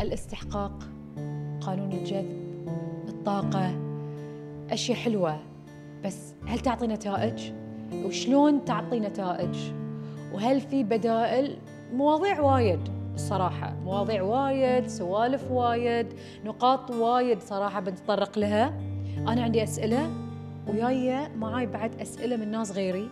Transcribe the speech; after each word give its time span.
الاستحقاق 0.00 0.82
قانون 1.60 1.92
الجذب 1.92 2.46
الطاقة 3.08 3.72
أشياء 4.70 4.98
حلوة 4.98 5.38
بس 6.04 6.34
هل 6.46 6.58
تعطي 6.58 6.86
نتائج؟ 6.86 7.52
وشلون 8.04 8.64
تعطي 8.64 9.00
نتائج؟ 9.00 9.56
وهل 10.32 10.60
في 10.60 10.84
بدائل؟ 10.84 11.56
مواضيع 11.92 12.40
وايد 12.40 12.80
الصراحة 13.14 13.74
مواضيع 13.84 14.22
وايد 14.22 14.86
سوالف 14.86 15.50
وايد 15.50 16.06
نقاط 16.44 16.90
وايد 16.90 17.40
صراحة 17.40 17.80
بنتطرق 17.80 18.38
لها 18.38 18.80
أنا 19.18 19.42
عندي 19.42 19.62
أسئلة 19.62 20.10
وياي 20.68 21.28
معاي 21.28 21.66
بعد 21.66 22.00
أسئلة 22.00 22.36
من 22.36 22.50
ناس 22.50 22.72
غيري 22.72 23.08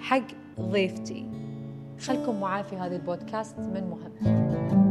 حق 0.00 0.26
ضيفتي 0.60 1.26
خلكم 2.00 2.40
معاي 2.40 2.64
في 2.64 2.76
هذا 2.76 2.96
البودكاست 2.96 3.58
من 3.58 3.90
مهم 3.90 4.81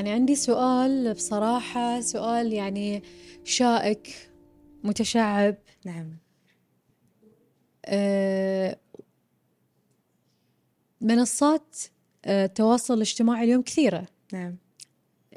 يعني 0.00 0.12
عندي 0.12 0.34
سؤال 0.34 1.14
بصراحة 1.14 2.00
سؤال 2.00 2.52
يعني 2.52 3.02
شائك 3.44 4.30
متشعب 4.84 5.56
نعم 5.84 6.16
أه 7.84 8.76
منصات 11.00 11.76
أه 12.24 12.44
التواصل 12.44 12.94
الاجتماعي 12.94 13.44
اليوم 13.44 13.62
كثيرة 13.62 14.06
نعم 14.32 14.56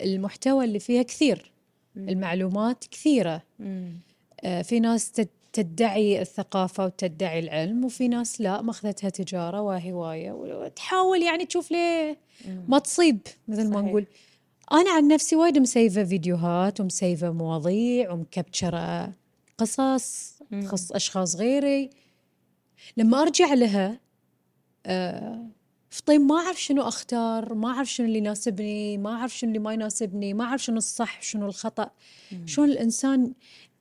المحتوى 0.02 0.66
اللي 0.66 0.80
فيها 0.80 1.02
كثير 1.04 1.52
مم. 1.96 2.10
المعلومات 2.10 2.86
كثيرة 2.92 3.44
مم. 3.60 3.94
أه 4.44 4.62
في 4.62 4.80
ناس 4.80 5.12
تد- 5.12 5.28
تدعي 5.54 6.22
الثقافة 6.22 6.86
وتدعي 6.86 7.40
العلم 7.40 7.86
وفي 7.86 8.08
ناس 8.08 8.42
لا 8.42 8.62
ماخذتها 8.62 9.10
تجارة 9.10 9.62
وهواية 9.62 10.32
وتحاول 10.32 11.22
يعني 11.22 11.46
تشوف 11.46 11.72
ليه 11.72 12.18
مم. 12.48 12.66
ما 12.68 12.80
تصيب 12.80 13.20
مثل 13.48 13.70
ما 13.70 13.74
صحيح. 13.76 13.86
نقول 13.90 14.06
أنا 14.74 14.92
عن 14.92 15.08
نفسي 15.08 15.36
وايد 15.36 15.58
مسيفة 15.58 16.04
فيديوهات 16.04 16.80
ومسيفة 16.80 17.32
مواضيع 17.32 18.12
ومكبتشرة 18.12 19.14
قصص 19.58 20.34
مم. 20.52 20.68
خص 20.68 20.92
أشخاص 20.92 21.36
غيري 21.36 21.90
لما 22.98 23.22
أرجع 23.22 23.54
لها 23.54 24.00
آه 24.86 25.46
فطيم 25.90 26.28
ما 26.28 26.36
أعرف 26.36 26.62
شنو 26.62 26.82
أختار 26.82 27.54
ما 27.54 27.70
أعرف 27.70 27.92
شنو 27.92 28.08
اللي 28.08 28.18
يناسبني 28.18 28.98
ما 28.98 29.10
أعرف 29.16 29.38
شنو 29.38 29.48
اللي 29.48 29.60
ما 29.60 29.74
يناسبني 29.74 30.34
ما 30.34 30.44
أعرف 30.44 30.64
شنو 30.64 30.78
الصح 30.78 31.22
شنو 31.22 31.46
الخطأ. 31.46 31.92
شلون 32.46 32.70
الإنسان 32.70 33.34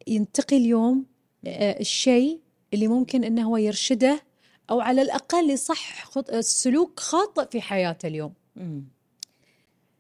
ينتقي 0.07 0.57
اليوم 0.57 1.05
آه 1.47 1.81
الشيء 1.81 2.41
اللي 2.75 2.89
ممكن 2.89 3.25
إنه 3.25 3.43
هو 3.49 3.57
يرشده 3.57 4.23
أو 4.71 4.81
على 4.81 5.03
الأقل 5.03 5.51
يصح 5.51 6.05
خط- 6.05 6.35
سلوك 6.35 7.01
خاطئ 7.01 7.51
في 7.51 7.61
حياته 7.61 8.07
اليوم. 8.07 8.33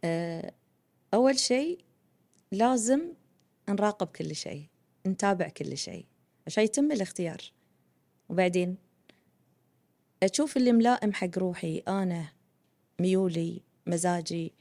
آه، 0.05 0.53
أول 1.15 1.39
شيء 1.39 1.79
لازم 2.53 3.01
نراقب 3.69 4.07
كل 4.07 4.37
شيء 4.37 4.67
نتابع 5.07 5.49
كل 5.49 5.77
شيء. 5.77 6.07
عشان 6.47 6.65
يتم 6.65 6.93
الاختيار. 6.93 7.53
وبعدين 8.29 8.77
أشوف 10.23 10.57
اللي 10.57 10.73
ملائم 10.73 11.13
حق 11.13 11.39
روحي 11.39 11.79
أنا 11.89 12.33
ميولي 13.01 13.63
مزاجي 13.87 14.53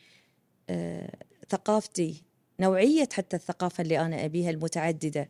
آه، 0.70 1.16
ثقافتي 1.50 2.24
نوعية 2.60 3.10
حتى 3.14 3.36
الثقافة 3.36 3.82
اللي 3.82 4.00
أنا 4.00 4.26
أبيها 4.26 4.50
المتعددة. 4.50 5.30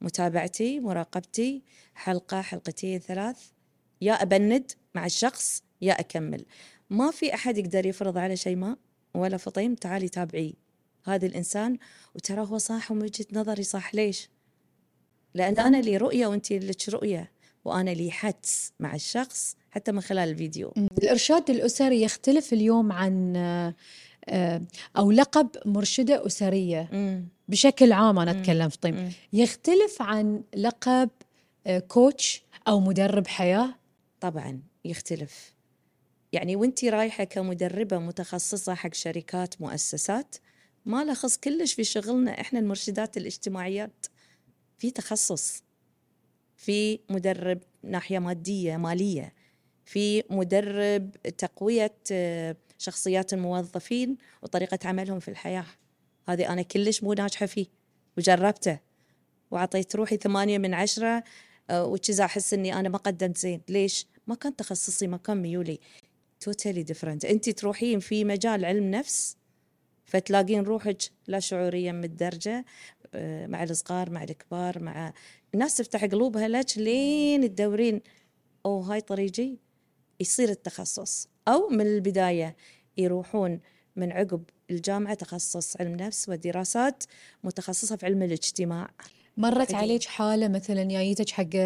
متابعتي 0.00 0.80
مراقبتي 0.80 1.62
حلقة 1.94 2.40
حلقتين 2.40 2.98
ثلاث. 2.98 3.50
يا 4.00 4.12
أبند 4.12 4.72
مع 4.94 5.06
الشخص 5.06 5.62
يا 5.82 6.00
أكمل. 6.00 6.44
ما 6.90 7.10
في 7.10 7.34
أحد 7.34 7.58
يقدر 7.58 7.86
يفرض 7.86 8.18
على 8.18 8.36
شيماء 8.36 8.78
ولا 9.16 9.36
فطيم 9.36 9.74
تعالي 9.74 10.08
تابعي 10.08 10.54
هذا 11.04 11.26
الإنسان 11.26 11.78
وترى 12.14 12.40
هو 12.40 12.58
صح 12.58 12.90
ومن 12.90 13.02
وجهة 13.02 13.26
نظري 13.32 13.62
صح 13.62 13.94
ليش؟ 13.94 14.28
لأن 15.34 15.58
أنا 15.58 15.76
لي 15.76 15.96
رؤية 15.96 16.26
وأنت 16.26 16.52
لك 16.52 16.88
رؤية 16.88 17.32
وأنا 17.64 17.90
لي 17.90 18.10
حدس 18.10 18.72
مع 18.80 18.94
الشخص 18.94 19.56
حتى 19.70 19.92
من 19.92 20.00
خلال 20.00 20.28
الفيديو 20.28 20.72
الإرشاد 20.98 21.50
الأسري 21.50 22.02
يختلف 22.02 22.52
اليوم 22.52 22.92
عن 22.92 23.36
آه، 24.28 24.62
أو 24.96 25.10
لقب 25.10 25.48
مرشدة 25.64 26.26
أسرية. 26.26 26.90
بشكل 27.48 27.92
عام 27.92 28.18
أنا. 28.18 28.30
أتكلم 28.30 28.68
في 28.68 28.78
طيب. 28.78 29.12
يختلف 29.32 30.02
عن 30.02 30.42
لقب 30.56 31.10
آه، 31.66 31.78
كوتش 31.78 32.42
أو 32.68 32.80
مدرب 32.80 33.26
حياة 33.26 33.74
طبعا 34.20 34.60
يختلف 34.84 35.55
يعني 36.32 36.56
وانتي 36.56 36.88
رايحة 36.88 37.24
كمدربة 37.24 37.98
متخصصة 37.98 38.74
حق 38.74 38.94
شركات 38.94 39.60
مؤسسات 39.60 40.36
ما 40.86 41.04
له 41.04 41.14
خص 41.14 41.36
كلش 41.36 41.74
في 41.74 41.84
شغلنا 41.84 42.40
إحنا 42.40 42.58
المرشدات 42.58 43.16
الاجتماعيات. 43.16 44.06
في 44.78 44.90
تخصص 44.90 45.62
في 46.56 47.00
مدرب 47.10 47.58
ناحية 47.82 48.18
مادية 48.18 48.76
مالية 48.76 49.34
في 49.84 50.22
مدرب 50.30 51.10
تقوية 51.38 51.94
آه، 52.12 52.56
شخصيات 52.78 53.32
الموظفين 53.32 54.16
وطريقة 54.42 54.78
عملهم 54.84 55.20
في 55.20 55.28
الحياة. 55.28 55.66
هذه 56.28 56.52
أنا 56.52 56.62
كلش 56.62 57.02
مو 57.02 57.12
ناجحة 57.12 57.46
فيه 57.46 57.66
وجربته 58.18 58.78
وعطيت 59.50 59.96
روحي 59.96 60.16
ثمانية 60.16 60.58
من 60.58 60.74
عشرة 60.74 61.24
وكذا 61.70 62.24
أحس 62.24 62.54
إني 62.54 62.74
أنا 62.74 62.88
ما 62.88 62.98
قدمت 62.98 63.38
زين. 63.38 63.62
ليش؟ 63.68 64.06
ما 64.26 64.34
كان 64.34 64.56
تخصصي 64.56 65.06
ما 65.06 65.16
كان 65.16 65.42
ميولي. 65.42 65.78
توتالي 66.46 66.82
ديفرنت 66.82 67.24
أنت 67.24 67.50
تروحين 67.50 68.00
في 68.00 68.24
مجال 68.24 68.64
علم 68.64 68.90
نفس 68.90 69.36
فتلاقين 70.04 70.62
روحك 70.62 71.02
لا 71.26 71.40
شعوريا 71.40 71.92
متدرجة 71.92 72.64
آه، 73.14 73.46
مع 73.46 73.62
الصغار 73.62 74.10
مع 74.10 74.22
الكبار 74.24 74.82
مع 74.82 75.12
الناس 75.54 75.76
تفتح 75.76 76.04
قلوبها 76.04 76.48
لك 76.48 76.66
لين 76.78 77.54
تدورين 77.54 78.00
أو 78.66 78.80
هاي 78.80 79.00
طريقي. 79.00 79.56
يصير 80.20 80.48
التخصص. 80.48 81.28
أو 81.48 81.68
من 81.68 81.80
البداية 81.86 82.56
يروحون 82.98 83.60
من 83.96 84.12
عقب 84.12 84.42
الجامعة 84.70 85.14
تخصص 85.14 85.76
علم 85.80 85.96
نفس 85.96 86.28
ودراسات 86.28 87.04
متخصصة 87.44 87.96
في 87.96 88.06
علم 88.06 88.22
الاجتماع. 88.22 88.90
مرت. 89.36 89.74
عليك 89.74 90.04
حالة 90.04 90.48
مثلا 90.48 90.84
جايتك 90.84 91.30
حق 91.30 91.56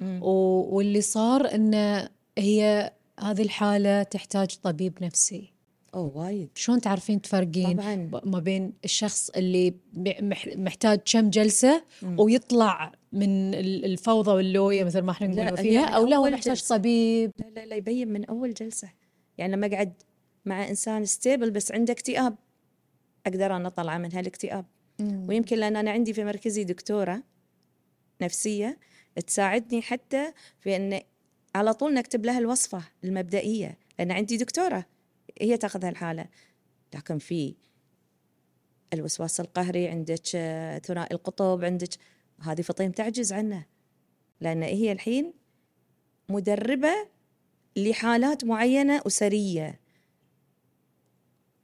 مم. 0.00 0.20
و- 0.22 0.68
واللي 0.76 1.00
صار 1.00 1.54
أن 1.54 2.08
هي 2.38 2.92
هذه 3.20 3.42
الحالة 3.42 4.02
تحتاج 4.02 4.56
طبيب 4.62 4.98
نفسي. 5.02 5.52
أوه 5.94 6.16
وايد. 6.16 6.48
شلون 6.54 6.80
تعرفين 6.80 7.22
تفرقين 7.22 7.76
طبعا. 7.76 8.10
ما 8.24 8.38
بين 8.38 8.72
الشخص 8.84 9.30
اللي 9.30 9.74
محتاج 10.56 11.00
كم 11.12 11.30
جلسة 11.30 11.84
مم. 12.02 12.20
ويطلع 12.20 12.92
من 13.12 13.54
ال- 13.54 13.84
الفوضى 13.84 14.30
واللوية 14.30 14.84
مثل 14.84 15.00
ما 15.00 15.10
إحنا 15.10 15.26
نقول 15.26 15.56
فيها 15.56 15.86
من 15.86 15.92
أو 15.92 16.06
لا 16.06 16.16
هو 16.16 16.24
محتاج 16.30 16.54
جلسة. 16.54 16.76
طبيب. 16.76 17.30
لا 17.38 17.46
لا 17.60 17.66
لا 17.66 17.76
يبين 17.76 18.12
من 18.12 18.24
أول 18.24 18.54
جلسة. 18.54 18.88
يعني 19.38 19.52
لما 19.52 19.66
أقعد 19.66 19.92
مع 20.44 20.68
إنسان 20.68 21.04
ستيبل 21.04 21.50
بس 21.50 21.72
عنده 21.72 21.92
اكتئاب 21.92 22.36
أقدر 23.26 23.56
أنا 23.56 23.68
أطلع 23.68 23.98
من 23.98 24.12
هالاكتئاب. 24.14 24.64
ويمكن 25.00 25.56
لأن 25.56 25.76
أنا 25.76 25.90
عندي 25.90 26.12
في 26.12 26.24
مركزي 26.24 26.64
دكتورة 26.64 27.22
نفسية 28.22 28.78
تساعدني 29.26 29.82
حتى 29.82 30.32
في 30.60 30.76
أن 30.76 31.00
على 31.54 31.74
طول 31.74 31.94
نكتب 31.94 32.26
لها 32.26 32.38
الوصفة 32.38 32.82
المبدئية 33.04 33.78
لأن 33.98 34.10
عندي 34.10 34.36
دكتورة 34.36 34.86
هي 35.40 35.56
تاخذ 35.56 35.84
هالحالة. 35.84 36.26
لكن 36.94 37.18
في 37.18 37.54
الوسواس 38.92 39.40
القهري 39.40 39.88
عندك 39.88 40.26
ثنائي 40.86 41.14
القطب 41.14 41.64
عندك 41.64 41.88
هذه 42.40 42.62
فطيم 42.62 42.90
تعجز 42.90 43.32
عنه. 43.32 43.66
لأن 44.40 44.62
هي 44.62 44.92
الحين 44.92 45.32
مدربة 46.28 46.94
لحالات 47.76 48.44
معينة 48.44 49.02
أسرية. 49.06 49.80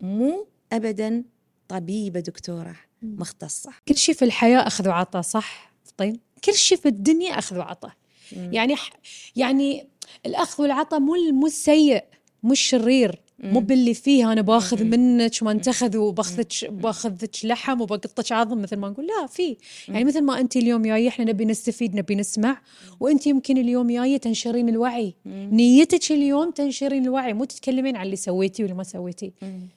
مو 0.00 0.48
أبدا 0.72 1.24
طبيبة 1.68 2.20
دكتورة 2.20 2.76
مختصة. 3.02 3.72
كل 3.88 3.96
شيء 3.96 4.14
في 4.14 4.24
الحياة 4.24 4.66
أخذ 4.66 4.88
وعطاء 4.88 5.22
صح؟ 5.22 5.72
طيب 5.96 6.20
كل 6.44 6.54
شيء 6.54 6.78
في 6.78 6.88
الدنيا 6.88 7.38
أخذ 7.38 7.58
وعطاء. 7.58 7.92
مم. 8.36 8.52
يعني 8.52 8.76
ح... 8.76 8.90
يعني 9.36 9.86
الأخذ 10.26 10.62
والعطاء 10.62 11.00
مو 11.00 11.14
مو 11.32 11.46
السيء 11.46 12.04
مو 12.42 12.52
الشرير 12.52 13.20
مو. 13.38 13.60
باللي 13.60 13.94
فيه 13.94 14.32
أنا 14.32 14.40
بأخذ. 14.40 14.84
منك 14.84 15.32
وانتخذ 15.42 15.96
وبأخذك 15.96 16.64
بأخذك 16.70 17.30
لحم 17.44 17.80
وبقطك 17.80 18.32
عظم 18.32 18.62
مثل 18.62 18.76
ما 18.76 18.88
نقول 18.88 19.06
لا 19.06 19.26
في 19.26 19.56
يعني 19.88 20.04
مثل 20.04 20.20
ما 20.22 20.40
أنت 20.40 20.56
اليوم 20.56 20.82
جاية 20.82 21.08
إحنا 21.08 21.24
نبي 21.24 21.44
نستفيد 21.44 21.94
نبي 21.96 22.14
نسمع 22.14 22.60
وأنت 23.00 23.26
يمكن 23.26 23.58
اليوم 23.58 23.90
جاية 23.90 24.16
تنشرين 24.16 24.68
الوعي. 24.68 25.14
نيتك 25.26 26.12
اليوم 26.12 26.50
تنشرين 26.50 27.04
الوعي 27.04 27.32
مو 27.32 27.44
تتكلمين 27.44 27.96
عن 27.96 28.06
اللي 28.06 28.16
سويتي 28.16 28.62
واللي 28.62 28.76
ما 28.76 28.82
سويتي 28.82 29.32
مم. 29.42 29.68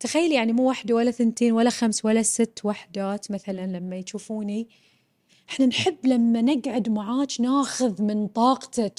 تخيل 0.00 0.32
يعني 0.32 0.52
مو 0.52 0.68
واحدة 0.68 0.94
ولا 0.94 1.10
ثنتين 1.10 1.52
ولا 1.52 1.70
خمس 1.70 2.04
ولا 2.04 2.22
ست 2.22 2.60
وحدات 2.64 3.30
مثلا 3.30 3.66
لما 3.66 3.96
يشوفوني 3.96 4.68
إحنا 5.50 5.66
نحب 5.66 6.06
لما 6.06 6.42
نقعد 6.42 6.88
معاك 6.88 7.40
ناخذ 7.40 8.02
من 8.02 8.26
طاقتك. 8.26 8.98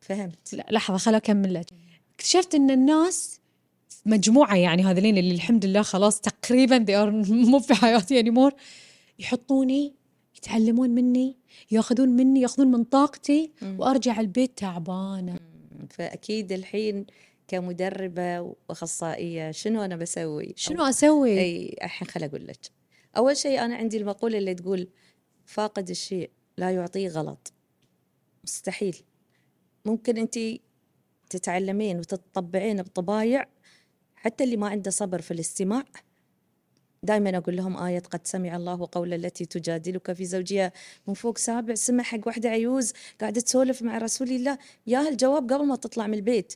فهمت. 0.00 0.52
لا 0.52 0.66
لحظة 0.70 0.98
خل 0.98 1.14
أكمل 1.14 1.54
لك. 1.54 1.66
اكتشفت 2.14 2.54
إن 2.54 2.70
الناس 2.70 3.40
مجموعة 4.06 4.56
يعني 4.56 4.84
هذولين 4.84 5.18
اللي 5.18 5.34
الحمد 5.34 5.66
لله 5.66 5.82
خلاص 5.82 6.20
تقريبا 6.20 6.84
مو 7.50 7.58
في 7.60 7.74
حياتي 7.74 8.20
انيمور 8.20 8.52
يحطوني 9.18 9.94
يتعلمون 10.36 10.90
مني 10.90 11.36
ياخذون 11.70 12.08
مني 12.08 12.40
ياخذون 12.40 12.70
من 12.70 12.84
طاقتي 12.84 13.50
وأرجع 13.78 14.20
البيت 14.20 14.58
تعبانة. 14.58 15.38
فأكيد 15.90 16.52
الحين 16.52 17.06
كمدربة 17.48 18.40
وأخصائية 18.40 19.50
شنو 19.50 19.82
أنا 19.82 19.96
بسوي؟ 19.96 20.54
شنو 20.56 20.82
أسوي؟ 20.82 21.40
أي 21.40 21.76
الحين 21.82 22.08
خل 22.08 22.24
أقول 22.24 22.46
لك. 22.46 22.70
أول 23.16 23.36
شيء 23.36 23.64
أنا 23.64 23.76
عندي 23.76 23.96
المقولة 23.96 24.38
اللي 24.38 24.54
تقول 24.54 24.88
فاقد 25.52 25.90
الشيء 25.90 26.30
لا 26.56 26.70
يعطيه 26.70 27.08
غلط. 27.08 27.52
مستحيل. 28.44 28.96
ممكن 29.84 30.18
أنت 30.18 30.38
تتعلمين 31.30 31.98
وتتطبعين 31.98 32.82
بطبايع 32.82 33.46
حتى 34.14 34.44
اللي 34.44 34.56
ما 34.56 34.68
عنده 34.68 34.90
صبر 34.90 35.20
في 35.20 35.30
الاستماع. 35.30 35.84
دائما 37.02 37.36
أقول 37.36 37.56
لهم 37.56 37.76
آية 37.76 37.98
قد 37.98 38.26
سمع 38.26 38.56
الله 38.56 38.88
قول 38.92 39.14
التي 39.14 39.44
تجادلك 39.44 40.12
في 40.12 40.24
زوجها. 40.24 40.72
من 41.06 41.14
فوق 41.14 41.38
سابع 41.38 41.74
سمع 41.74 42.02
حق 42.02 42.26
واحدة 42.26 42.48
عيوز 42.48 42.92
قاعدة 43.20 43.40
تسولف 43.40 43.82
مع 43.82 43.98
رسول 43.98 44.30
الله. 44.30 44.58
يا 44.86 45.08
الجواب 45.08 45.52
قبل 45.52 45.66
ما 45.66 45.76
تطلع 45.76 46.06
من 46.06 46.14
البيت. 46.14 46.54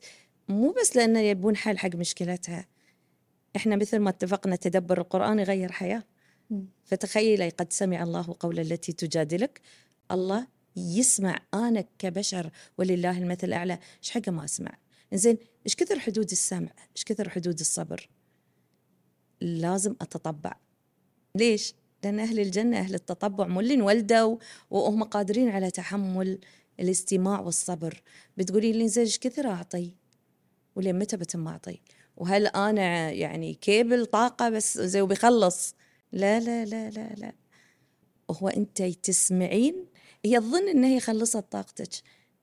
مو 0.49 0.75
بس 0.81 0.97
لأنه 0.97 1.21
يبون 1.21 1.57
حل 1.57 1.79
حق 1.79 1.95
مشكلتها. 1.95 2.67
إحنا 3.57 3.77
مثل 3.77 3.99
ما 3.99 4.11
اتفقنا 4.11 4.57
تدبر 4.57 5.01
القرآن 5.01 5.39
يغير 5.39 5.73
حياة. 5.73 6.03
فتخيلي 6.85 7.49
قد 7.49 7.73
سمع 7.73 8.03
الله 8.03 8.37
قول 8.41 8.61
التي 8.61 8.93
تجادلك. 8.93 9.61
الله 10.11 10.47
يسمع 10.77 11.39
أنا 11.55 11.85
كبشر 11.99 12.51
ولله 12.79 13.19
المثل 13.19 13.47
الأعلى. 13.47 13.79
إيش 14.03 14.11
حقه 14.11 14.33
ما 14.33 14.45
أسمع؟ 14.45 14.79
زين 15.13 15.39
إيش 15.67 15.77
كثر 15.77 15.99
حدود 15.99 16.31
السمع؟ 16.31 16.71
إيش 16.97 17.05
كثر 17.05 17.29
حدود 17.29 17.61
الصبر؟ 17.61 18.09
لازم 19.41 19.95
أتطبع. 20.01 20.57
ليش؟ 21.35 21.75
لأن 22.05 22.21
أهل 22.21 22.41
الجنة 22.41 22.79
أهل 22.79 22.95
التطبع 22.95 23.47
مو 23.47 23.61
اللي 23.61 23.75
انولدوا 23.75 24.37
وهم 24.71 25.03
قادرين 25.03 25.49
على 25.49 25.71
تحمل 25.71 26.39
الاستماع 26.81 27.41
والصبر. 27.41 28.03
بتقولي 28.37 28.73
لي 28.73 28.89
زين 28.89 29.05
إيش 29.05 29.19
كثر 29.19 29.49
أعطي؟ 29.49 29.95
ولين 30.77 30.99
متى 30.99 31.17
بتم 31.17 31.49
أعطي؟ 31.49 31.81
وهل 32.17 32.47
أنا 32.47 33.11
يعني 33.11 33.55
كيبل 33.55 34.07
طاقة 34.07 34.49
بس 34.49 34.79
زي 34.79 35.01
وبيخلص؟ 35.01 35.75
لا 36.13 36.41
لا 36.41 36.65
لا 36.65 36.91
لا 36.91 37.15
لا. 37.15 37.33
هو 38.31 38.49
أنت 38.49 38.83
تسمعين 38.83 39.87
هي 40.25 40.41
تظن 40.41 40.69
ان 40.69 40.85
هي 40.85 41.01
خلصت 41.01 41.37
طاقتك. 41.37 41.89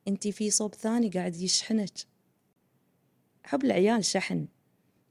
أنت 0.08 0.28
في 0.28 0.52
صوب 0.52 0.76
ثاني 0.76 1.10
قاعد 1.10 1.36
يشحنك. 1.36 1.94
حب 3.44 3.64
العيال 3.66 4.06
شحن. 4.06 4.48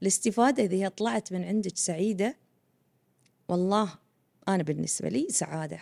الاستفادة 0.01 0.63
إذا 0.63 0.75
هي 0.75 0.89
طلعت 0.89 1.33
من 1.33 1.43
عندك 1.43 1.77
سعيدة 1.77 2.37
والله 3.47 3.93
أنا 4.47 4.63
بالنسبة 4.63 5.09
لي 5.09 5.27
سعادة. 5.29 5.79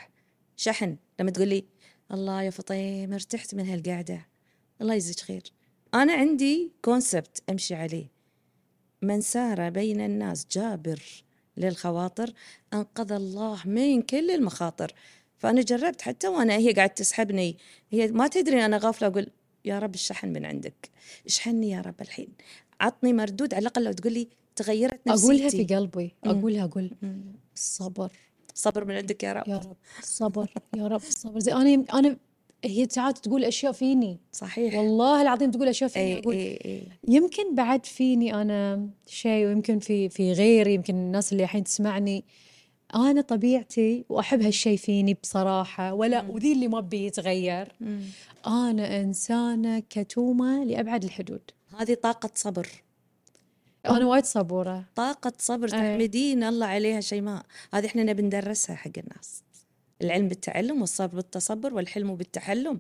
شحن. 0.55 0.97
لما 1.19 1.31
تقولي 1.31 1.65
الله 2.11 2.41
يا 2.41 2.49
فطيم 2.49 3.13
ارتحت 3.13 3.55
من 3.55 3.67
هالقعدة. 3.67 4.27
الله 4.81 4.93
يجزيك 4.93 5.19
خير. 5.19 5.43
أنا 5.93 6.13
عندي 6.13 6.71
كونسبت 6.81 7.43
أمشي 7.49 7.75
عليه. 7.75 8.07
من 9.01 9.21
سار 9.21 9.69
بين 9.69 10.01
الناس 10.01 10.47
جابر. 10.51 11.23
للخواطر 11.57 12.33
أنقذ 12.73 13.11
الله 13.11 13.59
من 13.65 14.01
كل 14.01 14.31
المخاطر. 14.31 14.93
فأنا 15.37 15.61
جربت 15.61 16.01
حتى 16.01 16.27
وأنا 16.27 16.57
هي 16.57 16.71
قاعدة 16.71 16.93
تسحبني. 16.93 17.57
هي 17.89 18.07
ما 18.07 18.27
تدري 18.27 18.65
أنا 18.65 18.77
غافلة 18.77 19.07
أقول 19.07 19.27
يا 19.65 19.79
رب 19.79 19.93
الشحن 19.93 20.33
من 20.33 20.45
عندك. 20.45 20.89
اشحني 21.25 21.69
يا 21.69 21.81
رب 21.81 22.01
الحين. 22.01 22.29
عطني 22.81 23.13
مردود 23.13 23.53
على 23.53 23.61
الأقل 23.61 23.83
لو 23.83 23.91
تقول 23.91 24.13
لي 24.13 24.27
تغيرت 24.55 25.07
نفسيتي. 25.07 25.25
أقولها 25.25 25.49
في 25.49 25.75
قلبي. 25.75 26.15
أقولها 26.23 26.63
أقول 26.63 26.91
الصبر 27.55 28.11
صبر 28.53 28.85
من 28.85 28.95
عندك 28.95 29.23
يا 29.23 29.33
رب. 29.33 29.47
يا 29.47 29.57
رب 29.57 29.77
الصبر 29.99 30.53
يا 30.75 30.87
رب 30.87 31.01
الصبر 31.01 31.39
زي 31.39 31.53
أنا 31.61 31.85
أنا 31.93 32.17
هي 32.65 32.87
ساعات 32.89 33.17
تقول 33.17 33.43
أشياء 33.43 33.71
فيني. 33.71 34.19
صحيح. 34.31 34.75
والله 34.75 35.21
العظيم 35.21 35.51
تقول 35.51 35.67
أشياء 35.67 35.89
فيني. 35.89 36.15
اي 36.15 36.19
أقول 36.19 36.35
اي 36.35 36.59
اي 36.65 36.83
يمكن 37.07 37.55
بعد 37.55 37.85
فيني 37.85 38.41
أنا 38.41 38.89
شيء 39.07 39.45
ويمكن 39.45 39.79
في 39.79 40.09
في 40.09 40.33
غيري 40.33 40.73
يمكن 40.73 40.95
الناس 40.95 41.31
اللي 41.31 41.43
الحين 41.43 41.63
تسمعني. 41.63 42.25
أنا 42.95 43.21
طبيعتي 43.21 44.05
وأحب 44.09 44.41
هالشيء 44.41 44.77
فيني 44.77 45.13
بصراحة 45.13 45.93
ولا 45.93 46.21
وذي 46.21 46.53
اللي 46.53 46.67
ما 46.67 46.79
بي 46.79 47.05
يتغير. 47.05 47.67
أنا 48.47 49.01
إنسانة 49.01 49.79
كتومة 49.89 50.63
لأبعد 50.63 51.03
الحدود. 51.03 51.41
هذه 51.77 51.93
طاقة 51.93 52.29
صبر. 52.35 52.67
أنا 53.85 54.05
وايد 54.05 54.25
صبورة. 54.25 54.85
طاقة 54.95 55.33
صبر 55.39 55.65
أي. 55.65 55.71
تحمدين 55.71 56.43
الله 56.43 56.65
عليها 56.65 57.01
شيماء 57.01 57.45
هذه 57.73 57.85
إحنا 57.85 58.03
نبي 58.03 58.21
ندرسها 58.21 58.75
حق 58.75 58.91
الناس. 58.97 59.43
العلم 60.01 60.27
بالتعلم 60.27 60.81
والصبر 60.81 61.15
بالتصبر 61.15 61.73
والحلم 61.73 62.15
بالتحلم 62.15 62.79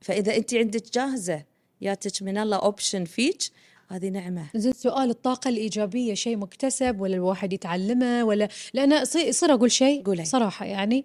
فإذا 0.00 0.36
أنت 0.36 0.54
عندك 0.54 0.92
جاهزة 0.94 1.44
ياتك 1.80 2.22
من 2.22 2.38
الله 2.38 2.56
أوبشن 2.56 3.04
فيك 3.04 3.42
هذه 3.88 4.08
نعمة. 4.08 4.46
زين 4.54 4.72
سؤال 4.72 5.10
الطاقة 5.10 5.48
الإيجابية 5.48 6.14
شيء 6.14 6.36
مكتسب 6.36 7.00
ولا 7.00 7.14
الواحد 7.14 7.52
يتعلمه 7.52 8.24
ولا؟ 8.24 8.48
لأن 8.74 8.92
يصير 8.92 9.26
يصير 9.26 9.52
أقول 9.54 9.70
شيء 9.72 10.02
قولي. 10.02 10.24
صراحة 10.24 10.66
يعني. 10.66 11.04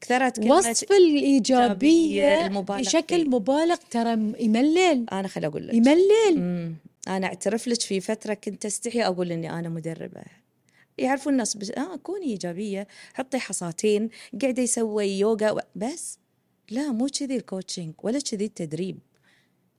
كثرت 0.00 0.40
كلمة 0.40 0.54
وصف 0.54 0.92
الإيجابية 0.92 2.34
إيجابية 2.34 2.46
المبالغ 2.46 2.80
بشكل 2.80 3.22
فيه. 3.22 3.28
مبالغ 3.28 3.76
ترى 3.90 4.12
يملل. 4.40 5.06
أنا 5.12 5.28
خل 5.28 5.44
أقول 5.44 5.68
لك. 5.68 5.74
يملل. 5.74 6.36
مم. 6.36 6.74
أنا 7.08 7.26
أعترف 7.26 7.68
لك 7.68 7.80
في 7.80 8.00
فترة 8.00 8.34
كنت 8.34 8.66
أستحي 8.66 9.02
أقول 9.02 9.32
إني 9.32 9.50
أنا 9.58 9.68
مدربة. 9.68 10.22
يعرفون 10.98 11.32
الناس 11.32 11.56
بس 11.56 11.70
آه 11.70 11.96
كوني 11.96 12.26
إيجابية 12.26 12.86
حطي 13.14 13.38
حصاتين 13.38 14.10
قاعدة 14.42 14.62
يسوي 14.62 15.18
يوغا 15.18 15.62
بس. 15.76 16.18
لا 16.70 16.92
مو 16.92 17.06
كذي 17.06 17.36
الكوتشنج 17.36 17.94
ولا 18.02 18.18
كذي 18.18 18.44
التدريب. 18.44 18.98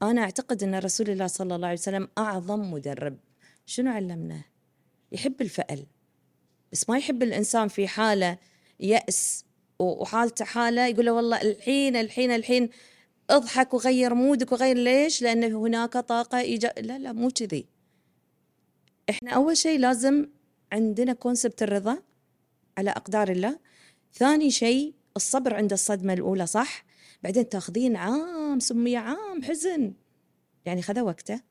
أنا 0.02 0.22
أعتقد 0.22 0.64
أن 0.64 0.76
رسول 0.76 1.10
الله 1.10 1.28
صلى 1.28 1.56
الله 1.56 1.68
عليه 1.68 1.78
وسلم 1.78 2.08
أعظم 2.18 2.72
مدرب. 2.72 3.18
شنو 3.66 3.92
علمنا؟ 3.92 4.42
يحب 5.12 5.42
الفأل. 5.42 5.86
بس 6.72 6.90
ما 6.90 6.98
يحب 6.98 7.24
الإنسان 7.24 7.68
في 7.68 7.88
حالة 7.88 8.38
يأس 8.80 9.46
وحالته 9.80 10.46
حالة 10.46 10.88
يقول 10.88 11.06
له 11.06 11.12
والله 11.12 11.42
الحين 11.42 11.96
الحين 11.96 12.32
الحين 12.32 12.70
اضحك 13.30 13.74
وغير 13.74 14.14
مودك 14.14 14.52
وغير 14.52 14.78
ليش؟ 14.78 15.22
لأن 15.22 15.44
هناك 15.44 15.94
طاقة 15.94 16.40
إيجا... 16.40 16.74
لا 16.78 17.00
لا 17.00 17.12
مو 17.12 17.30
كذي. 17.30 17.66
إحنا 19.10 19.32
أول 19.32 19.58
شيء 19.58 19.80
لازم 19.80 20.28
عندنا 20.72 21.14
كونسبت 21.14 21.64
الرضا 21.64 21.98
على 22.78 22.90
أقدار 22.90 23.32
الله. 23.32 23.60
ثاني 24.14 24.52
شيء 24.52 24.94
الصبر 25.16 25.54
عند 25.54 25.72
الصدمة 25.72 26.14
الأولى 26.14 26.46
صح؟ 26.46 26.86
بعدين 27.24 27.50
تاخذين 27.50 27.96
عام 27.96 28.60
سمية 28.60 28.98
عام 28.98 29.44
حزن. 29.44 29.94
يعني 30.66 30.82
خذ 30.82 31.00
وقته. 31.00 31.42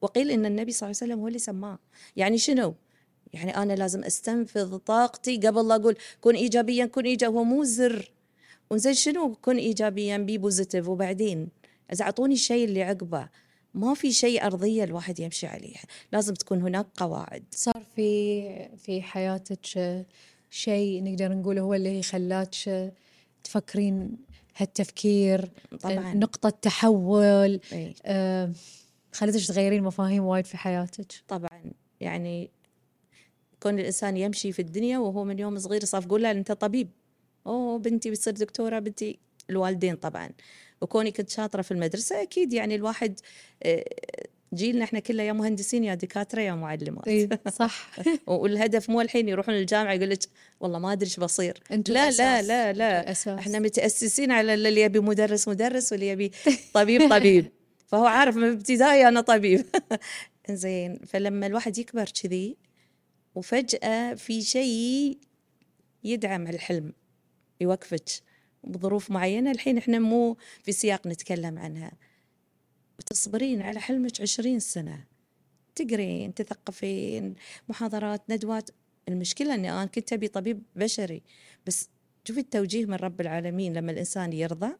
وقيل 0.00 0.30
إن 0.30 0.46
النبي 0.46 0.72
صلى 0.72 0.86
الله 0.86 0.98
عليه 1.02 1.12
وسلم 1.12 1.20
هو 1.20 1.28
اللي 1.28 1.38
سماه. 1.38 1.78
يعني 2.16 2.38
شنو؟ 2.38 2.74
يعني 3.32 3.56
أنا 3.56 3.72
لازم 3.72 4.04
أستنفذ 4.04 4.76
طاقتي 4.76 5.36
قبل 5.36 5.68
لا 5.68 5.74
أقول 5.74 5.96
كن 6.20 6.34
إيجابيا 6.34 6.86
كن 6.86 7.04
إيجابي 7.04 7.36
هو 7.36 7.44
مو 7.44 7.64
زر. 7.64 8.12
وزين 8.70 8.94
شنو؟ 8.94 9.34
كن 9.34 9.56
إيجابيا 9.56 10.16
be 10.16 10.38
positive 10.38 10.88
وبعدين 10.88 11.48
إذا 11.92 12.04
أعطوني 12.04 12.34
الشيء 12.34 12.64
اللي 12.64 12.82
عقبه 12.82 13.28
ما 13.74 13.94
في 13.94 14.12
شيء 14.12 14.46
أرضية 14.46 14.84
الواحد 14.84 15.20
يمشي 15.20 15.46
عليها. 15.46 15.82
لازم 16.12 16.34
تكون 16.34 16.62
هناك 16.62 16.86
قواعد. 16.96 17.44
صار 17.50 17.82
في 17.96 18.68
في 18.76 19.02
حياتك 19.02 19.66
شيء 20.50 21.04
نقدر 21.04 21.32
نقول 21.32 21.58
هو 21.58 21.74
اللي 21.74 22.02
خلاك 22.02 22.54
تفكرين 23.44 24.16
هالتفكير 24.56 25.50
طبعا. 25.80 26.14
نقطة 26.14 26.50
تحول. 26.50 27.60
آه، 28.04 28.52
خلتك 29.12 29.46
تغيرين 29.46 29.82
مفاهيم 29.82 30.24
وايد 30.24 30.44
في 30.46 30.56
حياتك. 30.56 31.12
طبعا 31.28 31.72
يعني 32.00 32.50
كون 33.62 33.78
الإنسان 33.78 34.16
يمشي 34.16 34.52
في 34.52 34.62
الدنيا 34.62 34.98
وهو 34.98 35.24
من 35.24 35.38
يوم 35.38 35.58
صغير 35.58 35.84
صافقول 35.84 36.22
له 36.22 36.30
أنت 36.30 36.52
طبيب. 36.52 36.88
أوه 37.46 37.78
بنتي 37.78 38.10
بتصير 38.10 38.32
دكتورة 38.32 38.78
بنتي 38.78 39.18
الوالدين 39.50 39.96
طبعا. 39.96 40.30
وكوني 40.82 41.10
كنت 41.10 41.30
شاطرة 41.30 41.62
في 41.62 41.70
المدرسة 41.70 42.22
أكيد 42.22 42.52
يعني 42.52 42.74
الواحد 42.74 43.20
آه، 43.62 43.84
جيلنا 44.54 44.84
إحنا 44.84 45.00
كله 45.00 45.22
يا 45.22 45.32
مهندسين 45.32 45.84
يا 45.84 45.94
دكاترة 45.94 46.40
يا 46.40 46.54
معلمات. 46.54 47.08
اي 47.08 47.28
صح. 47.52 47.90
والهدف 48.26 48.90
مو 48.90 49.00
الحين 49.00 49.28
يروحون 49.28 49.54
الجامعة 49.54 49.92
يقول 49.92 50.10
لك 50.10 50.18
والله 50.60 50.78
ما 50.78 50.92
أدري 50.92 51.06
إيش 51.06 51.20
بصير. 51.20 51.62
لا 51.70 52.10
لا. 52.10 52.42
لا 52.42 52.72
لا. 52.72 53.00
الأساس. 53.00 53.38
إحنا 53.38 53.58
متأسسين 53.58 54.30
على 54.30 54.54
اللي 54.54 54.80
يبي 54.80 55.00
مدرس 55.00 55.48
مدرس 55.48 55.92
واللي 55.92 56.08
يبي 56.08 56.32
طبيب 56.74 57.10
طبيب. 57.10 57.52
فهو 57.86 58.06
عارف 58.06 58.36
من 58.36 58.52
ابتدائي 58.52 59.08
أنا 59.08 59.20
طبيب. 59.20 59.66
زين 60.50 60.98
فلما 61.06 61.46
الواحد 61.46 61.78
يكبر 61.78 62.08
كذي 62.22 62.56
وفجأة 63.34 64.14
في 64.14 64.42
شيء 64.42 65.18
يدعم 66.04 66.46
الحلم 66.46 66.92
يوقفك. 67.60 68.31
بظروف 68.64 69.10
معينة 69.10 69.50
الحين 69.50 69.78
إحنا 69.78 69.98
مو 69.98 70.36
في 70.62 70.72
سياق 70.72 71.06
نتكلم 71.06 71.58
عنها. 71.58 71.92
وتصبرين 72.98 73.62
على 73.62 73.80
حلمك 73.80 74.20
عشرين 74.20 74.60
سنة. 74.60 75.04
تقرين 75.74 76.34
تثقفين 76.34 77.34
محاضرات 77.68 78.22
ندوات. 78.28 78.70
المشكلة 79.08 79.54
أني 79.54 79.72
أنا 79.72 79.84
كنت 79.86 80.12
أبي 80.12 80.28
طبيب 80.28 80.62
بشري. 80.76 81.22
بس 81.66 81.88
شوفي 82.24 82.40
التوجيه 82.40 82.86
من 82.86 82.94
رب 82.94 83.20
العالمين. 83.20 83.74
لما 83.74 83.92
الإنسان 83.92 84.32
يرضى 84.32 84.72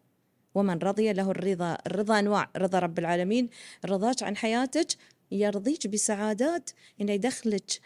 ومن 0.55 0.79
رضي 0.79 1.13
له 1.13 1.31
الرضا 1.31 1.79
الرضا 1.87 2.19
أنواع. 2.19 2.51
رضا 2.57 2.79
رب 2.79 2.99
العالمين. 2.99 3.49
رضاك 3.85 4.23
عن 4.23 4.37
حياتك 4.37 4.87
يرضيك 5.31 5.87
بسعادات. 5.87 6.71
إنه 7.01 7.13
يدخلك 7.13 7.81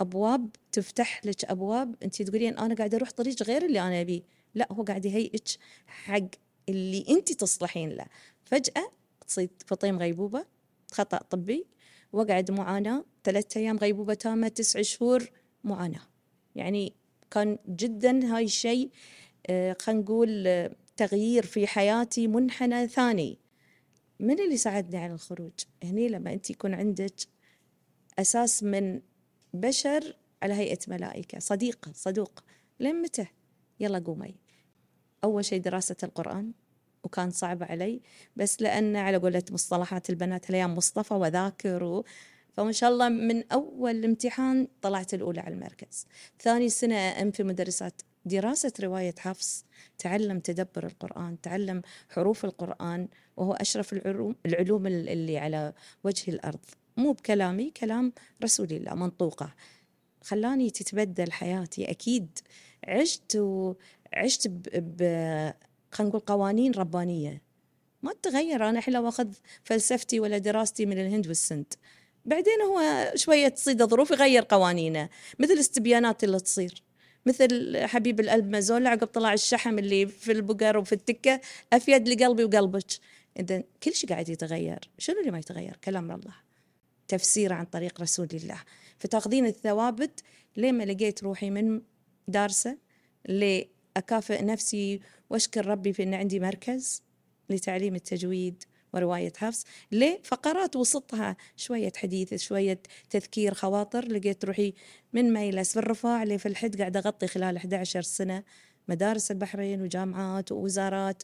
أبواب 0.00 0.50
تفتح 0.72 1.26
لك 1.26 1.44
أبواب. 1.44 1.94
أنت 2.02 2.22
تقولين 2.22 2.58
أنا 2.58 2.74
قاعدة 2.74 2.96
أروح 2.96 3.10
طريق 3.10 3.42
غير 3.42 3.64
اللي 3.64 3.80
أنا 3.80 4.00
أبيه. 4.00 4.22
لا 4.56 4.72
هو 4.72 4.82
قاعد 4.82 5.04
يهيئك 5.04 5.48
حق 5.86 6.28
اللي 6.68 7.04
أنت 7.08 7.32
تصلحين 7.32 7.90
له. 7.90 8.06
فجأة 8.44 8.92
تصير 9.26 9.50
فطيم 9.66 9.98
غيبوبة 9.98 10.46
خطأ 10.92 11.16
طبي 11.16 11.66
وقعد 12.12 12.50
معاناة 12.50 13.04
ثلاثة 13.24 13.60
أيام 13.60 13.76
غيبوبة 13.76 14.14
تامة 14.14 14.48
تسع 14.48 14.82
شهور 14.82 15.30
معاناة. 15.64 16.02
يعني 16.54 16.92
كان 17.30 17.58
جدا 17.68 18.36
هاي 18.36 18.44
الشيء 18.44 18.90
آه، 19.46 19.76
خلينا 19.80 20.00
نقول 20.02 20.46
آه، 20.46 20.76
تغيير 20.96 21.46
في 21.46 21.66
حياتي 21.66 22.26
منحنى 22.26 22.88
ثاني. 22.88 23.38
من 24.20 24.40
اللي 24.40 24.56
ساعدني 24.56 24.98
على 24.98 25.12
الخروج؟ 25.12 25.52
هني 25.84 26.08
لما 26.08 26.32
أنت 26.32 26.50
يكون 26.50 26.74
عندك 26.74 27.14
أساس 28.18 28.62
من 28.62 29.00
بشر 29.54 30.16
على 30.42 30.54
هيئة 30.54 30.78
ملائكة 30.88 31.38
صديقة 31.38 31.92
صدوق. 31.94 32.44
لين 32.80 33.02
متى 33.02 33.26
يلا 33.80 33.98
قومي. 33.98 34.45
أول 35.24 35.44
شيء 35.44 35.60
دراسة 35.60 35.96
القرآن 36.02 36.52
وكان 37.04 37.30
صعب 37.30 37.62
علي 37.62 38.00
بس 38.36 38.62
لأن 38.62 38.96
على 38.96 39.16
قولة 39.16 39.42
مصطلحات 39.50 40.10
البنات 40.10 40.50
الأيام 40.50 40.74
مصطفى 40.74 41.14
وذاكر 41.14 41.84
و... 41.84 42.04
فما 42.52 42.72
شاء 42.72 42.90
الله 42.90 43.08
من 43.08 43.52
أول 43.52 44.04
امتحان 44.04 44.68
طلعت 44.82 45.14
الأولى 45.14 45.40
على 45.40 45.54
المركز. 45.54 46.06
ثاني 46.40 46.68
سنة 46.68 46.96
أم 46.96 47.30
في 47.30 47.42
مدرسات 47.42 48.02
دراسة 48.24 48.72
رواية 48.80 49.14
حفص 49.18 49.64
تعلم 49.98 50.40
تدبر 50.40 50.86
القرآن 50.86 51.40
تعلم 51.40 51.82
حروف 52.08 52.44
القرآن 52.44 53.08
وهو 53.36 53.52
أشرف 53.52 53.92
العلوم, 53.92 54.36
العلوم 54.46 54.86
اللي 54.86 55.38
على 55.38 55.72
وجه 56.04 56.30
الأرض. 56.30 56.64
مو 56.96 57.12
بكلامي 57.12 57.70
كلام 57.70 58.12
رسول 58.44 58.72
الله 58.72 58.94
منطوقة. 58.94 59.54
خلاني 60.22 60.70
تتبدل 60.70 61.32
حياتي. 61.32 61.90
أكيد 61.90 62.38
عشت 62.84 63.36
وعشت 64.12 64.48
ب... 64.48 64.62
ب... 64.72 65.02
خلينا 65.90 66.10
نقول 66.10 66.20
قوانين 66.20 66.72
ربانية. 66.72 67.42
ما 68.02 68.12
تتغير. 68.12 68.68
أنا 68.68 68.78
الحين 68.78 68.94
لو 68.94 69.08
أخذ 69.08 69.28
فلسفتي 69.64 70.20
ولا 70.20 70.38
دراستي 70.38 70.86
من 70.86 70.98
الهند 70.98 71.26
والسند 71.26 71.74
بعدين 72.24 72.60
هو 72.62 73.12
شوية 73.14 73.48
تصيد 73.48 73.82
ظروف 73.82 74.10
يغير 74.10 74.46
قوانينه. 74.48 75.08
مثل 75.38 75.52
الاستبيانات 75.52 76.24
اللي 76.24 76.40
تصير. 76.40 76.82
مثل 77.26 77.76
حبيب 77.86 78.20
القلب 78.20 78.50
مازولا 78.50 78.90
عقب 78.90 79.06
طلع 79.06 79.32
الشحم 79.32 79.78
اللي 79.78 80.06
في 80.06 80.32
البقر 80.32 80.78
وفي 80.78 80.92
التكة 80.92 81.40
أفيد 81.72 82.08
لقلبي 82.08 82.44
وقلبك. 82.44 82.86
إذا 83.40 83.62
كل 83.82 83.94
شيء 83.94 84.10
قاعد 84.10 84.28
يتغير. 84.28 84.90
شنو 84.98 85.20
اللي 85.20 85.30
ما 85.30 85.38
يتغير؟ 85.38 85.76
كلام 85.84 86.10
الله. 86.10 86.34
تفسيره 87.08 87.54
عن 87.54 87.64
طريق 87.64 88.00
رسول 88.00 88.28
الله. 88.34 88.62
فتاخذين 88.98 89.46
الثوابت 89.46 90.20
لين 90.56 90.74
ما 90.78 90.84
لقيت 90.84 91.22
روحي 91.22 91.50
من 91.50 91.80
دارسة 92.28 92.78
لأكافئ 93.96 94.44
نفسي 94.44 95.00
وأشكر 95.30 95.66
ربي 95.66 95.92
في 95.92 96.02
إن 96.02 96.14
عندي 96.14 96.40
مركز 96.40 97.02
لتعليم 97.50 97.94
التجويد 97.94 98.64
ورواية 98.94 99.32
حفص 99.36 99.64
ليه 99.92 100.20
فقرات 100.24 100.76
وسطها 100.76 101.36
شوية 101.56 101.92
حديث 101.96 102.34
شوية 102.34 102.82
تذكير 103.10 103.54
خواطر. 103.54 104.08
لقيت 104.08 104.44
روحي 104.44 104.74
من 105.12 105.32
ميلس 105.32 105.72
في 105.72 105.78
الرفاع 105.78 106.22
الحد 106.22 106.78
قاعدة 106.78 107.00
أغطي 107.00 107.26
خلال 107.26 107.56
11 107.56 108.02
سنة. 108.02 108.44
مدارس 108.88 109.30
البحرين 109.30 109.82
وجامعات 109.82 110.52
ووزارات. 110.52 111.22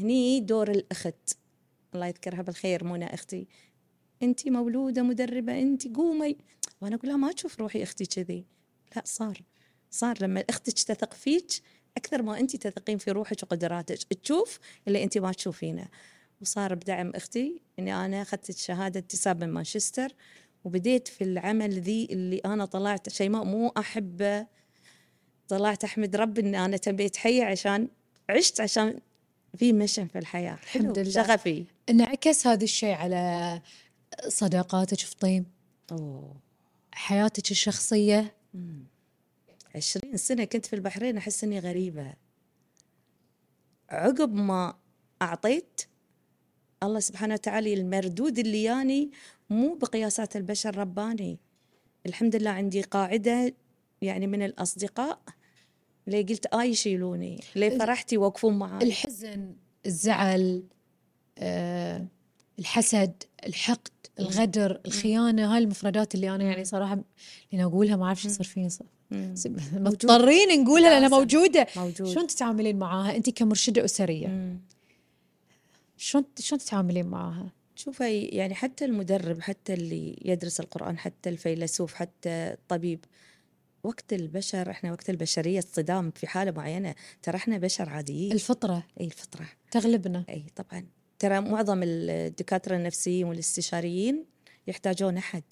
هني 0.00 0.40
دور 0.40 0.70
الأخت. 0.70 1.38
الله 1.94 2.06
يذكرها 2.06 2.42
بالخير 2.42 2.84
منى 2.84 3.14
أختي. 3.14 3.48
أنت 4.22 4.48
مولودة 4.48 5.02
مدربة 5.02 5.60
أنت 5.60 5.96
قومي. 5.96 6.36
وأنا 6.80 6.96
أقول 6.96 7.08
لها 7.08 7.16
ما 7.16 7.32
تشوف 7.32 7.60
روحي 7.60 7.82
أختي 7.82 8.06
كذي. 8.06 8.44
لا 8.96 9.02
صار 9.04 9.42
صار. 9.90 10.18
لما 10.20 10.44
أختك 10.50 10.72
تثق 10.72 11.14
فيك 11.14 11.62
أكثر 11.96 12.22
ما 12.22 12.40
أنت 12.40 12.56
تثقين 12.56 12.98
في 12.98 13.10
روحك 13.10 13.42
وقدراتك. 13.42 14.14
تشوف 14.14 14.58
اللي 14.88 15.04
أنت 15.04 15.18
ما 15.18 15.32
تشوفينه. 15.32 15.88
وصار 16.40 16.74
بدعم 16.74 17.12
أختي 17.14 17.62
أني 17.78 17.94
أنا 17.94 18.22
أخذت 18.22 18.50
شهادة 18.56 19.00
اكتساب 19.00 19.44
من 19.44 19.50
مانشستر 19.50 20.14
وبديت 20.64 21.08
في 21.08 21.24
العمل 21.24 21.80
ذي 21.80 22.08
اللي 22.10 22.38
أنا 22.38 22.64
طلعت 22.64 23.08
شيء 23.08 23.28
ما 23.28 23.44
مو 23.44 23.68
أحبه 23.68 24.46
طلعت 25.48 25.84
أحمد 25.84 26.16
ربي 26.16 26.40
أني 26.40 26.64
أنا 26.64 26.76
تبيت 26.76 27.16
حية 27.16 27.44
عشان 27.44 27.88
عشت 28.30 28.60
عشان 28.60 29.00
في 29.56 29.72
مشن 29.72 30.06
في 30.06 30.18
الحياة. 30.18 30.58
الحمد 30.62 30.98
لله. 30.98 31.10
شغفي. 31.10 31.64
انعكس 31.90 32.46
هذا 32.46 32.64
الشيء 32.64 32.94
على 32.94 33.60
صداقاتك 34.28 34.98
في 34.98 35.16
طيم 35.16 35.46
أوه. 35.92 36.36
حياتك 36.92 37.50
الشخصية؟ 37.50 38.34
عشرين 39.74 40.16
سنة 40.16 40.44
كنت 40.44 40.66
في 40.66 40.72
البحرين 40.76 41.16
أحس 41.16 41.44
إني 41.44 41.58
غريبة. 41.58 42.14
عقب 43.90 44.34
ما 44.34 44.78
أعطيت 45.22 45.80
الله 46.82 47.00
سبحانه 47.00 47.34
وتعالى 47.34 47.74
المردود 47.74 48.38
اللي 48.38 48.62
ياني 48.62 49.10
مو 49.50 49.74
بقياسات 49.74 50.36
البشر 50.36 50.78
رباني. 50.78 51.38
الحمد 52.06 52.36
لله 52.36 52.50
عندي 52.50 52.82
قاعدة 52.82 53.54
يعني 54.02 54.26
من 54.26 54.42
الأصدقاء 54.42 55.22
اللي 56.08 56.22
قلت 56.22 56.46
آي 56.46 56.70
يشيلوني؟ 56.70 57.40
ليه 57.56 57.78
فرحتي 57.78 58.14
يوقفون 58.14 58.58
معي 58.58 58.86
الحزن 58.86 59.54
الزعل 59.86 60.62
آه، 61.38 62.06
الحسد 62.58 63.22
الحقد 63.46 63.90
الغدر 64.20 64.80
الخيانة 64.86 65.54
هاي 65.54 65.58
المفردات 65.62 66.14
اللي 66.14 66.34
أنا 66.34 66.44
يعني 66.44 66.64
صراحة 66.64 66.98
لأن 67.52 67.60
أقولها 67.60 67.96
ما 67.96 68.04
أعرف 68.04 68.22
شو 68.22 68.28
يصير 68.28 68.46
فيني 68.46 68.68
مضطرين 69.72 70.62
نقولها 70.64 70.90
لأنها 70.90 71.18
موجودة. 71.18 71.66
موجود. 71.76 72.08
شلون 72.08 72.26
تتعاملين 72.26 72.78
معاها؟ 72.78 73.16
أنت 73.16 73.30
كمرشدة 73.30 73.84
أسرية. 73.84 74.26
مم. 74.26 74.60
شلون 75.96 76.24
شلون 76.38 76.58
تتعاملين 76.60 77.06
معاها؟ 77.06 77.52
شوفي 77.76 78.20
يعني 78.22 78.54
حتى 78.54 78.84
المدرب 78.84 79.40
حتى 79.40 79.74
اللي 79.74 80.18
يدرس 80.24 80.60
القرآن 80.60 80.98
حتى 80.98 81.28
الفيلسوف 81.30 81.94
حتى 81.94 82.28
الطبيب 82.30 83.04
وقت 83.84 84.12
البشر 84.12 84.70
إحنا 84.70 84.92
وقت 84.92 85.10
البشرية 85.10 85.58
الصدام 85.58 86.10
في 86.10 86.26
حالة 86.26 86.50
معينة 86.50 86.94
ترى 87.22 87.36
إحنا 87.36 87.58
بشر 87.58 87.88
عاديين. 87.88 88.32
الفطرة. 88.32 88.84
أي 89.00 89.04
الفطرة. 89.04 89.48
تغلبنا. 89.70 90.24
أي 90.28 90.44
طبعا. 90.56 90.86
ترى 91.18 91.40
معظم 91.40 91.80
الدكاترة 91.82 92.76
النفسيين 92.76 93.26
والاستشاريين 93.26 94.24
يحتاجون 94.66 95.16
أحد. 95.16 95.42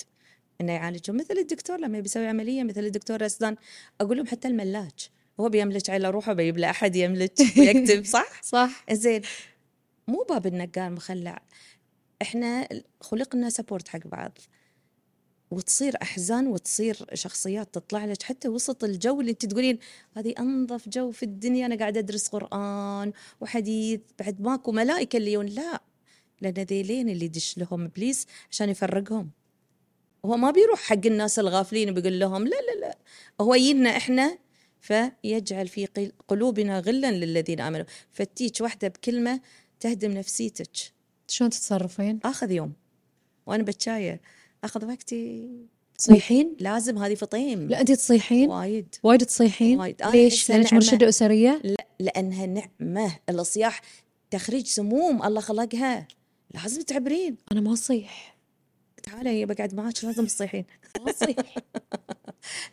إنه 0.61 0.73
يعالجهم 0.73 1.17
مثل 1.17 1.38
الدكتور 1.38 1.79
لما 1.81 2.00
بيسوي 2.00 2.26
عملية 2.26 2.62
مثل 2.62 2.85
الدكتور 2.85 3.26
اسنان 3.26 3.57
أقول 4.00 4.17
لهم 4.17 4.26
حتى 4.26 4.49
الملاج. 4.49 5.11
هو 5.40 5.49
بيملج 5.49 5.90
على 5.90 6.11
روحه 6.11 6.33
بيجيب 6.33 6.59
له 6.59 6.71
أحد 6.71 6.97
يملج 6.97 7.31
ويكتب 7.59 8.05
صح؟ 8.05 8.43
صح. 8.43 8.85
زين. 8.93 9.23
مو 10.09 10.26
باب 10.29 10.47
النقال 10.47 10.93
مخلع. 10.93 11.43
إحنا 12.23 12.69
خلقنا 13.00 13.50
سبورت 13.50 13.88
حق 13.88 14.07
بعض. 14.07 14.38
وتصير 15.50 15.97
أحزان 16.02 16.47
وتصير 16.47 17.07
شخصيات 17.14 17.75
تطلع 17.75 18.05
لك. 18.05 18.23
حتى 18.23 18.49
وسط 18.49 18.85
الجو 18.85 19.21
اللي 19.21 19.31
أنت 19.31 19.47
تقولين 19.47 19.79
هذه 20.17 20.35
أنظف 20.38 20.88
جو 20.88 21.11
في 21.11 21.23
الدنيا 21.23 21.67
أنا 21.67 21.76
قاعدة 21.76 22.00
أدرس 22.00 22.29
قرآن 22.29 23.12
وحديث 23.40 24.00
بعد 24.19 24.40
ماكو 24.40 24.73
ملائكة 24.73 25.17
اللي 25.17 25.33
يون. 25.33 25.47
لا. 25.47 25.83
لأن 26.40 26.52
ذيلين 26.55 27.09
اللي 27.09 27.25
يدش 27.25 27.59
لهم 27.59 27.85
إبليس 27.85 28.26
عشان 28.50 28.69
يفرقهم. 28.69 29.31
هو 30.25 30.37
ما 30.37 30.50
بيروح 30.50 30.81
حق 30.81 31.07
الناس 31.07 31.39
الغافلين 31.39 31.91
وبيقول 31.91 32.21
لهم 32.21 32.45
لا 32.45 32.57
لا 32.57 32.81
لا. 32.81 32.99
هو 33.41 33.55
يجينا 33.55 33.97
إحنا 33.97 34.39
فيجعل 34.81 35.69
في 35.69 35.87
قل- 35.87 36.12
قلوبنا 36.29 36.79
غلا 36.81 37.11
للذين 37.12 37.61
آمنوا. 37.61 37.85
فتيك 38.12 38.57
واحدة 38.61 38.89
بكلمة 38.89 39.41
تهدم 39.81 40.11
نفسيتك. 40.11 40.71
شلون 41.29 41.50
تتصرفين؟ 41.50 42.21
آخذ 42.25 42.50
يوم. 42.50 42.73
وأنا 43.47 43.62
بتشاير. 43.62 44.19
آخذ 44.65 44.87
وقتي. 44.87 45.49
تصيحين؟ 45.99 46.57
لازم 46.61 46.99
هذه 46.99 47.15
فطيم. 47.15 47.69
لا 47.69 47.81
انت 47.81 47.93
تصيحين؟ 47.93 48.50
وايد. 48.50 48.95
وايد 49.03 49.27
تصيحين؟ 49.27 49.81
وايد. 49.81 50.03
أنا 50.03 50.11
ليش؟ 50.11 50.50
لأنك. 50.50 50.73
مرشدة 50.73 51.09
أسرية؟ 51.09 51.61
لا 51.65 51.87
لأنها 51.99 52.47
نعمة. 52.47 53.17
الصياح 53.31 53.81
تخريج 54.31 54.67
سموم. 54.67 55.23
الله 55.23 55.41
خلقها. 55.41 56.09
لازم 56.55 56.83
تعبرين. 56.83 57.37
أنا 57.53 57.61
ما 57.61 57.73
أصيح. 57.73 58.39
تعالي 59.02 59.45
بقعد 59.45 59.75
معاك 59.75 60.04
لازم 60.04 60.26
تصيحين 60.26 60.64
ما 61.00 61.12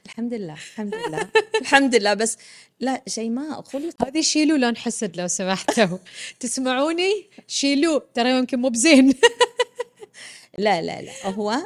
الحمد 0.06 0.34
لله 0.34 0.54
الحمد 0.54 0.96
لله 0.96 1.30
الحمد 1.62 1.96
لله. 1.96 2.14
بس 2.14 2.38
لا 2.80 3.04
شيماء 3.08 3.62
خلق 3.62 4.08
هذه 4.08 4.22
شيلوا 4.22 4.58
لا 4.58 4.72
نحسد 4.72 5.18
لو 5.18 5.28
سمحتوا. 5.28 5.98
تسمعوني؟ 6.40 7.30
شيلوا 7.48 8.00
ترى 8.14 8.30
يمكن 8.38 8.60
مو 8.60 8.70
بزين. 8.70 9.14
لا 10.58 10.82
لا 10.82 11.02
لا 11.02 11.28
هو 11.28 11.58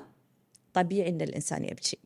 طبيعي 0.74 1.10
إن 1.10 1.22
الإنسان 1.22 1.64
يبكي. 1.64 1.98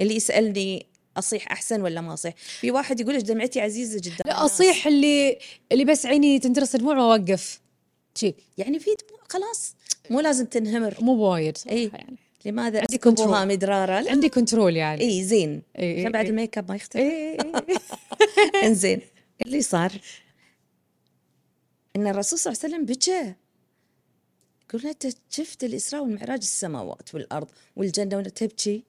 اللي 0.00 0.16
يسألني 0.16 0.86
أصيح 1.16 1.52
أحسن 1.52 1.80
ولا 1.82 2.00
ما 2.00 2.14
أصيح؟ 2.14 2.34
في 2.36 2.70
واحد 2.70 3.00
يقول 3.00 3.14
لك 3.14 3.22
دمعتي 3.22 3.60
عزيزة 3.60 4.00
جدا. 4.02 4.24
لا 4.26 4.44
أصيح 4.44 4.86
اللي 4.86 5.38
اللي 5.72 5.84
بس 5.84 6.06
عيني 6.06 6.38
تنترس 6.38 6.76
دموع 6.76 6.98
وأوقف. 6.98 7.60
يعني 8.58 8.78
في 8.78 8.90
خلاص 9.28 9.74
مو 10.10 10.20
لازم 10.20 10.46
تنهمر. 10.46 10.96
مو 11.00 11.16
بوايد 11.16 11.56
صراحة 11.58 11.76
إي. 11.76 11.90
يعني. 11.94 12.16
لماذا؟ 12.44 12.78
عندي 12.80 12.98
control. 12.98 13.48
مدرارا 13.48 14.00
لا. 14.00 14.10
عندي 14.10 14.28
control 14.28 14.76
يعني. 14.76 15.00
إي 15.00 15.24
زين. 15.24 15.62
إي 15.78 15.94
إي 15.94 16.00
عشان 16.00 16.12
بعد. 16.12 16.26
الميك 16.26 16.58
اب 16.58 16.68
ما 16.68 16.76
يخترب 16.76 17.02
إي 17.02 17.32
إي. 17.40 17.52
إنزين. 18.68 19.00
اللي 19.46 19.62
صار 19.62 19.92
إن 21.96 22.06
الرسول 22.06 22.38
صلى 22.38 22.52
الله 22.52 22.64
عليه 22.64 22.74
وسلم 22.74 22.86
بكى. 22.86 23.34
يقول 24.68 24.82
له 24.82 24.90
أنت 24.90 25.06
شفت 25.30 25.64
الإسراء 25.64 26.02
والمعراج 26.02 26.38
السماوات 26.38 27.14
والأرض 27.14 27.48
والجنة 27.76 28.16
ولا 28.16 28.28
تبكي؟ 28.28 28.84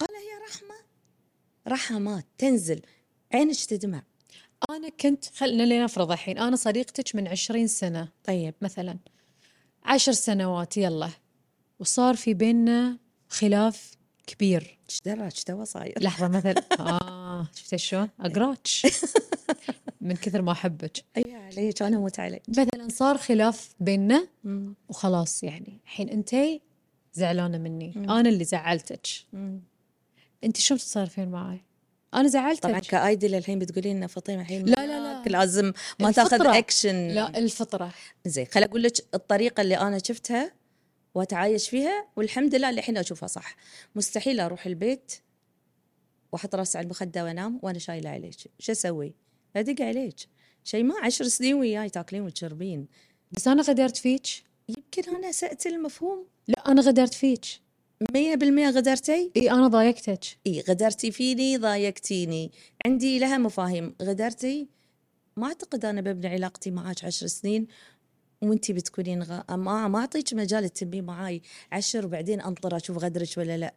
قال 0.00 0.08
هي 0.10 0.48
رحمة. 0.48 0.74
رحمات 1.68 2.24
تنزل. 2.38 2.80
عينك 3.32 3.56
تدمع. 3.64 4.02
أنا 4.70 4.88
كنت 4.88 5.24
خلينا 5.24 5.62
لنفرض 5.62 6.12
الحين 6.12 6.38
أنا 6.38 6.56
صديقتك 6.56 7.16
من 7.16 7.28
عشرين 7.28 7.66
سنة. 7.66 8.08
طيب 8.24 8.54
مثلا 8.62 8.98
عشر 9.84 10.12
سنوات 10.12 10.76
يلا. 10.76 11.10
وصار 11.80 12.16
في 12.16 12.34
بيننا 12.34 12.98
خلاف 13.28 13.96
كبير. 14.26 14.78
إيش 14.90 15.00
إيش 15.06 15.44
تو 15.44 15.64
صاير؟ 15.64 16.02
لحظة 16.02 16.28
مثلا. 16.28 16.54
آه 16.80 17.48
شفت 17.54 17.76
شلون؟ 17.76 18.08
أقراك. 18.20 18.68
من 20.00 20.16
كثر 20.16 20.42
ما 20.42 20.52
أحبك. 20.52 21.04
أي 21.16 21.34
عليك 21.34 21.82
أنا 21.82 21.96
أموت 21.96 22.20
عليك. 22.20 22.42
مثلا 22.48 22.88
صار 22.88 23.18
خلاف 23.18 23.74
بيننا. 23.80 24.28
وخلاص 24.88 25.42
يعني 25.44 25.80
الحين 25.84 26.08
انتي 26.08 26.60
زعلانة 27.12 27.58
مني. 27.58 27.92
مم. 27.96 28.10
أنا 28.10 28.28
اللي 28.28 28.44
زعلتك. 28.44 29.06
أنت 30.44 30.56
شلون 30.56 30.80
تتصرفين 30.80 31.28
معي؟ 31.28 31.60
أنا 32.16 32.28
زعلتك. 32.28 32.62
طبعا 32.62 32.78
كآيدل 32.78 33.34
الحين 33.34 33.58
بتقولين 33.58 33.96
لنا 33.96 34.06
فاطمة 34.06 34.40
الحين 34.40 34.64
لا، 34.64 34.86
لا، 34.86 35.22
لا. 35.22 35.28
لازم 35.28 35.72
ما 36.00 36.12
تاخذ 36.12 36.34
الفطرة. 36.34 36.58
اكشن 36.58 37.08
لا 37.08 37.38
الفطرة. 37.38 37.92
زين 38.26 38.46
خل 38.46 38.62
أقول 38.62 38.82
لك 38.82 38.92
الطريقة 39.14 39.60
اللي 39.60 39.78
أنا 39.78 39.98
شفتها 39.98 40.52
وأتعايش 41.14 41.68
فيها 41.68 42.08
والحمد 42.16 42.54
لله 42.54 42.70
اللي 42.70 42.78
الحين 42.78 42.98
أشوفها 42.98 43.26
صح. 43.26 43.56
مستحيل 43.94 44.40
أروح 44.40 44.66
البيت 44.66 45.12
وأحط 46.32 46.54
راسي 46.54 46.78
على 46.78 46.84
المخدة 46.84 47.24
وأنام 47.24 47.60
وأنا 47.62 47.78
شايلة 47.78 48.10
عليك. 48.10 48.36
شو 48.58 48.72
أسوي؟ 48.72 49.14
أدق 49.56 49.84
عليك. 49.84 50.16
شيء 50.64 50.84
ما 50.84 50.94
عشر 51.02 51.24
سنين 51.24 51.54
وياي 51.54 51.90
تاكلين 51.90 52.22
وتشربين. 52.22 52.86
بس 53.32 53.48
أنا 53.48 53.62
غدرت 53.62 53.96
فيك. 53.96 54.26
يمكن 54.68 55.16
أنا 55.16 55.30
اسات 55.30 55.66
المفهوم. 55.66 56.26
لا 56.48 56.70
أنا 56.70 56.82
غدرت 56.82 57.14
فيك. 57.14 57.44
مية 58.14 58.34
بالمية 58.34 58.70
غدرتي؟ 58.70 59.32
إي 59.36 59.50
أنا 59.50 59.68
ضايقتك. 59.68 60.24
إي 60.46 60.64
غدرتي 60.68 61.10
فيني 61.10 61.56
ضايقتيني. 61.56 62.52
عندي 62.86 63.18
لها 63.18 63.38
مفاهيم. 63.38 63.94
غدرتي؟ 64.02 64.68
ما 65.36 65.46
أعتقد 65.46 65.84
أنا 65.84 66.00
ببني 66.00 66.28
علاقتي 66.28 66.70
معاك 66.70 67.04
عشر 67.04 67.26
سنين 67.26 67.66
وأنتي 68.42 68.72
بتكونين 68.72 69.22
غ... 69.22 69.56
ما 69.56 69.88
ما 69.88 69.98
أعطيك 69.98 70.34
مجال 70.34 70.68
تبي 70.68 71.00
معاي 71.00 71.42
عشر 71.72 72.06
وبعدين 72.06 72.40
أنطر 72.40 72.76
أشوف 72.76 72.98
غدرك 72.98 73.28
ولا 73.36 73.56
لا. 73.56 73.74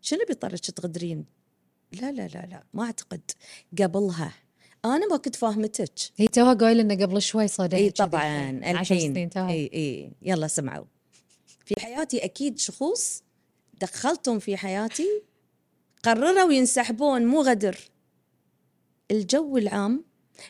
شنو 0.00 0.20
بيضطرك 0.28 0.60
تغدرين؟ 0.60 1.24
لا 1.92 2.12
لا 2.12 2.26
لا 2.26 2.46
لا 2.50 2.64
ما 2.74 2.84
أعتقد. 2.84 3.30
قبلها. 3.78 4.32
أنا 4.84 5.06
ما 5.06 5.16
كنت 5.16 5.36
فاهمتك. 5.36 5.92
هي 6.16 6.28
توها 6.28 6.54
قايلة 6.54 6.82
إنه 6.82 7.04
قبل 7.04 7.22
شوي 7.22 7.48
صادق 7.48 7.78
إي 7.78 7.90
طبعا. 7.90 8.60
عشر 8.64 8.94
الحين. 8.94 9.30
إي 9.36 9.70
إي. 9.74 10.12
يلا 10.22 10.46
سمعوا. 10.46 10.84
في 11.64 11.74
حياتي 11.80 12.24
أكيد 12.24 12.58
شخوص 12.58 13.22
دخلتهم 13.80 14.38
في 14.38 14.56
حياتي 14.56 15.22
قرروا 16.02 16.52
ينسحبون 16.52 17.26
مو 17.26 17.40
غدر. 17.42 17.78
الجو 19.10 19.56
العام 19.56 20.04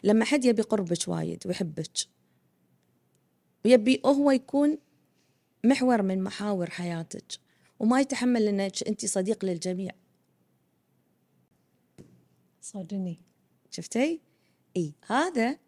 لما 0.05 0.25
حد 0.25 0.45
يبي 0.45 0.63
قربك 0.63 1.09
وايد 1.09 1.47
ويحبك 1.47 1.91
ويبي 3.65 4.01
هو 4.07 4.31
يكون 4.31 4.79
محور 5.65 6.03
من 6.03 6.23
محاور 6.23 6.71
حياتك 6.71 7.25
وما 7.79 8.01
يتحمل 8.01 8.49
إنك 8.49 8.83
أنت 8.89 9.07
صديق 9.07 9.45
للجميع. 9.45 9.93
صادني 12.61 13.21
شفتي؟ 13.71 14.21
إي 14.77 14.95
هذا 15.07 15.59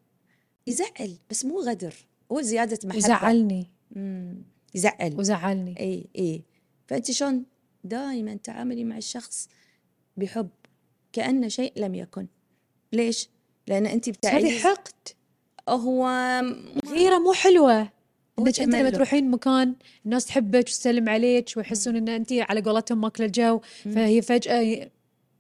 يزعل 0.67 1.19
بس 1.31 1.45
مو 1.45 1.61
غدر. 1.61 1.95
هو 2.33 2.41
زيادة 2.41 2.79
محبة. 2.85 2.99
وزعلني 2.99 3.71
مم. 3.91 4.43
يزعل. 4.75 5.19
وزعلني. 5.19 5.81
إي 5.81 6.09
إي. 6.19 6.45
فانت 6.87 7.11
شلون 7.11 7.45
دائما 7.85 8.39
تعاملي 8.45 8.85
مع 8.85 8.97
الشخص 8.97 9.49
بحب؟ 10.17 10.49
كانه 11.13 11.49
شيء 11.49 11.73
لم 11.77 11.95
يكن. 11.95 12.27
ليش؟ 12.93 13.29
لأن 13.67 13.87
انت 13.87 14.09
هذه 14.09 14.15
بتعيدي 14.15 14.59
حقد. 14.59 14.93
هو 15.69 16.07
غيرة 16.89 17.19
مو 17.19 17.33
حلوة. 17.33 17.83
هو 18.39 18.47
إنك 18.47 18.61
أنت 18.61 18.75
لما. 18.75 18.91
تروحين 18.91 19.31
مكان 19.31 19.75
الناس 20.05 20.27
تحبك 20.27 20.59
وتسلم 20.61 21.09
عليك 21.09 21.51
ويحسون 21.57 21.97
إن 21.97 22.09
انت 22.09 22.33
على 22.33 22.61
قولتهم 22.61 23.01
ماكلة 23.01 23.27
الجو 23.27 23.61
فهي 23.95 24.23
فجأة 24.23 24.91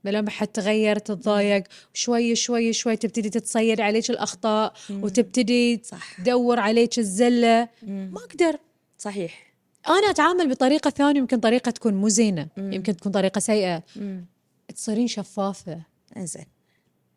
ملامحها 0.04 0.46
تتغير 0.46 0.98
تتضايق 0.98 1.64
شوي 1.94 2.34
شوي 2.34 2.72
شوي 2.72 2.96
تبتدي 2.96 3.30
تتصيد 3.30 3.80
عليك 3.80 4.10
الأخطاء 4.10 4.72
وتبتدي 4.90 5.80
صح. 5.84 6.20
تدور 6.20 6.60
عليك 6.60 6.98
الزلة. 6.98 7.68
مم. 7.82 8.10
ما 8.14 8.20
أقدر. 8.20 8.58
صحيح. 8.98 9.45
أنا 9.88 10.10
أتعامل 10.10 10.48
بطريقة 10.48 10.90
ثانية 10.90 11.20
يمكن 11.20 11.40
طريقة 11.40 11.70
تكون 11.70 11.94
مو 11.94 12.08
زينة. 12.08 12.48
يمكن 12.56 12.96
تكون 12.96 13.12
طريقة 13.12 13.38
سيئة. 13.38 13.82
مم. 13.96 14.26
تصيرين 14.74 15.06
شفافة. 15.06 15.82
إنزين. 16.16 16.44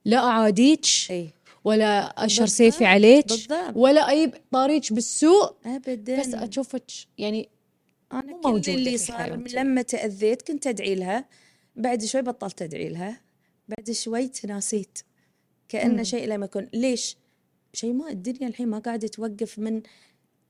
لا 0.05 0.17
اعاديك 0.17 0.85
إي. 1.09 1.29
ولا 1.63 2.25
أشر. 2.25 2.45
سيفي 2.45 2.85
عليك 2.85 3.27
بالضبط. 3.27 3.75
ولا 3.75 4.11
أجيب 4.11 4.33
طاريك 4.51 4.93
بالسوء. 4.93 5.53
ابدا. 5.65 6.19
بس 6.19 6.33
أشوفك 6.33 6.91
يعني 7.17 7.49
أنا 8.13 8.21
مو 8.23 8.41
كل 8.41 8.71
اللي 8.71 8.97
صار. 8.97 9.35
لما 9.35 9.81
تأذيت 9.81 10.41
كنت 10.41 10.67
أدعي 10.67 10.95
لها. 10.95 11.25
بعد 11.75 12.03
شوي 12.03 12.21
بطلت 12.21 12.61
أدعي 12.61 12.89
لها. 12.89 13.21
بعد 13.67 13.91
شوي 13.91 14.27
تناسيت. 14.27 14.99
كانه. 15.69 16.03
شيء 16.03 16.27
لم 16.27 16.43
يكن. 16.43 16.67
ليش؟ 16.73 17.17
شيء 17.73 17.93
ما 17.93 18.09
الدنيا 18.09 18.47
الحين 18.47 18.67
ما 18.67 18.79
قاعدة 18.79 19.07
توقف 19.07 19.59
من 19.59 19.81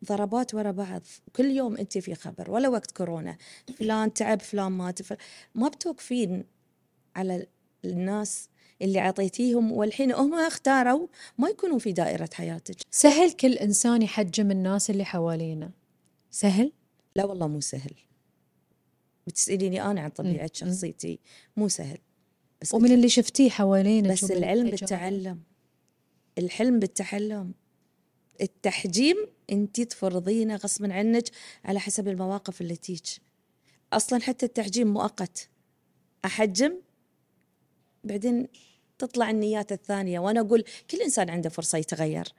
ضربات 0.06 0.54
ورا 0.54 0.72
بعض. 0.72 1.02
كل 1.36 1.46
يوم 1.46 1.78
انت 1.78 1.98
في 1.98 2.16
خبر 2.16 2.52
ولا 2.52 2.70
وقت 2.70 2.92
كورونا. 2.92 3.38
فلان 3.76 4.14
تعب 4.14 4.42
فلان 4.42 4.72
مات. 4.72 5.02
فل... 5.02 5.18
ما 5.56 5.68
بتوقفين 5.68 6.46
على 7.16 7.48
الناس 7.86 8.50
اللي 8.82 9.00
عطيتيهم 9.00 9.72
والحين 9.72 10.12
هم 10.12 10.34
اختاروا 10.34 11.08
ما 11.38 11.50
يكونوا 11.50 11.80
في 11.80 11.92
دائرة 11.92 12.30
حياتك. 12.34 12.76
سهل 12.92 13.32
كل 13.32 13.54
إنسان 13.54 14.02
يحجم 14.02 14.52
الناس 14.52 14.90
اللي 14.90 15.06
حوالينا. 15.06 15.72
سهل؟ 16.32 16.72
لا 17.16 17.26
والله 17.26 17.48
مو 17.48 17.60
سهل. 17.60 17.94
بتسأليني 19.28 19.82
أنا 19.82 20.02
عن 20.02 20.10
طبيعة 20.10 20.42
مم. 20.42 20.50
شخصيتي 20.54 21.20
مو 21.58 21.68
سهل. 21.68 21.98
بس 22.62 22.74
ومن 22.74 22.92
اللي 22.92 23.10
شفتيه 23.10 23.50
حوالينا 23.50 24.12
بس 24.14 24.32
العلم 24.32 24.70
بالتعلم. 24.70 25.40
الحلم 26.38 26.80
بالتحلم. 26.80 27.54
التحجيم 28.41 29.28
انت 29.52 29.82
تفرضينه 29.82 30.56
غصبا 30.56 30.93
عنك 30.93 31.30
على 31.65 31.80
حسب 31.80 32.08
المواقف 32.08 32.62
اللي 32.62 32.75
تيج 32.75 33.02
أصلا 33.93 34.21
حتى 34.21 34.45
التحجيم 34.45 34.93
مؤقت. 34.93 35.49
أحجم 36.25 36.82
بعدين 38.04 38.47
تطلع 38.97 39.30
النيات 39.30 39.71
الثانية. 39.71 40.19
وأنا 40.19 40.39
أقول 40.39 40.63
كل 40.91 41.02
إنسان 41.02 41.30
عنده 41.30 41.49
فرصة 41.49 41.78
يتغير. 41.78 42.34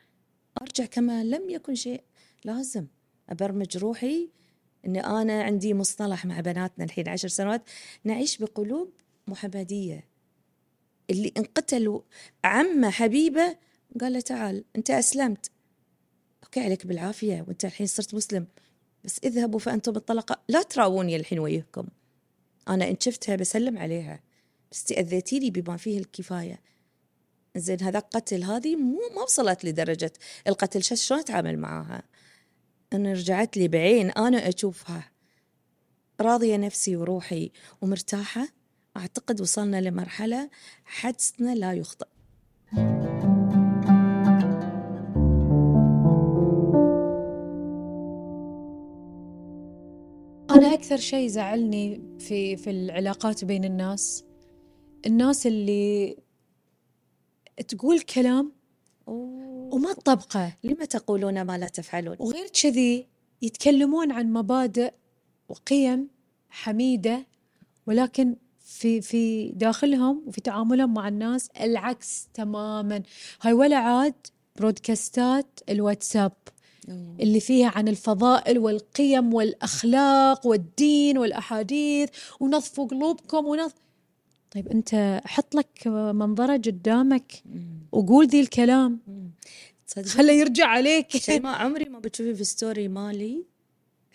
أرجع 0.62 0.84
كما 0.84 1.24
لم 1.24 1.50
يكن 1.50 1.74
شيء 1.74 2.02
لازم. 2.44 2.86
أبرمج 3.28 3.76
روحي 3.76 4.30
إن 4.86 4.96
أنا 4.96 5.42
عندي 5.42 5.74
مصطلح 5.74 6.26
مع 6.26 6.40
بناتنا 6.40 6.84
الحين 6.84 7.08
عشر 7.08 7.28
سنوات. 7.28 7.62
نعيش 8.04 8.38
بقلوب 8.38 8.92
محبدية. 9.26 10.08
اللي 11.10 11.32
انقتل 11.36 12.02
عمة 12.44 12.90
حبيبة 12.90 13.56
قال 14.00 14.12
له 14.12 14.20
تعال 14.20 14.64
أنت 14.76 14.90
أسلمت. 14.90 15.50
أوكي 16.50 16.60
عليك 16.60 16.86
بالعافية 16.86 17.44
وأنت 17.48 17.64
الحين 17.64 17.86
صرت 17.86 18.14
مسلم. 18.14 18.46
بس 19.04 19.20
اذهبوا 19.24 19.58
فأنتم 19.58 19.96
الطلقاء 19.96 20.42
لا 20.48 20.62
تراوني 20.62 21.16
الحين 21.16 21.38
وياكم. 21.38 21.86
أنا 22.68 22.88
إن 22.88 22.96
شفتها 23.00 23.36
بسلم 23.36 23.78
عليها. 23.78 24.20
بس 24.72 24.84
تأذيتيني 24.84 25.50
بما 25.50 25.76
فيه 25.76 25.98
الكفاية. 25.98 26.60
زين 27.56 27.82
هذا 27.82 27.98
قتل 27.98 28.44
هذه 28.44 28.76
مو 28.76 29.00
ما 29.16 29.22
وصلت 29.22 29.64
لدرجة 29.64 30.12
القتل. 30.46 30.82
شلون 30.82 31.20
أتعامل 31.20 31.58
معاها؟ 31.58 32.02
إن 32.92 33.06
رجعت 33.12 33.56
لي 33.56 33.68
بعين 33.68 34.10
أنا 34.10 34.48
أشوفها. 34.48 35.10
راضية 36.20 36.56
نفسي 36.56 36.96
وروحي 36.96 37.50
ومرتاحة. 37.80 38.48
أعتقد 38.96 39.40
وصلنا 39.40 39.80
لمرحلة 39.80 40.50
حدسنا 40.84 41.54
لا 41.54 41.72
يخطئ. 41.72 42.06
أنا 50.61 50.75
أكثر 50.75 50.96
شيء 50.96 51.29
زعلني 51.29 52.01
في 52.18 52.57
في 52.57 52.70
العلاقات 52.70 53.44
بين 53.44 53.64
الناس 53.64 54.25
الناس 55.07 55.46
اللي 55.46 56.16
تقول 57.68 58.01
كلام 58.01 58.53
وما 59.07 59.92
تطبقه. 59.92 60.57
لما 60.64 60.85
تقولون 60.85 61.42
ما 61.42 61.59
لا 61.59 61.68
تفعلون؟ 61.68 62.16
وغير 62.18 62.46
كذي 62.62 63.07
يتكلمون 63.42 64.12
عن 64.12 64.33
مبادئ 64.33 64.92
وقيم 65.49 66.09
حميدة 66.51 67.27
ولكن 67.87 68.37
في 68.61 69.01
في 69.01 69.49
داخلهم 69.49 70.25
وفي 70.27 70.40
تعاملهم 70.40 70.94
مع 70.94 71.09
الناس 71.09 71.49
العكس 71.61 72.29
تماما. 72.35 73.03
هاي 73.42 73.53
ولا 73.53 73.77
عاد 73.77 74.27
برودكاستات 74.57 75.61
الواتساب. 75.68 76.33
اللي 77.20 77.40
فيها 77.40 77.68
عن 77.68 77.88
الفضائل 77.88 78.59
والقيم 78.59 79.35
والأخلاق 79.35 80.46
والدين 80.46 81.18
والأحاديث 81.18 82.09
ونظفوا 82.40 82.87
قلوبكم 82.87 83.46
ونظ 83.46 83.70
طيب 84.50 84.68
أنت 84.68 85.20
حط 85.24 85.55
لك 85.55 85.87
منظرة 85.87 86.57
قدامك 86.57 87.42
وقول 87.92 88.26
ذي 88.26 88.40
الكلام. 88.40 89.00
خله 90.07 90.33
يرجع 90.33 90.66
عليك. 90.66 91.16
شيء 91.16 91.42
ما 91.42 91.50
عمري 91.50 91.85
ما 91.85 91.98
بتشوفي 91.98 92.35
في 92.35 92.44
ستوري 92.44 92.88
مالي 92.88 93.44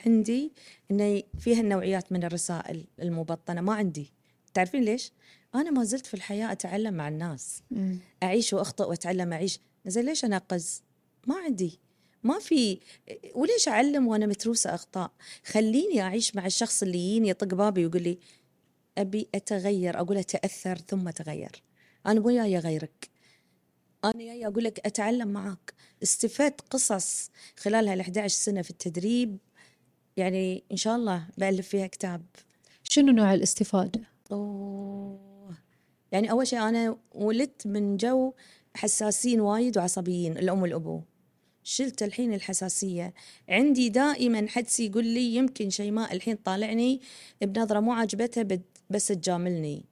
عندي 0.06 0.52
إنه 0.92 1.24
فيها 1.40 1.62
النوعيات 1.62 2.12
من 2.12 2.24
الرسائل 2.24 2.86
المبطنة. 3.02 3.62
ما 3.62 3.74
عندي. 3.74 4.14
تعرفين 4.54 4.84
ليش؟ 4.84 5.12
أنا 5.56 5.72
ما 5.72 5.84
زلت 5.84 6.06
في 6.06 6.14
الحياة 6.14 6.52
أتعلم 6.52 6.94
مع 6.94 7.08
الناس. 7.08 7.64
أعيش 8.24 8.54
وأخطئ 8.54 8.84
وأتعلم 8.84 9.34
أعيش. 9.34 9.60
زين 9.86 10.06
ليش 10.06 10.26
أنقز؟ 10.26 10.82
ما 11.28 11.36
عندي. 11.36 11.80
ما 12.26 12.40
في 12.40 12.80
وليش 13.36 13.68
أعلم 13.68 14.08
وأنا 14.08 14.26
متروسة 14.26 14.76
أخطاء؟ 14.76 15.12
خليني 15.46 16.02
أعيش 16.02 16.36
مع 16.36 16.46
الشخص 16.46 16.84
اللي 16.84 16.98
يجيني 16.98 17.30
يطق 17.30 17.48
بابي 17.48 17.86
ويقول 17.86 18.02
لي 18.02 18.18
أبي 18.98 19.28
أتغير 19.36 20.00
أقول 20.00 20.18
أتأثر 20.18 20.78
ثم 20.78 21.08
أتغير. 21.08 21.64
أنا 22.06 22.20
مو 22.20 22.32
جاي 22.32 22.58
أغيرك. 22.58 23.10
أنا 24.06 24.24
جاي 24.24 24.48
أقول 24.48 24.64
لك 24.64 24.86
أتعلم 24.86 25.28
معاك. 25.28 25.74
استفدت 26.04 26.62
قصص 26.62 27.30
خلال 27.58 27.88
هال 27.88 28.00
11 28.00 28.36
سنة 28.36 28.62
في 28.62 28.70
التدريب. 28.70 29.38
يعني 30.18 30.64
إن 30.72 30.78
شاء 30.78 30.96
الله 30.96 31.28
بألف 31.38 31.68
فيها 31.68 31.88
كتاب. 31.88 32.26
شنو 32.84 33.12
نوع 33.12 33.34
الاستفادة؟ 33.34 34.02
أوه. 34.32 35.58
يعني 36.12 36.32
أول 36.32 36.48
شيء 36.48 36.60
أنا 36.60 36.98
ولدت 37.16 37.68
من 37.68 37.98
جو 37.98 38.34
حساسين 38.76 39.42
وايد 39.42 39.78
وعصبيين 39.78 40.38
الأم 40.38 40.62
والأبو. 40.62 41.02
شلت 41.67 42.04
الحين 42.04 42.34
الحساسية. 42.34 43.13
عندي 43.49 43.89
دائما 43.89 44.47
حدسي 44.49 44.86
يقول 44.86 45.06
لي 45.06 45.36
يمكن 45.36 45.69
شيماء 45.69 46.13
الحين 46.13 46.36
طالعني 46.36 47.01
بنظرة 47.41 47.80
مو 47.80 47.91
عاجبتها 47.91 48.43
بت- 48.43 48.78
بس 48.89 49.08
تجاملني. 49.08 49.86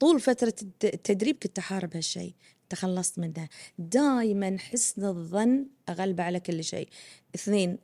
طول 0.00 0.20
فترة 0.20 0.54
الت- 0.62 0.84
التدريب 0.84 1.36
كنت 1.42 1.58
أحارب 1.58 1.96
هالشيء. 1.96 2.34
تخلصت 2.68 3.18
منه. 3.18 3.48
دائما 3.78 4.56
حسن 4.58 5.04
الظن 5.04 5.66
أغلب 5.88 6.20
على 6.20 6.40
كل 6.40 6.64
شيء. 6.64 6.88
اثنين 7.34 7.78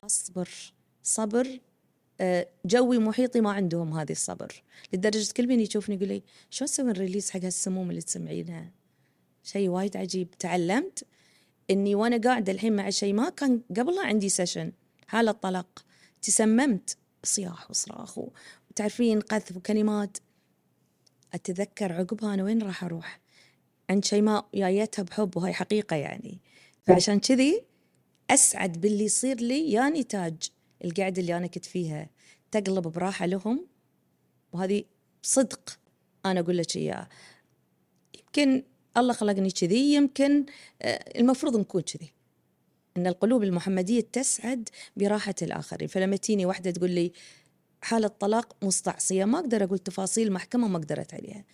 أصبر. 0.00 0.48
صبر 1.02 1.60
آه، 2.20 2.48
جوي 2.64 2.98
محيطي 2.98 3.40
ما 3.40 3.50
عندهم 3.52 3.98
هذه 3.98 4.12
الصبر. 4.12 4.62
لدرجة 4.92 5.32
كل 5.32 5.48
من 5.48 5.60
يشوفني 5.60 5.94
يقول 5.94 6.08
لي 6.08 6.22
شو 6.50 6.64
تسوين 6.64 6.90
release 6.92 7.30
حق 7.30 7.40
هالسموم 7.44 7.90
اللي 7.90 8.02
تسمعينها؟ 8.02 8.70
شيء 9.44 9.68
وايد 9.68 9.96
عجيب. 9.96 10.30
تعلمت 10.38 11.04
إني 11.70 11.94
وأنا 11.94 12.16
قاعدة 12.16 12.52
الحين 12.52 12.76
مع 12.76 12.90
شيء 12.90 13.14
ما 13.14 13.30
كان 13.30 13.60
قبلها 13.76 14.06
عندي 14.06 14.28
session 14.28 14.72
حاله 15.06 15.32
طلاق 15.32 15.84
تسممت 16.22 16.96
صياح 17.24 17.70
وصراخ 17.70 18.18
وتعرفين 18.70 19.20
قذف 19.20 19.56
وكلمات. 19.56 20.18
أتذكر 21.34 21.92
عقبها 21.92 22.34
أنا 22.34 22.42
وين 22.44 22.62
راح 22.62 22.84
أروح؟ 22.84 23.20
عند 23.90 24.04
شيماء 24.04 24.48
جايتها 24.54 25.02
بحب 25.02 25.36
وهاي 25.36 25.52
حقيقة 25.52 25.96
يعني. 25.96 26.40
فعشان 26.86 27.20
كذي 27.20 27.64
أسعد 28.30 28.80
باللي 28.80 29.04
يصير 29.04 29.40
لي 29.40 29.72
يا 29.72 29.88
نتاج 29.88 30.50
القعدة 30.84 31.20
اللي 31.20 31.36
أنا 31.36 31.46
كنت 31.46 31.64
فيها. 31.64 32.10
تقلب 32.50 32.88
براحة 32.88 33.26
لهم 33.26 33.66
وهذه 34.52 34.84
صدق 35.22 35.78
أنا 36.26 36.40
أقول 36.40 36.56
لك 36.56 36.76
اياه 36.76 37.08
يمكن 38.18 38.62
الله 38.96 39.12
خلقني 39.12 39.50
كذي 39.50 39.94
يمكن 39.94 40.46
آه، 40.82 41.18
المفروض 41.20 41.56
نكون 41.56 41.82
كذي. 41.82 42.12
إن 42.96 43.06
القلوب 43.06 43.42
المحمدية 43.42 44.00
تسعد 44.00 44.68
براحة 44.96 45.34
الآخرين. 45.42 45.88
فلما 45.88 46.16
تيني 46.16 46.46
واحدة 46.46 46.70
تقول 46.70 46.90
لي 46.90 47.12
حالة 47.82 48.08
طلاق 48.08 48.56
مستعصية 48.64 49.24
ما 49.24 49.38
أقدر 49.38 49.64
أقول 49.64 49.78
تفاصيل 49.78 50.32
محكمة 50.32 50.68
ما 50.68 50.78
قدرت 50.78 51.14
عليها. 51.14 51.44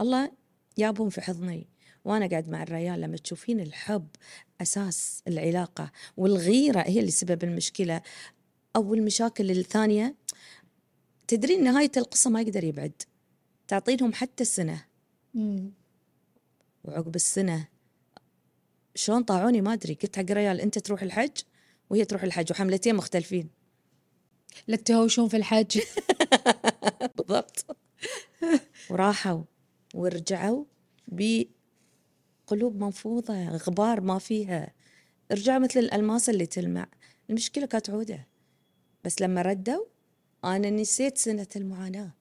الله 0.00 0.32
جابهم 0.78 1.08
في 1.10 1.20
حضني. 1.20 1.66
وأنا 2.04 2.26
قاعد 2.26 2.48
مع 2.48 2.62
الريال 2.62 3.00
لما 3.00 3.16
تشوفين 3.16 3.60
الحب 3.60 4.06
أساس 4.60 5.22
العلاقة 5.28 5.92
والغيرة 6.16 6.80
هي 6.80 7.00
اللي 7.00 7.10
سبب 7.10 7.44
المشكلة 7.44 8.02
أو 8.76 8.94
المشاكل 8.94 9.50
الثانية 9.50 10.14
تدرين 11.28 11.64
نهاية 11.64 11.92
القصة 11.96 12.30
ما 12.30 12.40
يقدر 12.40 12.64
يبعد. 12.64 13.02
تعطينهم 13.68 14.12
حتى 14.12 14.42
السنة. 14.42 14.84
وعقب 16.84 17.14
السنة 17.14 17.68
شلون 18.94 19.22
طاعوني 19.22 19.60
ما 19.60 19.72
أدري. 19.72 19.94
قلت 19.94 20.16
حق 20.16 20.30
ريال 20.30 20.60
أنت 20.60 20.78
تروح 20.78 21.02
الحج؟ 21.02 21.30
وهي 21.90 22.04
تروح 22.04 22.22
الحج 22.22 22.50
وحملتين 22.50 22.94
مختلفين. 22.94 23.50
لا 24.68 24.76
تهوشون 24.76 25.28
في 25.28 25.36
الحج. 25.36 25.80
بالضبط. 27.16 27.76
وراحوا 28.90 29.42
ورجعوا 29.94 30.64
بقلوب 31.08 32.82
منفوضة 32.82 33.48
غبار 33.48 34.00
ما 34.00 34.18
فيها. 34.18 34.72
رجعوا 35.32 35.58
مثل 35.58 35.80
الألماس 35.80 36.30
اللي 36.30 36.46
تلمع. 36.46 36.86
المشكلة 37.30 37.66
كانت 37.66 37.90
عودة. 37.90 38.26
بس 39.04 39.22
لما 39.22 39.42
ردوا 39.42 39.84
أنا 40.44 40.70
نسيت 40.70 41.18
سنة 41.18 41.46
المعاناة. 41.56 42.14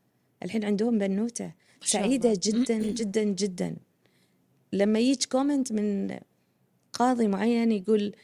الحين 0.44 0.66
عندهم 0.66 0.98
بنوتة. 0.98 1.54
سعيدة. 1.82 2.34
جدا 2.44 2.78
جدا 2.78 3.24
جدا. 3.24 3.76
لما 4.74 5.00
يجي 5.00 5.28
كومنت 5.32 5.74
من 5.74 6.20
قاضي 6.94 7.28
معين 7.28 7.72
يقول 7.72 8.16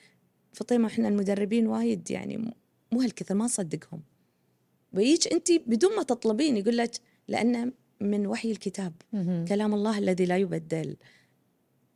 فاطمة 0.54 0.88
إحنا 0.88 1.08
المدربين 1.08 1.68
وايد 1.68 2.12
يعني 2.12 2.54
مو 2.92 3.02
هالكثر 3.02 3.36
ما 3.36 3.46
نصدقهم. 3.46 4.02
ويجي 4.94 5.30
انت 5.32 5.52
بدون 5.52 5.96
ما 5.96 6.04
تطلبين 6.04 6.58
يقول 6.58 6.78
لك 6.78 6.92
لأنه 7.28 7.72
من 8.02 8.28
وحي 8.28 8.52
الكتاب. 8.52 8.94
كلام 9.48 9.74
الله 9.74 9.98
الذي 9.98 10.26
لا 10.26 10.38
يبدل. 10.38 10.96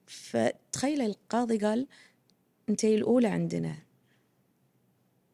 فتخيل 0.07 1.01
القاضي 1.01 1.57
قال 1.57 1.87
أنت 2.69 2.83
الأولى 2.83 3.27
عندنا. 3.27 3.75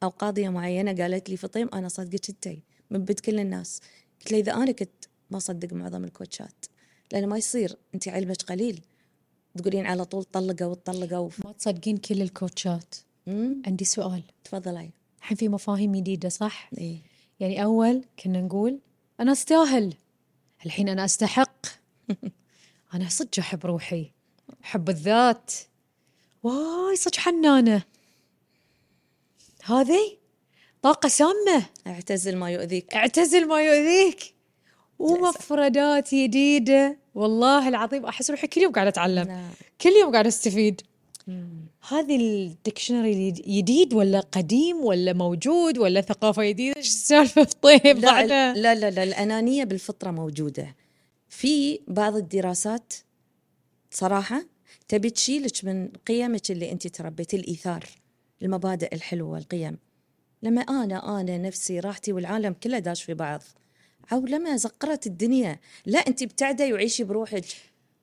أو 0.03 0.09
قاضية 0.09 0.49
معينة 0.49 0.93
قالت 1.03 1.29
لي 1.29 1.37
فطيم 1.37 1.69
أنا 1.73 1.87
صدقك 1.87 2.29
أنت. 2.29 2.57
من 2.91 3.05
بد 3.05 3.19
كل 3.19 3.39
الناس. 3.39 3.81
قلت 4.19 4.31
لها 4.31 4.39
إذا 4.39 4.53
أنا 4.53 4.71
كنت 4.71 5.05
ما 5.31 5.37
أصدق 5.37 5.73
معظم 5.73 6.03
الكوتشات 6.03 6.65
لأنه 7.11 7.27
ما 7.27 7.37
يصير 7.37 7.75
أنت 7.95 8.07
علمك 8.07 8.41
قليل. 8.41 8.81
تقولين 9.57 9.85
على 9.85 10.05
طول 10.05 10.23
طلقوا 10.23 10.67
وطلقوا 10.67 11.29
ما 11.45 11.51
تصدقين 11.51 11.97
كل 11.97 12.21
الكوتشات. 12.21 12.95
عندي 13.67 13.85
سؤال. 13.85 14.23
تفضلي. 14.43 14.89
الحين 15.19 15.37
في 15.37 15.49
مفاهيم 15.49 15.95
جديدة 15.95 16.29
صح؟ 16.29 16.69
إيه. 16.77 16.97
يعني 17.39 17.63
أول 17.63 18.03
كنا 18.23 18.41
نقول 18.41 18.79
أنا 19.19 19.31
أستاهل. 19.31 19.93
الحين 20.65 20.89
أنا 20.89 21.05
أستحق. 21.05 21.65
أنا 22.93 23.09
صدق 23.09 23.39
أحب 23.39 23.65
روحي. 23.65 24.11
أحب 24.63 24.89
الذات. 24.89 25.51
واي 26.43 26.95
صدق 26.95 27.15
حنانة. 27.17 27.83
هذه 29.63 30.17
طاقة 30.81 31.09
سامة. 31.09 31.65
اعتزل 31.87 32.37
ما 32.37 32.51
يؤذيك. 32.51 32.93
اعتزل 32.93 33.47
ما 33.47 33.61
يؤذيك. 33.61 34.34
ومفردات 34.99 36.15
جديدة 36.15 36.97
والله 37.15 37.67
العظيم 37.67 38.05
أحس 38.05 38.31
روحي 38.31 38.47
كل 38.47 38.61
يوم 38.61 38.71
قاعدة 38.71 38.89
أتعلم. 38.89 39.27
نعم. 39.27 39.49
كل 39.81 39.89
يوم 39.89 40.11
قاعدة 40.11 40.27
أستفيد. 40.27 40.81
هذه 41.89 42.15
الدكشنري 42.15 43.31
جديد 43.31 43.93
ولا 43.93 44.19
قديم 44.19 44.77
ولا 44.77 45.13
موجود 45.13 45.77
ولا 45.77 46.01
ثقافة 46.01 46.43
جديدة 46.49 46.77
إيش 46.77 46.87
السالفة؟ 46.87 47.43
طيب 47.61 47.97
لا, 47.97 48.25
لا 48.25 48.75
لا 48.75 48.91
لا 48.91 49.03
الأنانية 49.03 49.63
بالفطرة 49.63 50.11
موجودة. 50.11 50.75
في 51.29 51.79
بعض 51.87 52.15
الدراسات 52.15 52.93
صراحة 53.91 54.45
تبي 54.87 55.09
تشيلك 55.09 55.65
من 55.65 55.87
قيمك 56.07 56.51
اللي 56.51 56.71
أنت 56.71 56.87
تربيتي 56.87 57.37
الإيثار 57.37 57.85
المبادئ 58.41 58.95
الحلوة 58.95 59.29
والقيم 59.29 59.77
لما 60.43 60.61
أنا 60.61 61.21
أنا 61.21 61.37
نفسي 61.37 61.79
راحتي 61.79 62.13
والعالم 62.13 62.53
كله 62.53 62.79
داش 62.79 63.03
في 63.03 63.13
بعض. 63.13 63.41
عولمه 64.11 64.55
زقرت 64.55 65.07
الدنيا. 65.07 65.59
لا 65.85 65.99
أنت 65.99 66.21
ابتعدي 66.21 66.73
وعيشي 66.73 67.03
بروحك. 67.03 67.45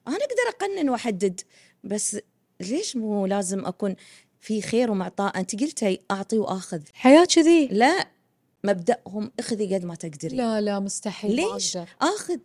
أنا 0.09 0.17
أقدر 0.17 0.49
أقنن 0.49 0.91
وأحدد. 0.91 1.41
بس 1.85 2.17
ليش 2.61 2.97
مو 2.97 3.27
لازم 3.27 3.67
أكون 3.67 3.97
في 4.41 4.63
خير 4.63 4.91
ومعطاء 4.91 5.41
أنت 5.41 5.61
قلتي 5.61 6.01
أعطي 6.11 6.39
وأخذ. 6.39 6.81
حياة 6.95 7.25
كذي. 7.25 7.67
لا 7.67 8.09
مبدأهم 8.65 9.33
اخذي 9.39 9.75
قد 9.75 9.85
ما 9.85 9.95
تقدري. 9.95 10.37
لا 10.37 10.61
لا 10.61 10.81
مستحيل 10.81 11.37
ليش. 11.37 11.79
أخذ؟ 12.01 12.39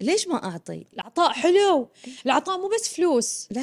ليش 0.00 0.28
ما 0.28 0.44
أعطي؟ 0.44 0.86
العطاء 0.94 1.32
حلو. 1.32 1.88
العطاء 2.26 2.58
مو 2.58 2.68
بس 2.68 2.88
فلوس. 2.88 3.48
لا. 3.50 3.62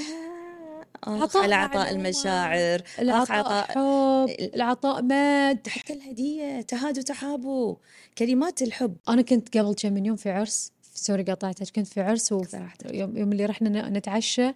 عطاء 1.04 1.44
على 1.44 1.56
عطاء. 1.56 1.92
المشاعر 1.92 2.82
العطاء 3.00 3.38
عطاء 3.38 3.66
حب 3.68 4.50
العطاء 4.56 5.02
مد. 5.02 5.68
حتى 5.68 5.94
الهدية 5.94 6.62
تهادوا 6.62 7.04
تحابوا 7.04 7.76
كلمات 8.18 8.62
الحب. 8.62 8.96
أنا 9.10 9.22
كنت 9.22 9.58
قبل 9.58 9.74
كم 9.74 9.94
من 9.94 10.06
يوم 10.06 10.16
في 10.16 10.32
عرس 10.32 10.72
سوري 10.94 11.24
قاطعتك 11.24 11.70
كنت 11.76 11.88
في 11.88 12.02
عرس. 12.02 12.32
ويوم 12.32 13.18
يوم 13.18 13.32
اللي 13.32 13.46
رحنا 13.46 13.90
نتعشى 13.90 14.52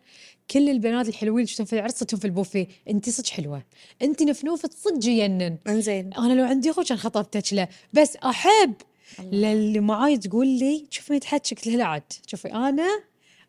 كل 0.51 0.69
البنات 0.69 1.07
الحلوين 1.07 1.35
اللي 1.35 1.47
شفتهم 1.47 1.65
في 1.65 1.73
العرس 1.73 1.93
صرتهم 1.93 2.19
في 2.19 2.25
البوفيه. 2.25 2.67
انت 2.89 3.09
صدق 3.09 3.27
حلوة. 3.27 3.63
انت 4.01 4.23
نفنوفة 4.23 4.69
صدق 4.77 5.05
يجنن 5.05 5.57
إنزين. 5.67 6.13
أنا 6.13 6.33
لو 6.33 6.45
عندي 6.45 6.71
اخو 6.71 6.83
كان 6.83 6.97
خطبتك 6.97 7.53
له. 7.53 7.67
بس 7.93 8.15
أحب. 8.15 8.73
للي 9.19 9.79
معاي 9.79 10.17
تقول 10.17 10.47
لي 10.47 10.87
شوفي 10.89 11.19
تحكي 11.19 11.55
قلت 11.55 11.67
لها 11.67 11.77
لا 11.77 11.85
عاد. 11.85 12.03
شوفي 12.27 12.53
أنا 12.53 12.87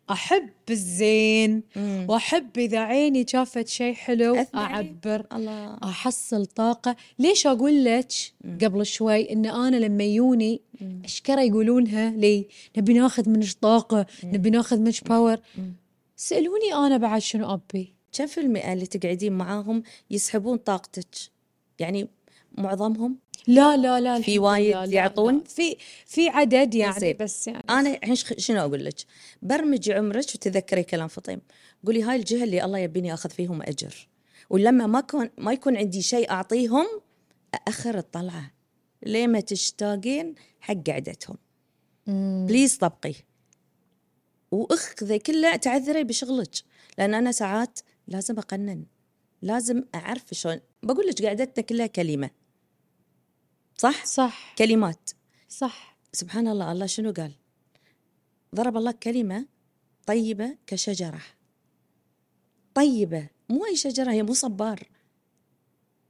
أحب 0.09 0.49
الزين 0.69 1.63
مم. 1.75 2.05
وأحب 2.09 2.57
إذا 2.57 2.79
عيني 2.79 3.25
شافت 3.27 3.67
شيء 3.67 3.93
حلو. 3.93 4.45
أعبر 4.55 5.25
الله. 5.33 5.77
أحصل 5.83 6.45
طاقة. 6.45 6.95
ليش 7.19 7.47
أقول 7.47 7.85
لك 7.85 8.11
قبل 8.63 8.85
شوي 8.85 9.31
إن 9.33 9.45
أنا 9.45 9.75
لما 9.75 10.03
يوني 10.03 10.61
أشكره 11.05 11.41
يقولونها 11.41 12.09
لي 12.11 12.47
نبي 12.77 12.93
ناخذ 12.93 13.29
منك 13.29 13.51
طاقة 13.61 14.05
نبي 14.23 14.49
ناخذ 14.49 14.79
منك 14.79 15.07
power 15.09 15.37
سألوني 16.15 16.73
أنا 16.73 16.97
بعد 16.97 17.21
شنو 17.21 17.53
أبي؟ 17.53 17.93
كم 18.11 18.25
في 18.27 18.41
المئة 18.41 18.73
اللي 18.73 18.85
تقعدين 18.85 19.33
معاهم 19.33 19.83
يسحبون 20.11 20.57
طاقتك؟ 20.57 21.15
يعني 21.79 22.07
معظمهم؟ 22.57 23.17
لا 23.47 23.77
لا 23.77 23.99
لا 23.99 24.21
في 24.21 24.39
وايد 24.39 24.91
يعطون؟ 24.91 25.37
لا. 25.37 25.43
في 25.43 25.77
في 26.05 26.29
عدد 26.29 26.75
يعني. 26.75 27.13
بس 27.13 27.47
يعني. 27.47 27.63
أنا 27.69 27.93
الحين 27.93 28.15
شنو 28.15 28.61
أقول 28.61 28.85
لك؟ 28.85 28.95
برمجي 29.41 29.93
عمرك 29.93 30.25
وتذكري 30.35 30.83
كلام 30.83 31.07
فطيم. 31.07 31.41
قولي 31.85 32.03
هاي 32.03 32.15
الجهة 32.15 32.43
اللي 32.43 32.63
الله 32.65 32.79
يبيني 32.79 33.13
أخذ 33.13 33.29
فيهم 33.29 33.61
أجر. 33.61 34.07
ولما 34.49 34.87
ما 34.87 35.01
كون 35.01 35.29
ما 35.37 35.53
يكون 35.53 35.77
عندي 35.77 36.01
شيء 36.01 36.31
أعطيهم 36.31 36.85
ااخر 37.67 37.97
الطلعة. 37.97 38.51
ليه 39.03 39.27
ما 39.27 39.39
تشتاقين 39.39 40.35
حق 40.59 40.75
قعدتهم؟ 40.87 41.37
بليز 42.47 42.77
طبقي. 42.77 43.13
واخذي 44.51 45.19
كله 45.19 45.55
تعذري 45.55 46.03
بشغلك. 46.03 46.55
لأن 46.97 47.13
أنا 47.13 47.31
ساعات 47.31 47.79
لازم 48.07 48.37
أقنن. 48.37 48.85
لازم 49.41 49.83
أعرف 49.95 50.23
شلون. 50.31 50.59
بقول 50.83 51.07
لك 51.07 51.25
قعدتنا 51.25 51.65
كلها 51.65 51.87
كلمة. 51.87 52.29
صح؟ 53.81 54.05
صح. 54.05 54.55
كلمات. 54.57 55.09
صح. 55.49 55.97
سبحان 56.13 56.47
الله 56.47 56.71
الله 56.71 56.85
شنو 56.85 57.11
قال؟ 57.11 57.31
ضرب 58.55 58.77
الله 58.77 58.91
كلمة 58.91 59.45
طيبة 60.05 60.57
كشجرة. 60.67 61.21
طيبة 62.73 63.27
مو 63.49 63.65
أي 63.65 63.75
شجرة 63.75 64.11
هي 64.11 64.23
مو 64.23 64.33
صبار. 64.33 64.83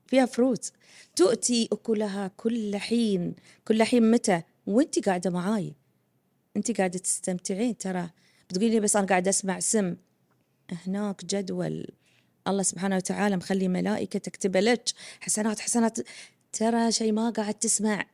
فيها 0.08 0.26
فروت 0.26 0.72
تؤتي 1.16 1.70
أكلها 1.72 2.28
كل 2.38 2.78
حين. 2.78 3.36
كل 3.68 3.84
حين 3.84 4.12
متى؟ 4.12 4.42
وأنت 4.68 5.10
قاعدة 5.10 5.30
معاي. 5.30 5.74
أنت 6.58 6.78
قاعدة 6.78 7.00
تستمتعين 7.00 7.78
ترى. 7.78 8.10
بتقولي 8.50 8.70
لي 8.70 8.80
بس 8.80 8.96
أنا 8.96 9.08
قاعدة 9.08 9.30
أسمع 9.30 9.60
سم 9.60 9.96
هناك 10.72 11.26
جدول. 11.26 11.88
الله 12.48 12.64
سبحانه 12.64 12.96
وتعالى 12.96 13.38
مخلي 13.38 13.68
ملائكة 13.68 14.20
تكتب 14.20 14.58
لك. 14.58 14.84
حسنات 15.20 15.60
حسنات. 15.60 16.00
ترى 16.58 16.92
شيء 16.92 17.12
ما 17.12 17.30
قاعد 17.30 17.54
تسمع 17.54 18.06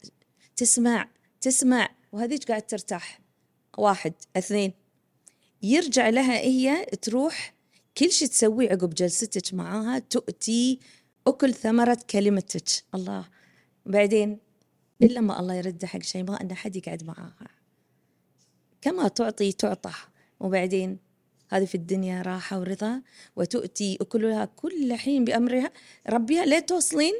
تسمع 0.56 1.10
تسمع 1.42 1.90
وهذيك 2.12 2.44
قاعد 2.44 2.62
ترتاح. 2.62 3.20
واحد 3.78 4.14
اثنين 4.38 4.74
يرجع 5.62 6.10
لها 6.10 6.38
هي 6.38 6.86
تروح 6.86 7.54
كل 7.98 8.12
شيء 8.12 8.28
تسويه 8.28 8.70
عقب 8.70 8.94
جلستك 8.94 9.54
معاها 9.54 10.00
تؤتي 10.00 10.80
أكل 11.28 11.54
ثمرة 11.54 11.98
كلمتك. 12.10 12.64
الله. 12.96 13.30
بعدين 13.86 14.40
إلا 15.02 15.22
ما 15.22 15.40
الله 15.40 15.54
يرد 15.54 15.86
حق 15.86 16.02
شيء 16.02 16.24
ما 16.24 16.42
أن 16.42 16.54
حد 16.54 16.76
يقعد 16.76 17.04
معاها. 17.04 17.50
كما 18.82 19.08
تعطي 19.08 19.52
تعطى. 19.52 19.94
وبعدين 20.40 21.00
هذه 21.50 21.66
في 21.66 21.76
الدنيا 21.76 22.22
راحة 22.22 22.60
ورضا 22.60 23.02
وتؤتي 23.36 23.98
أكلها 24.02 24.46
كل 24.46 24.94
حين 24.94 25.26
بأمرها. 25.26 25.72
ربها 26.10 26.46
لا 26.46 26.60
توصلين 26.60 27.14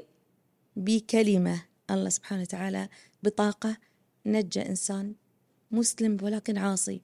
بكلمة. 0.76 1.62
الله 1.92 2.10
سبحانه 2.10 2.42
وتعالى 2.42 2.90
بطاقة. 3.24 3.78
نجى 4.26 4.62
إنسان 4.62 5.16
مسلم 5.72 6.18
ولكن 6.22 6.58
عاصي. 6.58 7.02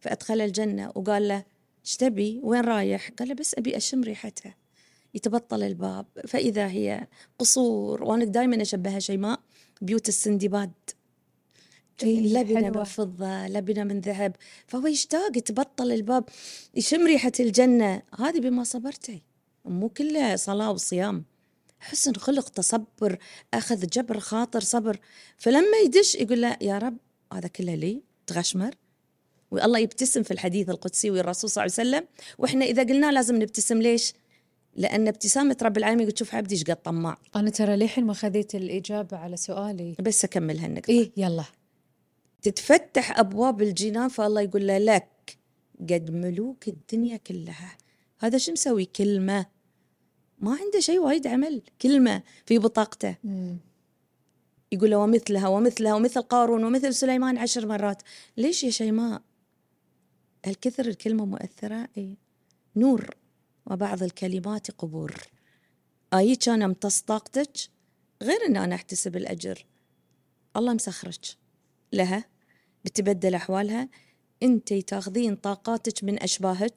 فأدخل 0.00 0.40
الجنة 0.40 0.92
وقال 0.94 1.28
له 1.28 1.44
إيش 1.84 1.96
تبي؟ 1.96 2.40
وين 2.42 2.60
رايح؟ 2.60 3.10
قال 3.18 3.28
له 3.28 3.34
بس 3.34 3.54
أبي 3.54 3.76
أشم 3.76 4.02
ريحتها. 4.02 4.54
يتبطل 5.14 5.62
الباب. 5.62 6.06
فإذا 6.28 6.66
هي 6.68 7.06
قصور 7.38 8.02
وأنا 8.04 8.24
دائما 8.24 8.62
أشبهها 8.62 8.98
شيماء 8.98 9.40
بيوت 9.80 10.08
السندباد. 10.08 10.72
لبنة 12.02 12.70
من. 12.70 12.84
فضة 12.84 13.46
لبنة 13.46 13.84
من 13.84 14.00
ذهب. 14.00 14.36
فهو 14.66 14.86
يشتاق 14.86 15.36
يتبطل 15.36 15.92
الباب 15.92 16.24
يشم 16.74 17.06
ريحة 17.06 17.32
الجنة. 17.40 18.02
هذه 18.18 18.40
بما 18.40 18.64
صبرتي. 18.64 19.22
مو 19.64 19.88
كلها 19.88 20.36
صلاة 20.36 20.70
وصيام. 20.70 21.24
حسن 21.86 22.14
خلق 22.14 22.48
تصبر 22.48 23.18
أخذ 23.54 23.86
جبر 23.86 24.20
خاطر 24.20 24.60
صبر. 24.60 24.98
فلما 25.38 25.76
يدش 25.84 26.14
يقول 26.14 26.42
له 26.42 26.56
يا 26.60 26.78
رب 26.78 26.96
هذا 27.32 27.48
كله 27.48 27.74
لي 27.74 28.02
تغشمر. 28.26 28.74
والله 29.50 29.78
يبتسم 29.78 30.22
في 30.22 30.30
الحديث 30.30 30.68
القدسي 30.68 31.10
والرسول 31.10 31.50
صلى 31.50 31.64
الله 31.64 31.74
عليه 31.78 31.88
وسلم. 31.90 32.08
وإحنا 32.38 32.64
إذا 32.64 32.82
قلنا 32.82 33.12
لازم 33.12 33.36
نبتسم 33.36 33.82
ليش؟ 33.82 34.12
لأن 34.76 35.08
ابتسامة 35.08 35.56
رب 35.62 35.76
العالمين 35.76 36.02
يقول 36.06 36.18
شوف 36.18 36.34
عبدي 36.34 36.54
إيش 36.54 36.64
قد 36.64 36.76
طماع. 36.76 37.18
أنا 37.36 37.50
ترى 37.50 37.76
للحين 37.76 38.04
ما 38.04 38.14
خذيت 38.14 38.54
الإجابة 38.54 39.16
على 39.16 39.36
سؤالي. 39.36 39.96
بس 40.00 40.24
أكمل 40.24 40.58
هالنقطة. 40.58 40.90
إيه 40.90 41.12
يلا. 41.16 41.44
تتفتح 42.42 43.18
أبواب 43.18 43.62
الجنان 43.62 44.08
فالله 44.08 44.40
يقول 44.40 44.66
له 44.66 44.78
لك 44.78 45.38
قد 45.80 46.10
ملوك 46.10 46.68
الدنيا 46.68 47.16
كلها. 47.16 47.76
هذا 48.18 48.38
شو 48.38 48.52
مسوي؟ 48.52 48.84
كلمة. 48.84 49.46
ما 50.38 50.58
عنده 50.60 50.80
شيء 50.80 50.98
وايد 50.98 51.26
عمل 51.26 51.62
كلمة 51.82 52.22
في 52.46 52.58
بطاقته. 52.58 53.16
مم. 53.24 53.56
يقول 54.72 54.90
له 54.90 54.96
ومثلها 54.96 55.48
ومثلها 55.48 55.94
ومثل 55.94 56.22
قارون 56.22 56.64
ومثل 56.64 56.94
سليمان 56.94 57.38
عشر 57.38 57.66
مرات. 57.66 58.02
ليش 58.36 58.64
يا 58.64 58.70
شيماء؟ 58.70 59.22
هالكثر 60.46 60.86
الكلمة 60.86 61.24
مؤثرة 61.24 61.88
إي. 61.98 62.16
نور 62.76 63.16
وبعض 63.66 64.02
الكلمات 64.02 64.70
قبور. 64.70 65.14
آيك 66.14 66.48
أنا 66.48 66.64
امتص 66.64 67.00
طاقتك؟ 67.00 67.52
غير 68.22 68.46
أن 68.46 68.56
أنا 68.56 68.74
أحتسب 68.74 69.16
الأجر. 69.16 69.66
الله 70.56 70.74
مسخرك. 70.74 71.20
لها 71.92 72.24
بتبدل 72.84 73.34
أحوالها. 73.34 73.88
أنت 74.42 74.72
تاخذين 74.72 75.36
طاقاتك 75.36 76.04
من 76.04 76.22
أشباهك 76.22 76.76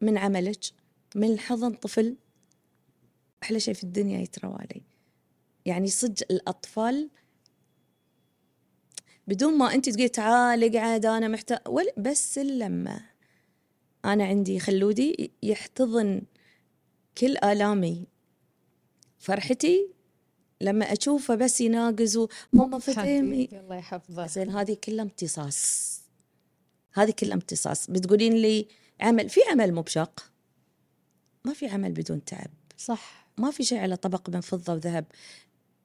من 0.00 0.18
عملك 0.18 0.60
من 1.14 1.38
حضن 1.38 1.72
طفل. 1.74 2.16
أحلى 3.44 3.60
شيء 3.60 3.74
في 3.74 3.84
الدنيا 3.84 4.20
يتروى 4.20 4.54
علي. 4.54 4.82
يعني 5.66 5.88
صدق 5.88 6.26
الأطفال 6.30 7.10
بدون 9.26 9.58
ما 9.58 9.74
أنت 9.74 9.88
تقولي 9.88 10.08
تعال 10.08 10.76
اقعد 10.76 11.06
أنا 11.06 11.28
محتاج 11.28 11.58
بس 11.96 12.38
لما 12.38 13.00
أنا 14.04 14.24
عندي 14.24 14.58
خلودي 14.58 15.30
يحتضن 15.42 16.22
كل 17.18 17.36
آلامي. 17.36 18.06
فرحتي 19.18 19.88
لما 20.60 20.92
أشوفه 20.92 21.34
بس 21.34 21.60
يناقز 21.60 22.16
وماما 22.16 22.78
فتيمي 22.78 23.46
حبيبي 23.46 23.60
الله 23.60 23.76
يحفظه 23.76 24.26
زين 24.26 24.50
هذه 24.50 24.76
كلها 24.84 25.04
امتصاص. 25.04 26.00
هذه 26.92 27.10
كلها 27.10 27.34
امتصاص. 27.34 27.90
بتقولين 27.90 28.32
لي 28.32 28.68
عمل 29.00 29.28
في 29.28 29.40
عمل 29.50 29.74
مو 29.74 29.82
بشاق 29.82 30.30
ما 31.44 31.52
في 31.52 31.66
عمل 31.66 31.92
بدون 31.92 32.24
تعب. 32.24 32.50
صح. 32.76 33.23
ما 33.38 33.50
في 33.50 33.64
شيء 33.64 33.78
على 33.78 33.96
طبق 33.96 34.30
من 34.30 34.40
فضة 34.40 34.72
وذهب. 34.72 35.04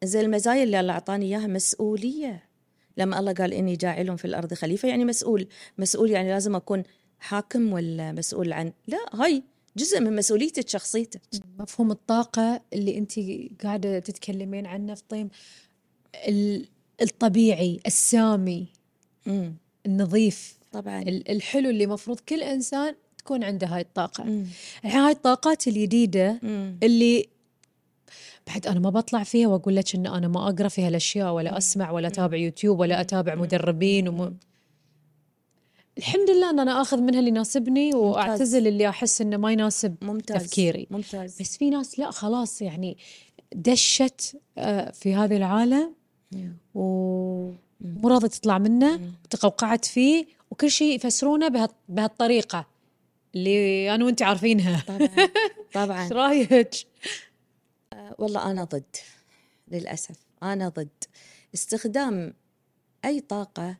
زي 0.03 0.21
المزايا 0.21 0.63
اللي 0.63 0.79
الله 0.79 0.93
أعطاني 0.93 1.25
إياها 1.25 1.47
مسؤولية. 1.47 2.43
لما 2.97 3.19
الله 3.19 3.33
قال 3.33 3.53
إني 3.53 3.75
جاعل 3.75 4.17
في 4.17 4.25
الأرض 4.25 4.53
خليفة 4.53 4.88
يعني 4.89 5.05
مسؤول. 5.05 5.47
مسؤول 5.77 6.09
يعني 6.09 6.29
لازم 6.29 6.55
أكون 6.55 6.83
حاكم 7.19 7.73
ولا 7.73 8.12
مسؤول 8.12 8.53
عن؟ 8.53 8.73
لا 8.88 8.97
هاي 9.13 9.43
جزء 9.77 9.99
من 9.99 10.15
مسؤوليتك 10.15 10.69
شخصيتك. 10.69 11.21
مفهوم 11.59 11.91
الطاقة 11.91 12.62
اللي 12.73 12.97
أنت 12.97 13.13
قاعدة 13.63 13.99
تتكلمين 13.99 14.65
عنه 14.65 14.93
فطيم 14.93 15.29
ال... 16.27 16.65
الطبيعي 17.01 17.79
السامي 17.88 18.67
مم. 19.25 19.53
النظيف 19.85 20.57
طبعا. 20.71 21.01
ال- 21.01 21.31
الحلو 21.31 21.69
اللي 21.69 21.88
مفروض 21.88 22.19
كل 22.19 22.43
إنسان 22.43 22.95
تكون 23.17 23.43
عنده 23.43 23.67
هاي 23.67 23.81
الطاقة. 23.81 24.23
مم. 24.23 24.45
هاي 24.83 25.12
الطاقات 25.12 25.67
الجديده 25.67 26.39
مم. 26.43 26.77
اللي 26.83 27.27
بعد 28.49 28.67
أنا 28.67 28.79
ما 28.79 28.89
بطلع 28.89 29.23
فيها 29.23 29.47
وأقول 29.47 29.75
لك 29.75 29.95
إن 29.95 30.07
أنا 30.07 30.27
ما 30.27 30.49
أقرأ 30.49 30.67
في 30.67 30.81
هالاشياء 30.83 31.33
ولا 31.33 31.57
أسمع 31.57 31.91
ولا 31.91 32.07
أتابع 32.07 32.38
يوتيوب 32.38 32.79
ولا 32.79 33.01
أتابع 33.01 33.35
مدربين 33.35 34.07
وم... 34.07 34.38
الحمد 35.97 36.29
لله 36.29 36.49
إن 36.49 36.59
أنا 36.59 36.81
آخذ 36.81 37.01
منها 37.01 37.19
اللي 37.19 37.29
يناسبني 37.29 37.93
وأعتزل 37.95 38.67
اللي 38.67 38.89
أحس 38.89 39.21
إنه 39.21 39.38
ما 39.38 39.51
يناسب 39.51 39.95
ممتاز. 40.01 40.43
تفكيري. 40.43 40.88
ممتاز. 40.91 41.41
بس 41.41 41.57
في 41.57 41.69
ناس 41.69 41.99
لا 41.99 42.12
خلاص 42.12 42.62
يعني 42.62 42.97
دشت 43.55 44.38
آه، 44.57 44.91
في 44.91 45.13
هذا 45.15 45.38
العالم. 45.38 45.93
ومو 46.75 47.55
راضية 48.05 48.27
تطلع 48.27 48.57
منه 48.57 48.99
وتقوقعت 49.25 49.85
فيه 49.85 50.25
وكل 50.51 50.71
شيء 50.71 50.95
يفسرونه 50.95 51.47
بها- 51.47 51.69
بهالطريقة 51.89 52.67
اللي 53.35 53.95
أنا 53.95 54.05
وأنت 54.05 54.21
عارفينها. 54.21 54.83
طبعا. 54.88 55.09
طبعا. 55.73 56.03
إيش 56.03 56.12
رأيك؟ 56.12 56.69
والله 58.17 58.51
أنا 58.51 58.63
ضد 58.63 58.95
للأسف 59.67 60.15
أنا 60.43 60.69
ضد. 60.69 61.03
استخدام 61.53 62.33
أي 63.05 63.19
طاقة 63.19 63.77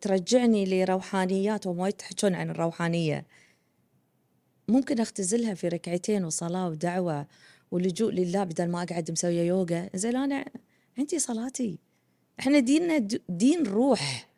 ترجعني 0.00 0.64
لروحانيات 0.64 1.66
وما 1.66 1.88
يتحجون 1.88 2.34
عن 2.34 2.50
الروحانية. 2.50 3.26
ممكن 4.68 5.00
أختزلها 5.00 5.54
في 5.54 5.68
ركعتين 5.68 6.24
وصلاة 6.24 6.68
ودعوة 6.68 7.26
ولجوء 7.70 8.12
لله 8.12 8.44
بدل 8.44 8.68
ما 8.68 8.82
أقعد 8.82 9.10
مسوية 9.10 9.42
يوغا. 9.42 9.90
زين 9.94 10.16
أنا 10.16 10.44
عندي 10.98 11.18
صلاتي. 11.18 11.78
إحنا 12.40 12.58
ديننا 12.58 13.08
دين 13.28 13.66
روح. 13.66 14.28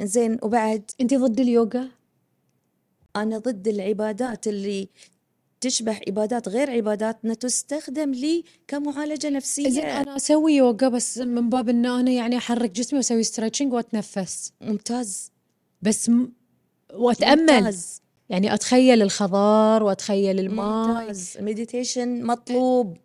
زين 0.00 0.38
وبعد؟ 0.42 0.90
أنت 1.00 1.14
ضد 1.14 1.40
اليوغا؟ 1.40 1.88
أنا 3.16 3.38
ضد 3.38 3.68
العبادات 3.68 4.46
اللي 4.48 4.88
تشبه 5.60 6.00
عبادات 6.08 6.48
غير 6.48 6.70
عباداتنا 6.70 7.34
تستخدم 7.34 8.10
لي 8.10 8.44
كمعالجة 8.68 9.22
زين 9.22 9.32
نفسية 9.32 10.00
أنا 10.00 10.16
أسوي 10.16 10.52
يوغا 10.52 10.88
بس 10.88 11.18
من 11.18 11.48
باب 11.48 11.68
إن 11.68 11.86
أنا 11.86 12.10
يعني 12.10 12.36
أحرك 12.36 12.70
جسمي 12.70 12.96
وأسوي 12.96 13.22
stretching 13.22 13.72
وأتنفس. 13.72 14.52
ممتاز. 14.60 15.32
بس 15.82 16.08
م... 16.08 16.28
وأتأمل. 16.94 17.54
ممتاز. 17.54 18.02
يعني 18.28 18.54
أتخيل 18.54 19.02
الخضار 19.02 19.82
وأتخيل 19.82 20.38
الماء. 20.40 20.88
ممتاز. 20.88 21.36
meditation 21.40 22.22
مطلوب. 22.24 22.96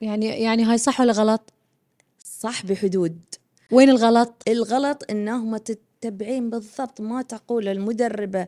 يعني 0.00 0.26
يعني 0.26 0.64
هاي 0.64 0.78
صح 0.78 1.00
ولا 1.00 1.12
غلط؟ 1.12 1.52
صح 2.40 2.66
بحدود. 2.66 3.18
وين 3.72 3.90
الغلط؟ 3.90 4.42
الغلط 4.48 5.04
انهم 5.10 5.56
تتبعين 5.56 6.50
بالضبط 6.50 7.00
ما 7.00 7.22
تقول 7.22 7.68
المدربة. 7.68 8.46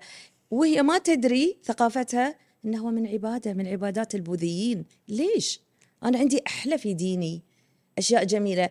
وهي 0.51 0.83
ما 0.83 0.99
تدري 0.99 1.57
ثقافتها 1.65 2.35
إنه 2.65 2.91
من 2.91 3.07
عبادة 3.07 3.55
من 3.55 3.67
عبادات 3.67 4.15
البوذيين. 4.15 4.85
ليش؟ 5.09 5.61
أنا 6.05 6.19
عندي 6.19 6.43
أحلى 6.47 6.79
في 6.79 6.95
ديني. 6.95 7.43
أشياء 7.99 8.25
جميلة. 8.25 8.71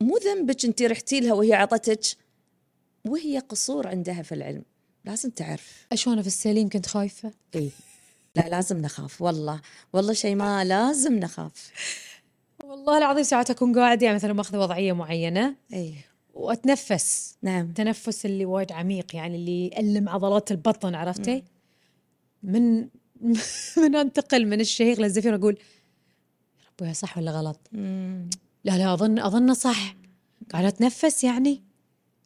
مو 0.00 0.16
ذنبك 0.16 0.64
أنت 0.64 0.82
رحتي 0.82 1.20
لها 1.20 1.32
وهي 1.32 1.54
عطتك. 1.54 2.00
وهي 3.06 3.38
قصور 3.38 3.86
عندها 3.86 4.22
في 4.22 4.34
العلم. 4.34 4.62
لازم 5.04 5.30
تعرف. 5.30 5.86
أشوفنا 5.92 6.20
في 6.22 6.26
السليم 6.28 6.68
كنت 6.68 6.86
خايفة؟ 6.86 7.32
اي 7.54 7.70
لا 8.36 8.48
لازم 8.48 8.78
نخاف. 8.78 9.22
والله. 9.22 9.60
والله 9.92 10.12
شيء 10.12 10.34
ما 10.34 10.64
لازم 10.64 11.18
نخاف. 11.18 11.72
والله 12.64 12.98
العظيم 12.98 13.22
ساعات 13.22 13.50
أكون 13.50 13.78
قاعدة 13.78 14.04
يعني 14.04 14.16
مثلا 14.16 14.32
ماخذة 14.32 14.58
وضعية 14.58 14.92
معينة. 14.92 15.54
اي 15.72 15.94
وأتنفس. 16.34 17.36
نعم. 17.42 17.72
تنفس 17.72 18.26
اللي 18.26 18.44
وايد 18.44 18.72
عميق 18.72 19.16
يعني 19.16 19.36
اللي 19.36 19.66
يألم 19.66 20.08
عضلات 20.08 20.50
البطن 20.50 20.94
عرفتي؟ 20.94 21.44
من 22.42 22.88
من 23.82 23.96
أنتقل 23.96 24.46
من 24.46 24.60
الشهيق 24.60 25.00
للزفير 25.00 25.34
أقول 25.34 25.58
يا 26.60 26.86
ربي 26.86 26.94
صح 26.94 27.18
ولا 27.18 27.30
غلط؟ 27.30 27.60
مم. 27.72 28.30
لا 28.64 28.78
لا 28.78 28.94
أظن 28.94 29.18
أظن 29.18 29.54
صح. 29.54 29.96
قاعدة 30.52 30.68
أتنفس 30.68 31.24
يعني 31.24 31.62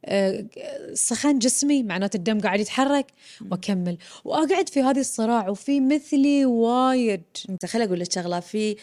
آه، 0.04 0.46
سخن 0.94 1.38
جسمي 1.38 1.82
معناته 1.82 2.16
الدم 2.16 2.40
قاعد 2.40 2.60
يتحرك 2.60 3.06
وأكمل. 3.50 3.98
وأقعد 4.24 4.68
في 4.68 4.82
هذه 4.82 5.00
الصراع 5.00 5.48
وفي 5.48 5.80
مثلي 5.80 6.44
وايد. 6.44 7.22
أنت 7.50 7.66
خلي 7.66 7.84
أقول 7.84 8.00
لك 8.00 8.12
شغلة 8.12 8.40
في 8.40 8.76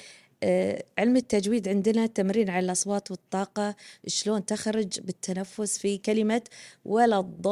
آه، 0.43 0.83
علم 0.97 1.15
التجويد 1.17 1.67
عندنا 1.67 2.05
تمرين 2.05 2.49
على 2.49 2.65
الأصوات 2.65 3.11
والطاقة 3.11 3.75
شلون 4.07 4.45
تخرج 4.45 4.99
بالتنفس 4.99 5.77
في 5.77 5.97
كلمة 5.97 6.41
ولا 6.85 7.19
الضال؟ 7.19 7.51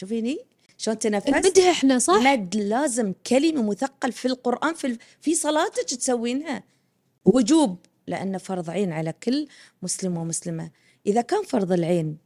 شوفيني. 0.00 0.49
شلون 0.80 0.98
تنفس؟ 0.98 1.28
نمدها 1.28 1.70
إحنا 1.70 1.98
صح؟ 1.98 2.14
مد 2.14 2.56
لازم 2.56 3.12
كلمة 3.26 3.70
مثقل 3.70 4.12
في 4.12 4.28
القرآن 4.28 4.74
في 4.74 4.98
في 5.20 5.34
صلاتك 5.34 5.84
تسوينها. 5.84 6.62
وجوب 7.24 7.78
لأنه 8.06 8.38
فرض 8.38 8.70
عين 8.70 8.92
على 8.92 9.12
كل 9.12 9.48
مسلم 9.82 10.16
ومسلمة. 10.16 10.70
إذا 11.06 11.20
كان 11.20 11.42
فرض 11.44 11.72
العين 11.72 12.18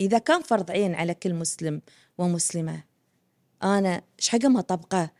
إذا 0.00 0.18
كان 0.18 0.42
فرض 0.42 0.70
عين 0.70 0.94
على 0.94 1.14
كل 1.14 1.34
مسلم 1.34 1.82
ومسلمة 2.18 2.84
أنا 3.62 4.02
إيش 4.18 4.28
حق 4.28 4.44
ما 4.44 4.60
طبقه؟ 4.60 5.10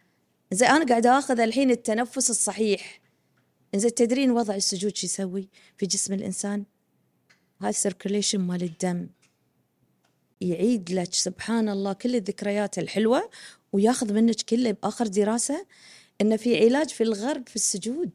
زين 0.52 0.68
أنا 0.68 0.86
قاعدة 0.86 1.18
آخذ 1.18 1.40
الحين 1.40 1.70
التنفس 1.70 2.30
الصحيح. 2.30 3.00
زين 3.74 3.94
تدرين 3.94 4.30
وضع 4.30 4.54
السجود 4.54 4.96
شو 4.96 5.06
يسوي 5.06 5.48
في 5.76 5.86
جسم 5.86 6.14
الإنسان؟ 6.14 6.64
هاي 7.60 7.70
السيركوليشن 7.70 8.40
مال 8.40 8.62
الدم. 8.62 9.08
يعيد 10.40 10.92
لك. 10.92 11.14
سبحان 11.14 11.68
الله 11.68 11.92
كل 11.92 12.16
الذكريات 12.16 12.78
الحلوة 12.78 13.30
وياخذ 13.72 14.12
منك 14.12 14.42
كله 14.42 14.70
بآخر 14.70 15.06
دراسة. 15.06 15.66
إنه 16.20 16.36
في 16.36 16.64
علاج 16.64 16.88
في 16.88 17.02
الغرب 17.02 17.48
في 17.48 17.56
السجود. 17.56 18.10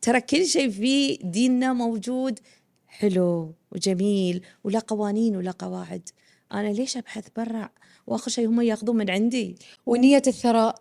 ترى 0.00 0.20
كل 0.20 0.46
شيء 0.46 0.70
في 0.70 1.16
ديننا 1.16 1.72
موجود. 1.72 2.38
حلو 2.86 3.54
وجميل 3.72 4.44
ولا 4.64 4.78
قوانين 4.78 5.36
ولا 5.36 5.50
قواعد. 5.50 6.08
أنا 6.52 6.68
ليش 6.68 6.96
أبحث 6.96 7.26
برا؟ 7.36 7.70
وآخر 8.06 8.30
شيء 8.30 8.48
هم 8.48 8.60
ياخذون 8.60 8.96
من 8.96 9.10
عندي. 9.10 9.56
ونية 9.86 10.22
الثراء 10.26 10.78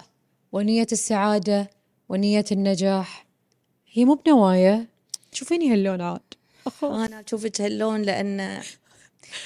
ونية 0.52 0.88
السعادة 0.92 1.70
ونية 2.10 2.46
النجاح. 2.52 3.26
هي 3.92 4.06
مو 4.06 4.14
بنوايا. 4.14 4.88
شوفيني 5.34 5.74
هاللون 5.74 6.02
عاد 6.02 6.22
أنا 6.84 7.24
أشوفك 7.28 7.62
هاللون 7.62 8.02
لأن 8.02 8.62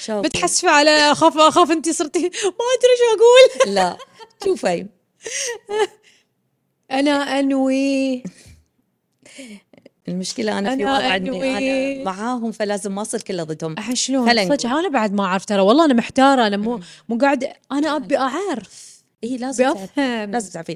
شوفي 0.01 0.27
بتحسفي 0.27 0.67
على 0.67 0.89
اخاف 0.89 1.37
اخاف 1.37 1.71
انت 1.71 1.89
صرتي 1.89 2.19
ما 2.19 2.27
أدري 2.29 2.95
شو 2.99 3.15
أقول. 3.17 3.73
لا 3.75 3.97
شوفي. 4.43 4.85
أنا 6.91 7.11
أنوي. 7.39 8.23
المشكلة 10.07 10.59
أنا 10.59 10.75
في 10.75 10.83
أنا 10.83 10.93
وضع 10.97 11.15
إني. 11.15 11.97
أنا 11.97 12.03
معاهم 12.03 12.51
فلازم 12.51 12.95
ما 12.95 13.01
أصير 13.01 13.21
كله 13.21 13.43
ضدهم. 13.43 13.71
الحين 13.71 13.95
شلون؟ 13.95 14.29
أنا 14.29 14.89
بعد 14.89 15.13
ما 15.13 15.23
أعرف 15.23 15.45
ترى 15.45 15.61
والله 15.61 15.85
أنا 15.85 15.93
محتارة 15.93 16.47
أنا 16.47 16.57
مو 16.57 16.79
مو 17.09 17.17
قاعدة 17.17 17.53
أنا 17.71 17.95
أبي 17.95 18.17
أعرف. 18.17 19.03
إي 19.23 19.37
لازم 19.37 19.73
بفهم 19.73 20.31
لازم 20.31 20.51
تعرفين. 20.51 20.75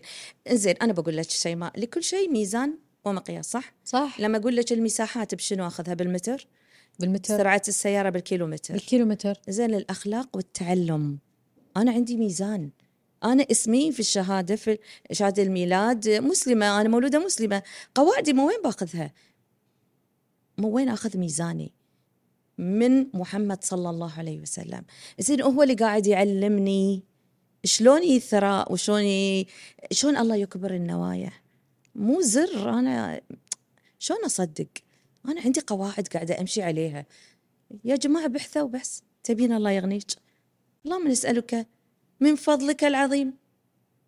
زين 0.49 0.75
أنا 0.81 0.93
بقول 0.93 1.17
لك 1.17 1.29
شيء 1.31 1.55
ما 1.55 1.71
لكل 1.77 2.03
شيء 2.03 2.29
ميزان 2.31 2.73
ومقياس 3.05 3.51
صح؟ 3.51 3.73
صح. 3.85 4.19
لما 4.19 4.37
أقول 4.37 4.55
لك 4.55 4.71
المساحات 4.71 5.35
بشنو 5.35 5.67
أخذها 5.67 5.93
بالمتر؟ 5.93 6.47
بالمتر. 6.99 7.37
سرعه 7.37 7.61
السيارة 7.67 8.09
بالكيلومتر. 8.09 8.73
بالكيلومتر. 8.73 9.37
زين 9.49 9.73
الاخلاق 9.75 10.35
والتعلم. 10.35 11.19
أنا 11.77 11.91
عندي 11.91 12.17
ميزان. 12.17 12.69
أنا 13.23 13.45
اسمي 13.51 13.91
في 13.91 13.99
الشهادة 13.99 14.55
في 14.55 14.77
شهادة 15.11 15.43
الميلاد 15.43 16.09
مسلمة. 16.09 16.81
أنا 16.81 16.89
مولودة 16.89 17.19
مسلمة. 17.19 17.63
قواعدي 17.95 18.33
من 18.33 18.39
وين 18.39 18.61
باخذها؟ 18.63 19.13
من 20.57 20.65
وين 20.65 20.89
آخذ 20.89 21.17
ميزاني؟ 21.17 21.71
من 22.57 23.07
محمد 23.13 23.63
صلى 23.63 23.89
الله 23.89 24.13
عليه 24.17 24.41
وسلم. 24.41 24.83
زين 25.19 25.41
هو 25.41 25.63
اللي 25.63 25.73
قاعد 25.73 26.07
يعلمني 26.07 27.03
شلون 27.63 28.03
الثراء 28.03 28.73
وشلون 28.73 29.03
ي- 29.03 29.47
شلون 29.91 30.17
الله 30.17 30.35
يكبر 30.35 30.73
النوايا. 30.73 31.31
مو 31.95 32.21
زر 32.21 32.69
أنا 32.69 33.21
شلون 33.99 34.25
أصدق؟ 34.25 34.67
أنا 35.25 35.41
عندي 35.41 35.61
قواعد 35.67 36.07
قاعدة 36.07 36.39
أمشي 36.39 36.61
عليها. 36.61 37.05
يا 37.83 37.95
جماعة 37.95 38.27
بحثوا 38.27 38.67
بس. 38.67 39.03
تبين 39.23 39.53
الله 39.53 39.71
يغنيك. 39.71 40.07
اللهم 40.85 41.07
نسألك 41.07 41.67
من 42.19 42.35
فضلك 42.35 42.83
العظيم. 42.83 43.33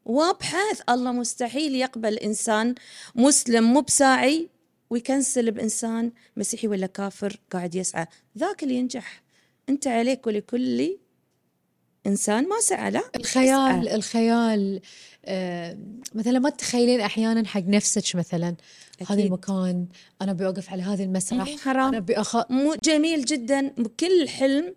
وابحث. 0.06 0.82
الله 0.90 1.12
مستحيل 1.12 1.76
يقبل 1.76 2.18
إنسان 2.18 2.76
مسلم 3.16 3.64
مو 3.64 3.82
بساعي 3.82 4.50
ويكنسل 4.90 5.52
بإنسان 5.52 6.12
مسيحي 6.38 6.68
ولا 6.68 6.88
كافر 6.88 7.40
قاعد 7.52 7.76
يسعى. 7.76 8.08
ذاك 8.38 8.64
اللي 8.64 8.76
ينجح. 8.76 9.24
أنت 9.70 9.88
عليك 9.88 10.28
ولكل 10.28 10.98
إنسان 12.08 12.48
ما 12.48 12.60
سعى 12.60 12.92
لا 12.92 13.04
الخيال. 13.16 13.90
الخيال 13.90 14.82
آه 15.26 15.78
مثلا 16.16 16.40
ما 16.40 16.50
تتخيلين 16.50 17.02
أحيانا 17.02 17.48
حق 17.48 17.62
نفسك 17.62 18.16
مثلا. 18.16 18.56
هذا. 19.10 19.24
المكان 19.24 19.88
أنا 20.22 20.32
ابي 20.32 20.46
اوقف 20.46 20.70
على 20.70 20.82
هذا 20.82 21.04
المسرح 21.04 21.50
مو 21.50 21.58
حرام. 21.58 21.88
أنا 21.88 21.98
ابي 21.98 22.14
أخ... 22.14 22.52
مو 22.52 22.76
جميل 22.84 23.26
جدا 23.26 23.74
كل 24.00 24.30
حلم 24.30 24.76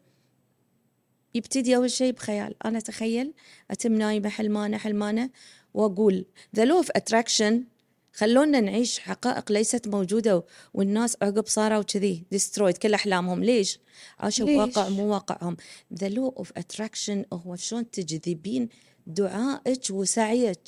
يبتدي 1.35 1.77
أول 1.77 1.91
شيء 1.91 2.13
بخيال 2.13 2.55
أنا 2.65 2.79
أتخيل 2.79 3.33
أتم 3.71 3.93
نايمة 3.93 4.29
حلمانة 4.29 4.79
حلمانة 4.79 5.31
وأقول 5.75 6.25
ذا 6.57 6.65
لو 6.65 6.77
اوف 6.77 6.91
اتراكشن 6.91 7.65
خلونا 8.13 8.61
نعيش 8.61 8.99
حقائق 8.99 9.53
ليست 9.53 9.89
موجودة 9.89 10.45
والناس 10.75 11.17
عقب 11.23 11.47
صاروا 11.47 11.83
كذي 11.83 12.25
destroyed 12.31 12.77
كل 12.77 12.95
أحلامهم 12.95 13.45
ليش؟ 13.45 13.79
عاشوا 14.19 14.47
ليش؟ 14.47 14.57
بواقع 14.57 14.89
مو 14.89 15.13
واقعهم 15.13 15.57
ذا 15.95 16.09
law 16.09 16.29
of 16.29 16.53
attraction 16.57 17.25
هو 17.33 17.57
شلون 17.57 17.91
تجذبين 17.91 18.69
دعائك 19.07 19.91
وسعيك 19.91 20.59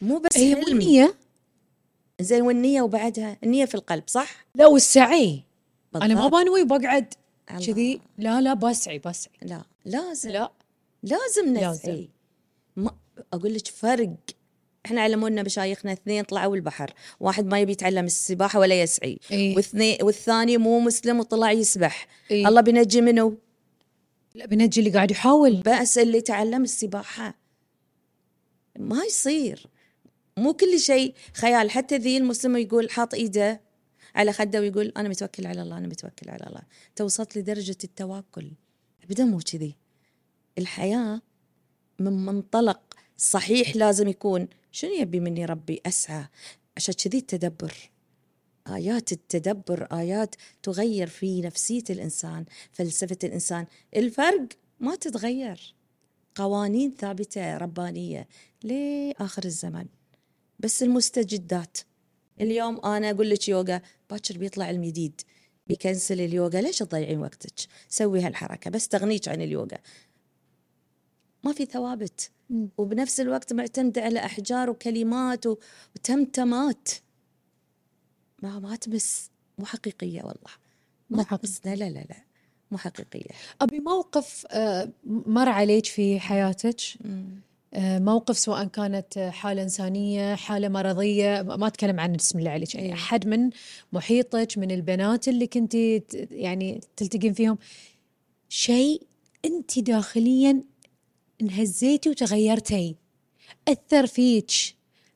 مو 0.00 0.18
بس 0.18 0.38
هي 0.38 0.56
حلم 0.56 1.14
زين 2.20 2.42
والنية 2.42 2.82
وبعدها 2.82 3.36
النية 3.44 3.64
في 3.64 3.74
القلب 3.74 4.02
صح؟ 4.06 4.46
لا 4.54 4.66
والسعي. 4.66 5.42
أنا 5.94 6.14
ما 6.14 6.20
بالضبط. 6.20 6.42
بنوي 6.42 6.64
بقعد. 6.64 7.14
كذي. 7.66 8.00
لا 8.18 8.40
لا 8.40 8.54
بسعي 8.54 8.98
بسعي. 8.98 9.34
لا 9.42 9.62
لازم. 9.84 10.30
لا. 10.30 10.52
لازم 11.02 11.54
لازم. 11.54 11.70
نسعي 11.70 12.08
ما 12.76 12.90
أقول 13.32 13.54
لك 13.54 13.66
فرق. 13.66 14.16
إحنا 14.86 15.00
علمونا 15.00 15.42
مشايخنا 15.42 15.92
اثنين 15.92 16.24
طلعوا 16.24 16.56
البحر. 16.56 16.94
واحد 17.20 17.46
ما 17.46 17.60
يبي 17.60 17.72
يتعلم 17.72 18.04
السباحة 18.04 18.58
ولا 18.58 18.82
يسعي. 18.82 19.18
إيه. 19.30 19.56
واثنين 19.56 19.98
والثاني 20.02 20.56
مو 20.58 20.80
مسلم 20.80 21.20
وطلع 21.20 21.52
يسبح. 21.52 22.06
إيه. 22.30 22.48
الله 22.48 22.60
بينجي 22.60 23.00
منه. 23.00 23.36
لا 24.34 24.46
بنجي 24.46 24.80
اللي 24.80 24.90
قاعد 24.90 25.10
يحاول. 25.10 25.62
بس 25.66 25.98
اللي 25.98 26.20
تعلم 26.20 26.62
السباحة. 26.62 27.34
ما 28.78 29.04
يصير. 29.04 29.66
مو 30.38 30.52
كل 30.54 30.80
شيء. 30.80 31.14
خيال 31.32 31.70
حتى 31.70 31.96
ذي 31.96 32.16
المسلم 32.16 32.56
يقول 32.56 32.90
حاط 32.90 33.14
إيده 33.14 33.60
على 34.14 34.32
خده 34.32 34.60
ويقول 34.60 34.92
أنا 34.96 35.08
متوكل 35.08 35.46
على 35.46 35.62
الله 35.62 35.78
أنا 35.78 35.86
متوكل 35.86 36.30
على 36.30 36.46
الله. 36.46 36.62
توصلت 36.96 37.38
لدرجة 37.38 37.76
التواكل. 37.84 38.52
أبدا 39.04 39.24
مو 39.24 39.38
كذي. 39.38 39.76
الحياة 40.58 41.22
من 41.98 42.26
منطلق 42.26 42.80
صحيح 43.16 43.76
لازم 43.76 44.08
يكون. 44.08 44.48
شنو 44.72 44.90
يبي 44.90 45.20
مني 45.20 45.44
ربي؟ 45.44 45.80
أسعى. 45.86 46.26
عشان 46.76 46.94
كذي 46.94 47.18
التدبر. 47.18 47.90
آيات 48.68 49.12
التدبر 49.12 49.84
آيات 49.92 50.34
تغير 50.62 51.06
في 51.06 51.40
نفسية 51.40 51.84
الإنسان 51.90 52.44
فلسفة 52.72 53.18
الإنسان. 53.24 53.66
الفرق 53.96 54.48
ما 54.80 54.96
تتغير. 54.96 55.74
قوانين 56.34 56.94
ثابتة 56.98 57.56
ربانية 57.56 58.28
لآخر 58.62 59.44
الزمن 59.44 59.86
بس 60.58 60.82
المستجدات. 60.82 61.78
اليوم 62.40 62.80
أنا 62.80 63.10
أقول 63.10 63.30
لك 63.30 63.48
يوغا 63.48 63.82
باكر 64.10 64.38
بيطلع 64.38 64.64
علم 64.64 64.84
جديد. 64.84 65.20
بيكنسل 65.66 66.20
اليوغا. 66.20 66.60
ليش 66.60 66.78
تضيعين 66.78 67.18
وقتك؟ 67.18 67.54
سوي 67.88 68.20
هالحركة. 68.20 68.70
بس 68.70 68.88
تغنيك 68.88 69.28
عن 69.28 69.42
اليوغا. 69.42 69.78
ما 71.44 71.52
في 71.52 71.64
ثوابت. 71.64 72.30
وبنفس 72.78 73.20
الوقت 73.20 73.52
معتمدة 73.52 74.02
على 74.02 74.18
أحجار 74.18 74.70
وكلمات 74.70 75.44
وتمتمات. 75.46 76.88
ما 78.42 78.58
ما 78.58 78.76
تمس. 78.76 79.30
مو 79.58 79.64
حقيقية 79.64 80.22
والله. 80.22 80.52
مو. 81.10 81.22
تمس 81.22 81.66
لا 81.66 81.74
لا 81.74 81.88
لا 81.88 82.16
مو 82.70 82.78
حقيقية. 82.78 83.30
أبي 83.60 83.80
موقف 83.80 84.46
آه، 84.50 84.92
مر 85.06 85.48
عليك 85.48 85.86
في 85.86 86.20
حياتك؟ 86.20 86.80
موقف 87.78 88.38
سواء 88.38 88.64
كانت 88.64 89.18
حالة 89.18 89.62
إنسانية 89.62 90.34
حالة 90.34 90.68
مرضية 90.68 91.42
ما 91.42 91.66
أتكلم 91.66 92.00
عن 92.00 92.12
بسم 92.12 92.38
الله 92.38 92.50
عليك 92.50 92.74
يعني 92.74 92.86
إيه. 92.86 92.94
أحد 92.94 93.26
من 93.28 93.50
محيطك 93.92 94.58
من 94.58 94.70
البنات 94.70 95.28
اللي 95.28 95.46
كنتي 95.46 95.98
ت- 95.98 96.28
يعني 96.30 96.80
تلتقين 96.96 97.32
فيهم. 97.32 97.58
شيء 98.48 99.02
أنت 99.44 99.78
داخليا 99.78 100.62
انهزيتي 101.42 102.10
وتغيرتي. 102.10 102.96
أثر 103.68 104.06
فيك 104.06 104.50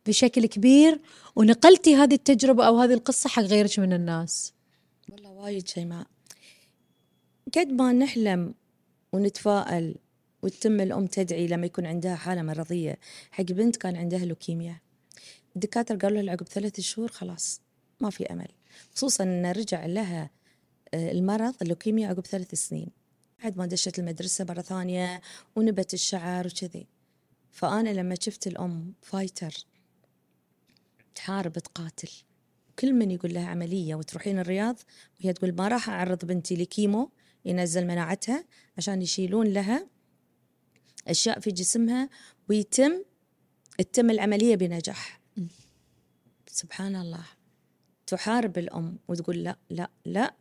بشكل 0.07 0.47
كبير 0.47 1.01
ونقلتي 1.37 1.95
هذه 1.97 2.15
التجربة 2.15 2.67
أو 2.67 2.79
هذه 2.79 2.95
القصة 2.95 3.29
حق 3.29 3.43
غيرك 3.43 3.79
من 3.79 3.93
الناس. 3.93 4.53
والله 5.13 5.31
وايد 5.31 5.69
شيماء 5.69 6.07
قد 7.57 7.69
ما 7.69 7.93
نحلم 7.93 8.55
ونتفائل 9.13 9.95
وتتم 10.43 10.81
الأم 10.81 11.07
تدعي 11.07 11.47
لما 11.47 11.67
يكون 11.67 11.87
عندها 11.87 12.15
حالة 12.15 12.43
مرضية. 12.43 12.99
حق 13.31 13.45
بنت 13.45 13.77
كان 13.77 13.97
عندها 13.97 14.25
لوكيميا. 14.25 14.81
الدكاترة 15.57 15.97
قالوا 15.97 16.23
لها 16.23 16.33
عقب 16.33 16.49
ثلاث 16.49 16.81
شهور 16.81 17.09
خلاص 17.09 17.61
ما 18.01 18.11
في 18.11 18.27
أمل. 18.33 18.49
خصوصا 18.95 19.25
أن 19.25 19.47
رجع 19.47 19.87
لها 19.87 20.31
آه، 20.95 21.13
المرض 21.13 21.55
اللوكيميا 21.63 22.09
عقب 22.09 22.27
ثلاث 22.27 22.55
سنين. 22.55 22.89
بعد 23.43 23.59
ما 23.59 23.67
دشت 23.67 23.99
المدرسة 23.99 24.45
مرة 24.49 24.61
ثانية 24.61 25.21
ونبت 25.57 25.95
الشعر 25.95 26.47
وكذي. 26.47 26.87
فأنا 27.51 27.91
لما 27.91 28.15
شفت 28.21 28.47
الأم 28.47 28.95
فايتر 29.03 29.55
تحارب 31.15 31.53
تقاتل 31.53 32.11
كل 32.79 32.93
من 32.93 33.11
يقول 33.11 33.35
لها 33.35 33.47
عملية 33.47 33.95
وتروحين 33.95 34.39
الرياض 34.39 34.77
وهي 35.21 35.33
تقول 35.33 35.55
ما 35.55 35.69
راح 35.69 35.89
أعرض 35.89 36.25
بنتي 36.25 36.57
لكيمو 36.57 37.11
ينزل 37.45 37.87
مناعتها 37.87 38.45
عشان 38.79 39.03
يشيلون 39.03 39.47
لها 39.47 39.87
أشياء 41.09 41.41
في 41.41 41.51
جسمها 41.51 42.09
ويتم 42.49 43.03
تتم 43.79 44.11
العملية 44.11 44.57
بنجاح. 44.57 45.21
سبحان 46.47 46.97
الله. 46.97 47.25
تحارب 48.07 48.59
الأم 48.59 48.99
وتقول 49.09 49.45
لا 49.45 49.59
لا 49.71 49.91
لا 50.05 50.35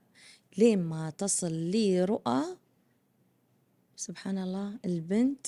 لين 0.58 0.80
ما 0.80 1.10
تصل 1.10 1.54
لي 1.54 2.04
رؤى 2.04 2.44
سبحان 3.96 4.38
الله 4.38 4.80
البنت 4.86 5.48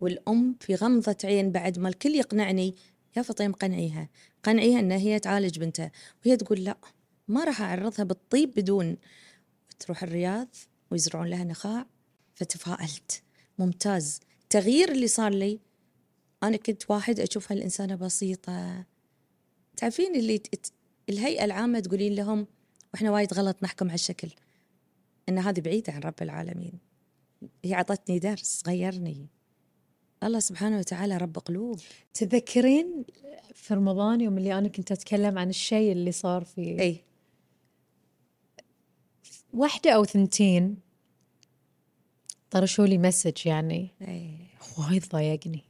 والأم 0.00 0.56
في 0.60 0.74
غمضة 0.74 1.16
عين 1.24 1.52
بعد 1.52 1.78
ما 1.78 1.88
الكل 1.88 2.14
يقنعني. 2.14 2.74
يا 3.16 3.22
فطيم 3.22 3.52
قنعيها. 3.52 4.08
قنعيها 4.42 4.80
أن 4.80 4.92
هي 4.92 5.18
تعالج 5.18 5.58
بنتها. 5.58 5.92
وهي 6.26 6.36
تقول 6.36 6.64
لا 6.64 6.78
ما 7.28 7.44
راح 7.44 7.62
أعرضها 7.62 8.04
بالطيب 8.04 8.50
بدون. 8.50 8.96
تروح 9.78 10.02
الرياض 10.02 10.48
ويزرعون 10.90 11.26
لها 11.26 11.44
نخاع. 11.44 11.86
فتفائلت 12.34 13.22
ممتاز. 13.58 14.20
التغيير 14.48 14.92
اللي 14.92 15.08
صار 15.08 15.34
لي 15.34 15.60
أنا 16.42 16.56
كنت 16.56 16.90
واحد 16.90 17.20
أشوف 17.20 17.52
هالإنسانة 17.52 17.94
بسيطة. 17.94 18.84
تعرفين 19.76 20.16
اللي 20.16 20.42
الهيئة 21.08 21.44
العامة 21.44 21.80
تقولين 21.80 22.14
لهم 22.14 22.46
وإحنا 22.94 23.10
وايد 23.10 23.34
غلط 23.34 23.62
نحكم 23.62 23.86
على 23.86 23.94
الشكل 23.94 24.28
إن 25.28 25.38
هذه 25.38 25.60
بعيدة 25.60 25.92
عن 25.92 26.00
رب 26.00 26.14
العالمين. 26.22 26.72
هي 27.64 27.74
عطتني 27.74 28.18
درس 28.18 28.62
غيرني. 28.66 29.26
الله 30.22 30.40
سبحانه 30.40 30.78
وتعالى 30.78 31.16
رب 31.16 31.38
قلوب. 31.38 31.80
تذكرين 32.14 33.04
في 33.54 33.74
رمضان 33.74 34.20
يوم 34.20 34.38
اللي 34.38 34.58
أنا 34.58 34.68
كنت 34.68 34.92
أتكلم 34.92 35.38
عن 35.38 35.48
الشيء 35.48 35.92
اللي 35.92 36.12
صار 36.12 36.44
في 36.44 36.80
إي. 36.80 37.04
واحدة 39.54 39.90
أو 39.90 40.04
ثنتين 40.04 40.87
طرشوا 42.50 42.86
لي 42.86 42.98
مسج 42.98 43.46
يعني. 43.46 43.88
اي 44.08 44.34
وايد 44.78 45.04
ضايقني. 45.08 45.64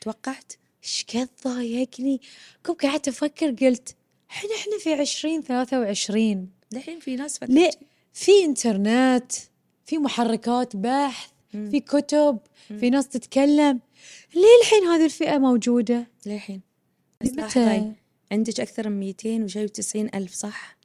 توقعت؟ 0.00 0.52
إيش 0.84 1.04
قد 1.14 1.28
ضايقني؟ 1.44 2.20
كنت 2.66 2.82
قعدت 2.82 3.08
أفكر 3.08 3.50
قلت 3.50 3.96
إحنا 4.30 4.50
إحنا 4.54 4.78
في 4.78 4.92
عشرين 4.92 5.42
ثلاثة 5.42 5.80
وعشرين. 5.80 6.50
الحين 6.72 7.00
في 7.00 7.16
ناس 7.16 7.42
ليه؟ 7.42 7.70
في 8.12 8.32
انترنت 8.44 9.32
في 9.86 9.98
محركات 9.98 10.76
بحث 10.76 11.30
في 11.50 11.80
كتب 11.80 12.38
في 12.68 12.90
ناس 12.90 13.08
تتكلم. 13.08 13.80
ليه 14.34 14.60
الحين 14.62 14.84
هذه 14.84 15.04
الفئة 15.04 15.38
موجودة؟ 15.38 16.08
للحين؟ 16.26 16.60
لاحظي 17.20 17.92
عندك 18.32 18.60
أكثر 18.60 18.88
من 18.88 19.00
200 19.00 19.44
وشي 19.44 19.64
وتسعين 19.64 20.10
ألف 20.14 20.34
صح؟ 20.34 20.76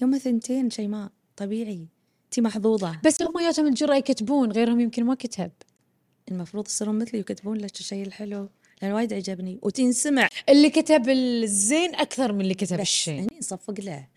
يوم 0.00 0.18
ثنتين 0.18 0.70
شيماء 0.70 1.10
طبيعي. 1.36 1.86
أنت 2.28 2.40
محظوظة. 2.40 3.00
بس 3.04 3.22
هم 3.22 3.38
ياتهم 3.40 3.66
الجرأة 3.66 3.96
يكتبون 3.96 4.52
غيرهم 4.52 4.80
يمكن 4.80 5.04
ما 5.04 5.14
كتب. 5.14 5.50
المفروض 6.30 6.66
يصيرون 6.66 6.98
مثلي 6.98 7.18
ويكتبون 7.18 7.56
لك 7.58 7.80
الشيء 7.80 8.02
الحلو 8.06 8.48
لأن 8.82 8.92
وايد 8.92 9.12
عجبني. 9.12 9.58
وتنسمع. 9.62 10.28
اللي 10.48 10.70
كتب 10.70 11.08
الزين 11.08 11.94
أكثر 11.94 12.32
من 12.32 12.40
اللي 12.40 12.54
كتب 12.54 12.76
بس 12.76 12.80
الشين. 12.80 13.18
هني 13.18 13.38
نصفق 13.38 13.80
له. 13.80 14.08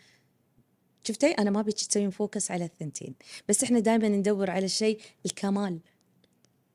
شفتي؟ 1.03 1.31
أنا 1.31 1.49
ما 1.51 1.61
بيك 1.61 1.75
تسوين 1.75 2.09
focus 2.09 2.51
على 2.51 2.65
الثنتين. 2.65 3.15
بس 3.49 3.63
إحنا 3.63 3.79
دائما 3.79 4.07
ندور 4.07 4.51
على 4.51 4.65
الشيء 4.65 4.99
الكمال. 5.25 5.79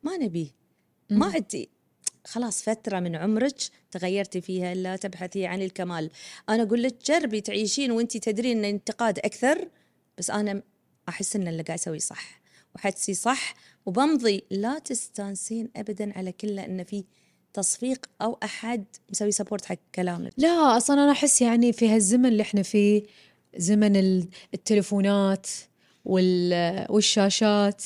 ما 0.03 0.17
نبيه 0.17 0.49
ما 1.11 1.27
عندي 1.27 1.69
خلاص 2.25 2.63
فترة 2.63 3.01
من 3.01 3.17
عمرك 3.17 3.57
تغيرتي 3.91 4.41
فيها 4.41 4.75
لا 4.75 4.97
تبحثي 4.97 5.47
عن 5.47 5.63
الكمال. 5.63 6.11
أنا 6.49 6.63
أقول 6.63 6.83
لك 6.83 6.97
جربي 7.07 7.41
تعيشين 7.41 7.91
وأنت 7.91 8.17
تدرين 8.17 8.59
أن 8.59 8.65
الانتقاد 8.65 9.19
أكثر 9.19 9.69
بس 10.19 10.31
أنا 10.31 10.63
أحس 11.09 11.37
أن 11.37 11.49
اللي 11.49 11.63
قاعد 11.63 11.79
أسويه 11.79 11.99
صح. 11.99 12.41
وحدسي 12.75 13.15
صح 13.15 13.55
وبمضي 13.87 14.45
لا 14.51 14.79
تستانسين 14.79 15.69
ابدا 15.77 16.19
على 16.19 16.33
كله 16.33 16.65
انه 16.65 16.83
في 16.83 17.05
تصفيق 17.55 18.07
أو 18.23 18.39
أحد 18.45 18.85
مسوي 19.11 19.33
سبورت 19.33 19.65
حق 19.65 19.77
كلامك. 19.95 20.33
لا 20.37 20.77
أصلا 20.77 21.03
أنا 21.05 21.13
أحس 21.13 21.43
يعني 21.43 21.73
في 21.73 21.89
هالزمن 21.89 22.27
اللي 22.27 22.43
إحنا 22.43 22.63
فيه 22.63 23.03
زمن 23.57 23.97
ال- 23.97 24.29
التليفونات 24.55 25.47
وال- 26.05 26.87
والشاشات 26.91 27.83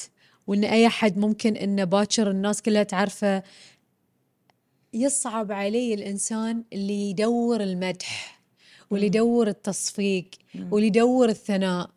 وإن 0.46 0.64
أي 0.64 0.86
أحد 0.86 1.18
ممكن 1.18 1.56
انه 1.56 1.84
باكر 1.84 2.30
الناس 2.30 2.62
كلها 2.62 2.82
تعرفه 2.82 3.42
يصعب 4.94 5.52
علي 5.52 5.94
الإنسان 5.94 6.64
اللي 6.72 7.10
يدور 7.10 7.60
المدح 7.62 8.40
واللي 8.90 9.06
يدور 9.06 9.48
التصفيق 9.48 10.30
واللي 10.70 10.86
يدور 10.86 11.28
الثناء. 11.28 11.90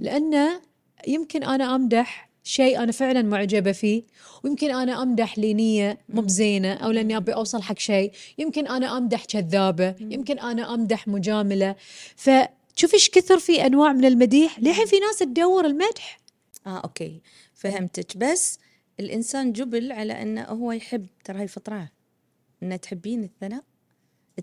لأنه 0.00 0.60
يمكن 1.06 1.42
أنا 1.42 1.74
أمدح 1.74 2.32
شيء 2.44 2.82
أنا 2.82 2.92
فعلا 2.92 3.22
معجبة 3.22 3.72
فيه 3.72 4.02
ويمكن 4.44 4.70
أنا 4.70 5.02
أمدح 5.02 5.38
لنيه 5.38 5.98
مو 6.08 6.22
بزينة 6.22 6.72
أو 6.72 6.90
لأني 6.90 7.16
أبي 7.16 7.34
أوصل 7.34 7.62
حق 7.62 7.78
شيء. 7.78 8.12
يمكن 8.38 8.66
أنا 8.66 8.98
أمدح 8.98 9.24
كذابة 9.24 9.94
يمكن 10.00 10.38
أنا 10.38 10.74
أمدح 10.74 11.08
مجاملة. 11.08 11.76
فتشوف 12.16 12.94
إيش 12.94 13.10
كثر 13.10 13.38
في 13.38 13.66
أنواع 13.66 13.92
من 13.92 14.04
المديح. 14.04 14.58
للحين 14.58 14.86
في 14.86 14.98
ناس 14.98 15.18
تدور 15.18 15.66
المدح. 15.66 16.20
آه 16.66 16.78
أوكي. 16.78 17.20
فهمتك. 17.54 18.16
بس 18.16 18.58
الإنسان 19.00 19.52
جبل 19.52 19.92
على 19.92 20.22
أنه 20.22 20.42
هو 20.42 20.72
يحب 20.72 21.06
ترى 21.24 21.38
هاي 21.38 21.48
فطرة 21.48 21.88
إنه 22.62 22.76
تحبين 22.76 23.24
الثناء 23.24 23.64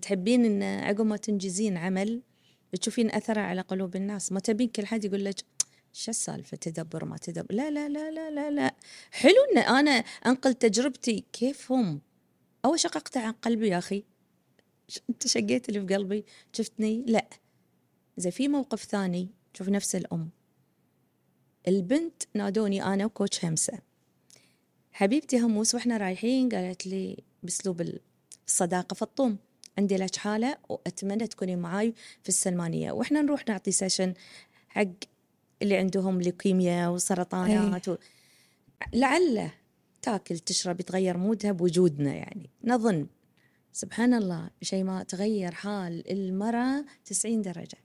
تحبين 0.01 0.45
إن 0.45 0.63
عقب 0.63 1.05
ما 1.05 1.17
تنجزين 1.17 1.77
عمل 1.77 2.21
تشوفين 2.75 3.11
اثره 3.11 3.41
على 3.41 3.61
قلوب 3.61 3.95
الناس. 3.95 4.31
ما 4.31 4.39
تبين 4.39 4.67
كل 4.67 4.85
حد 4.85 5.05
يقول 5.05 5.25
لك 5.25 5.35
شو 5.93 6.11
السالفة؟ 6.11 6.57
تدبر 6.57 7.05
ما 7.05 7.17
تدبر. 7.17 7.55
لا 7.55 7.71
لا 7.71 7.89
لا 7.89 8.11
لا 8.11 8.31
لا 8.31 8.51
لا. 8.51 8.75
حلو 9.11 9.35
إن 9.51 9.57
أنا 9.57 9.91
أنقل 10.25 10.53
تجربتي. 10.53 11.23
كيف 11.33 11.71
هم؟ 11.71 12.01
أو 12.65 12.75
شققت 12.75 13.17
عن 13.17 13.31
قلبي 13.31 13.67
يا 13.67 13.77
أخي؟ 13.77 14.03
أنت 15.09 15.27
شقيت 15.27 15.69
اللي 15.69 15.87
في 15.87 15.95
قلبي؟ 15.95 16.25
شفتني؟ 16.53 17.03
لا. 17.07 17.29
زي 18.17 18.31
في 18.31 18.47
موقف 18.47 18.83
ثاني 18.83 19.29
شوف 19.53 19.69
نفس 19.69 19.95
الأم. 19.95 20.29
البنت 21.67 22.23
نادوني 22.33 22.83
أنا 22.83 23.05
و 23.05 23.12
coach 23.12 23.45
همسة. 23.45 23.79
حبيبتي 24.91 25.39
هموس 25.39 25.75
وإحنا 25.75 25.97
رايحين 25.97 26.49
قالت 26.49 26.87
لي 26.87 27.23
بأسلوب 27.43 27.99
الصداقة 28.47 28.93
فطوم 28.93 29.37
عندي 29.79 29.97
لك 29.97 30.15
حالة 30.15 30.57
وأتمنى 30.69 31.27
تكوني 31.27 31.55
معاي 31.55 31.93
في 32.23 32.29
السلمانية. 32.29 32.91
وإحنا 32.91 33.21
نروح 33.21 33.47
نعطي 33.47 33.71
session 33.71 34.13
حق 34.69 34.87
اللي 35.61 35.77
عندهم 35.77 36.21
ليوكيميا 36.21 36.87
وسرطانات 36.87 37.89
و... 37.89 37.95
لعله 38.93 39.51
تاكل 40.01 40.39
تشرب 40.39 40.79
يتغير 40.79 41.17
mood 41.17 41.45
ها 41.45 41.51
بوجودنا 41.51 42.13
يعني. 42.13 42.49
نظن. 42.63 43.07
سبحان 43.71 44.13
الله 44.13 44.49
شيء 44.61 44.83
ما 44.83 45.03
تغير 45.03 45.51
حال 45.51 46.11
المرأة 46.11 46.85
90 47.05 47.41
درجة. 47.41 47.77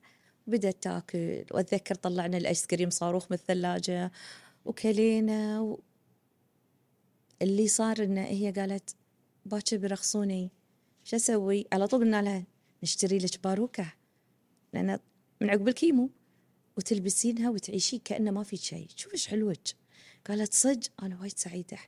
بدأت 0.46 0.82
تاكل 0.82 1.44
وأتذكر 1.50 1.94
طلعنا 1.94 2.36
الآيس 2.36 2.66
كريم 2.66 2.90
صاروخ 2.90 3.26
من 3.30 3.36
الثلاجة 3.36 4.12
وكلينا 4.64 5.60
و... 5.60 5.80
اللي 7.42 7.68
صار 7.68 8.04
إنه 8.04 8.22
هي 8.24 8.50
قالت 8.50 8.96
باكر 9.46 9.76
بيرخصوني 9.76 10.50
شو 11.04 11.16
أسوي؟ 11.16 11.66
على 11.72 11.86
طول 11.86 12.00
قلنا 12.00 12.22
لها 12.22 12.46
نشتري 12.82 13.18
لك 13.18 13.42
باروكة. 13.44 13.92
لأن 14.72 14.98
من 15.40 15.50
عقب 15.50 15.68
الكيمو 15.68 16.10
وتلبسينها 16.76 17.50
وتعيشين 17.50 18.00
كأنه 18.04 18.30
ما 18.30 18.42
في 18.42 18.56
شيء، 18.56 18.88
شوف 18.96 19.12
إيش 19.12 19.28
حلوك. 19.28 19.58
قالت 20.26 20.54
صج 20.54 20.86
أنا 21.02 21.20
وايد 21.20 21.38
سعيدة. 21.38 21.78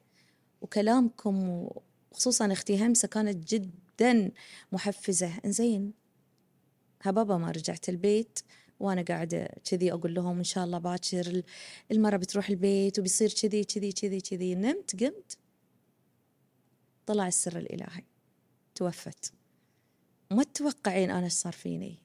وكلامكم 0.61 1.49
وخصوصا 1.49 2.53
أختي 2.53 2.87
همسة 2.87 3.09
كانت 3.09 3.55
جدا 3.55 4.33
محفزة، 4.73 5.33
إنزين 5.45 5.93
هبابا 7.03 7.37
ما 7.37 7.51
رجعت 7.51 7.89
البيت. 7.89 8.39
وأنا 8.81 9.03
قاعدة 9.03 9.49
كذي 9.65 9.93
أقول 9.93 10.15
لهم 10.15 10.39
إن 10.39 10.45
شاء 10.45 10.65
الله 10.65 10.79
باكر 10.79 11.43
المرة 11.93 12.17
بتروح 12.17 12.49
البيت 12.49 12.99
وبيصير 12.99 13.33
كذي 13.43 13.65
كذي 13.65 13.93
كذي 13.93 14.21
كذي. 14.21 14.55
نمت 14.55 15.05
قمت. 15.05 15.39
طلع 17.07 17.29
السر 17.29 17.59
الإلهي. 17.59 18.05
توفت. 18.77 19.33
ما 20.31 20.43
تتوقعين 20.43 21.11
أنا 21.11 21.25
إيش 21.25 21.33
صار 21.33 21.53
فيني. 21.53 22.03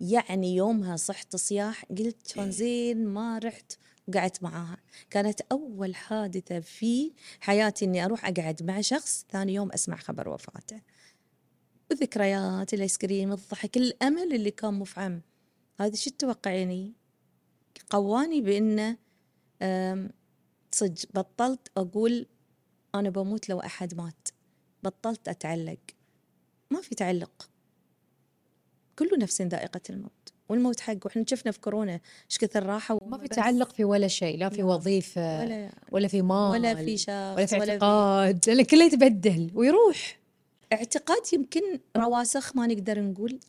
يعني 0.00 0.56
يومها 0.56 0.96
صحت 0.96 1.36
صياح 1.36 1.84
قلت 1.84 2.32
كان 2.32 2.50
زين 2.50 3.06
ما 3.06 3.38
رحت 3.38 3.72
وقعدت 4.08 4.42
معاها. 4.42 4.76
كانت 5.10 5.40
أول 5.40 5.94
حادثة 5.94 6.60
في 6.60 7.12
حياتي 7.40 7.84
إني 7.84 8.04
أروح 8.04 8.24
أقعد 8.24 8.62
مع 8.62 8.80
شخص 8.80 9.26
ثاني 9.30 9.54
يوم 9.54 9.72
أسمع 9.72 9.96
خبر 9.96 10.28
وفاته. 10.28 10.80
والذكريات 11.90 12.74
الآيس 12.74 12.98
كريم 12.98 13.32
الضحك 13.32 13.76
الأمل 13.76 14.34
اللي 14.34 14.50
كان 14.50 14.74
مفعم. 14.74 15.22
هذا 15.80 15.96
شو 15.96 16.10
تتوقعيني؟ 16.10 16.92
قواني 17.90 18.40
بإنه 18.40 18.96
أم، 19.62 20.10
صدق 20.72 21.08
بطلت 21.14 21.68
أقول 21.76 22.26
أنا 22.94 23.10
بموت 23.10 23.48
لو 23.48 23.60
أحد 23.60 23.94
مات. 23.94 24.28
بطلت 24.82 25.28
أتعلق. 25.28 25.78
ما 26.70 26.80
في 26.80 26.94
تعلق. 26.94 27.48
كل 28.98 29.10
نفس 29.18 29.42
ذائقة 29.42 29.80
الموت 29.90 30.32
والموت 30.48 30.80
حق 30.80 30.96
وإحنا 31.04 31.24
شفنا 31.28 31.52
في 31.52 31.60
كورونا 31.60 32.00
إيش 32.30 32.38
كثر 32.38 32.66
راحة 32.66 32.98
ما 33.06 33.18
في 33.18 33.28
تعلق 33.28 33.72
في 33.72 33.84
ولا 33.84 34.08
شيء. 34.08 34.38
لا 34.38 34.48
في 34.48 34.62
وظيفة 34.62 35.40
ولا 35.40 35.70
ولا 35.92 36.08
في 36.08 36.22
مال 36.22 36.50
ولا 36.50 36.74
في 36.74 36.96
شخص 36.96 37.10
ولا 37.10 37.46
في 37.46 37.60
اعتقاد. 37.60 38.48
لأن 38.48 38.64
كله 38.64 38.84
يتبدل 38.84 39.50
ويروح. 39.54 40.18
اعتقاد 40.72 41.22
يمكن 41.32 41.80
رواسخ 41.96 42.56
ما 42.56 42.66
نقدر 42.66 43.00
نقول 43.00 43.40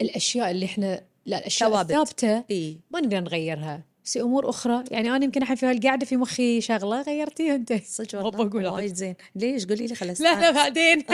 الأشياء 0.00 0.50
اللي 0.50 0.66
إحنا 0.66 1.02
لا 1.26 1.38
الأشياء. 1.38 1.80
الثابتة 1.80 2.44
اي 2.50 2.80
ما 2.90 3.00
نقدر 3.00 3.20
نغيرها. 3.20 3.89
بس 4.10 4.16
أمور 4.16 4.50
أخرى. 4.50 4.84
يعني 4.90 5.16
أنا 5.16 5.24
يمكن 5.24 5.42
الحين 5.42 5.56
في 5.56 5.66
هالقعدة 5.66 6.06
في 6.06 6.16
مخي 6.16 6.60
شغلة 6.60 7.02
غيرتيها 7.02 7.54
أنت. 7.54 7.72
صدق 7.96 8.14
ما 8.14 8.22
والله 8.22 8.44
بقول 8.44 8.66
وايد 8.66 8.94
زين. 8.94 9.14
ليش؟ 9.34 9.66
قولي 9.66 9.86
لي 9.86 9.94
خلاص. 9.94 10.20
لا 10.20 10.40
لا 10.40 10.50
بعدين. 10.50 11.04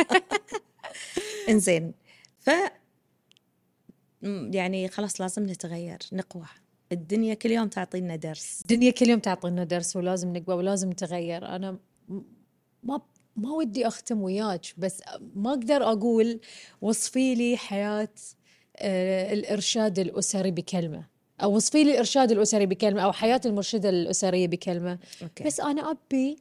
إنزين. 1.49 1.94
ف 2.38 2.51
يعني 4.53 4.88
خلاص 4.88 5.20
لازم 5.20 5.42
نتغير 5.42 5.99
نقوى. 6.12 6.47
الدنيا 6.92 7.34
كل 7.34 7.51
يوم 7.51 7.68
تعطينا 7.68 8.16
درس. 8.16 8.61
الدنيا 8.62 8.90
كل 8.90 9.09
يوم 9.09 9.20
تعطينا 9.20 9.64
درس 9.64 9.97
ولازم 9.97 10.36
نقوى 10.36 10.57
ولازم 10.57 10.90
نتغير. 10.90 11.47
أنا 11.47 11.78
ما 12.82 13.01
ما 13.36 13.51
ودي 13.51 13.86
أختم 13.86 14.22
وياك 14.22 14.66
بس 14.78 15.03
ما 15.34 15.51
أقدر 15.51 15.82
أقول 15.82 16.40
وصفي 16.80 17.34
لي 17.34 17.57
حياة 17.57 18.09
آه، 18.76 19.32
الإرشاد 19.32 19.99
الأسري 19.99 20.51
بكلمة. 20.51 21.16
أو 21.43 21.57
وصفي 21.57 21.84
لي 21.84 21.91
الارشاد 21.91 22.32
الأسري 22.32 22.66
بكلمة 22.66 23.01
أو 23.03 23.12
حياة 23.12 23.41
المرشدة 23.47 23.89
الأسرية 23.89 24.47
بكلمة. 24.47 24.99
أوكي. 25.22 25.45
بس 25.45 25.61
أنا 25.61 25.91
أبي 25.91 26.37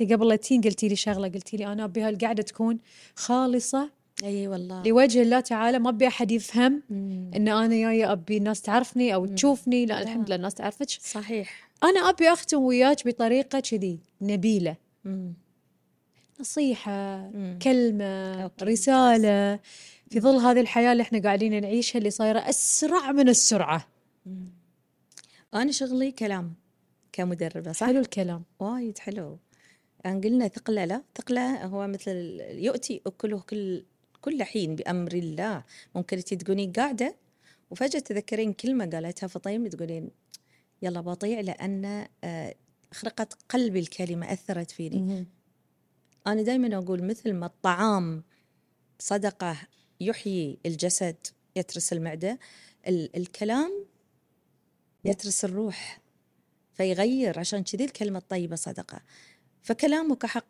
أنت 0.00 0.12
قبل 0.12 0.28
لا 0.28 0.36
تين 0.36 0.60
قلتي 0.60 0.88
لي 0.88 0.96
شغلة 0.96 1.28
قلتي 1.28 1.56
لي 1.56 1.66
أنا 1.66 1.84
أبي 1.84 2.02
هالقعدة 2.02 2.42
تكون 2.42 2.78
خالصة 3.16 3.90
أي 4.24 4.48
والله. 4.48 4.82
لوجه 4.82 5.22
الله 5.22 5.40
تعالى. 5.40 5.78
ما 5.78 5.88
أبي 5.90 6.06
أحد 6.06 6.30
يفهم 6.30 6.82
مم. 6.90 7.30
إن 7.36 7.48
أنا 7.48 7.68
جاية 7.68 8.12
أبي 8.12 8.36
الناس 8.36 8.62
تعرفني 8.62 9.14
أو 9.14 9.26
تشوفني. 9.26 9.86
لا 9.86 10.02
الحمد 10.02 10.26
لله 10.26 10.36
الناس 10.36 10.54
تعرفتك 10.54 10.88
صحيح. 10.88 11.70
أنا 11.84 12.08
أبي 12.10 12.28
أختم 12.28 12.62
وياك 12.62 13.06
بطريقة 13.06 13.60
كذي 13.60 13.98
نبيلة. 14.20 14.76
مم. 15.04 15.32
نصيحة 16.40 17.16
مم. 17.34 17.58
كلمة 17.62 18.42
أوكي، 18.42 18.64
رسالة. 18.64 19.58
في 20.10 20.20
ظل 20.20 20.36
هذه 20.36 20.60
الحياة 20.60 20.92
اللي 20.92 21.02
إحنا 21.02 21.18
قاعدين 21.18 21.60
نعيشها 21.60 21.98
اللي 21.98 22.10
صايرة 22.10 22.38
أسرع 22.38 23.12
من 23.12 23.28
السرعة. 23.28 23.88
أنا 25.54 25.72
شغلي 25.72 26.12
كلام 26.12 26.54
كمدربة 27.12 27.72
صح؟ 27.72 27.86
حلو 27.86 28.00
الكلام. 28.00 28.44
وايد 28.60 28.98
حلو. 28.98 29.38
يعني 30.04 30.28
قلنا 30.28 30.48
ثقله 30.48 30.84
لا 30.84 31.02
ثقله 31.18 31.64
هو 31.64 31.86
مثل 31.86 32.40
يؤتي 32.50 33.02
اكله 33.06 33.40
كل 33.40 33.84
كل 34.20 34.42
حين 34.42 34.76
بأمر 34.76 35.12
الله. 35.12 35.64
ممكن 35.94 36.16
انت 36.16 36.34
تقولين 36.34 36.72
قاعدة 36.72 37.16
وفجأة 37.70 38.00
تذكرين 38.00 38.52
كلمة 38.52 38.86
قالتها 38.90 39.26
فطيم 39.26 39.66
تقولين 39.66 40.10
يلا 40.82 41.00
بطيع 41.00 41.40
لأن 41.40 42.06
آه، 42.24 42.54
خرقت 42.92 43.38
قلبي 43.48 43.78
الكلمة 43.78 44.32
أثرت 44.32 44.70
فيني. 44.70 45.26
أنا 46.26 46.42
دائما 46.42 46.78
أقول 46.78 47.02
مثل 47.04 47.32
ما 47.32 47.46
الطعام 47.46 48.22
صدقة 48.98 49.56
يحيي 50.00 50.58
الجسد 50.66 51.16
يترس 51.56 51.92
المعدة 51.92 52.38
ال- 52.88 53.16
الكلام 53.16 53.84
يترس 55.04 55.44
الروح 55.44 56.00
فيغير 56.74 57.38
عشان 57.38 57.64
كذي 57.64 57.84
الكلمة 57.84 58.18
الطيبة 58.18 58.56
صدقة. 58.56 59.00
فكلامك 59.62 60.26
حق 60.26 60.46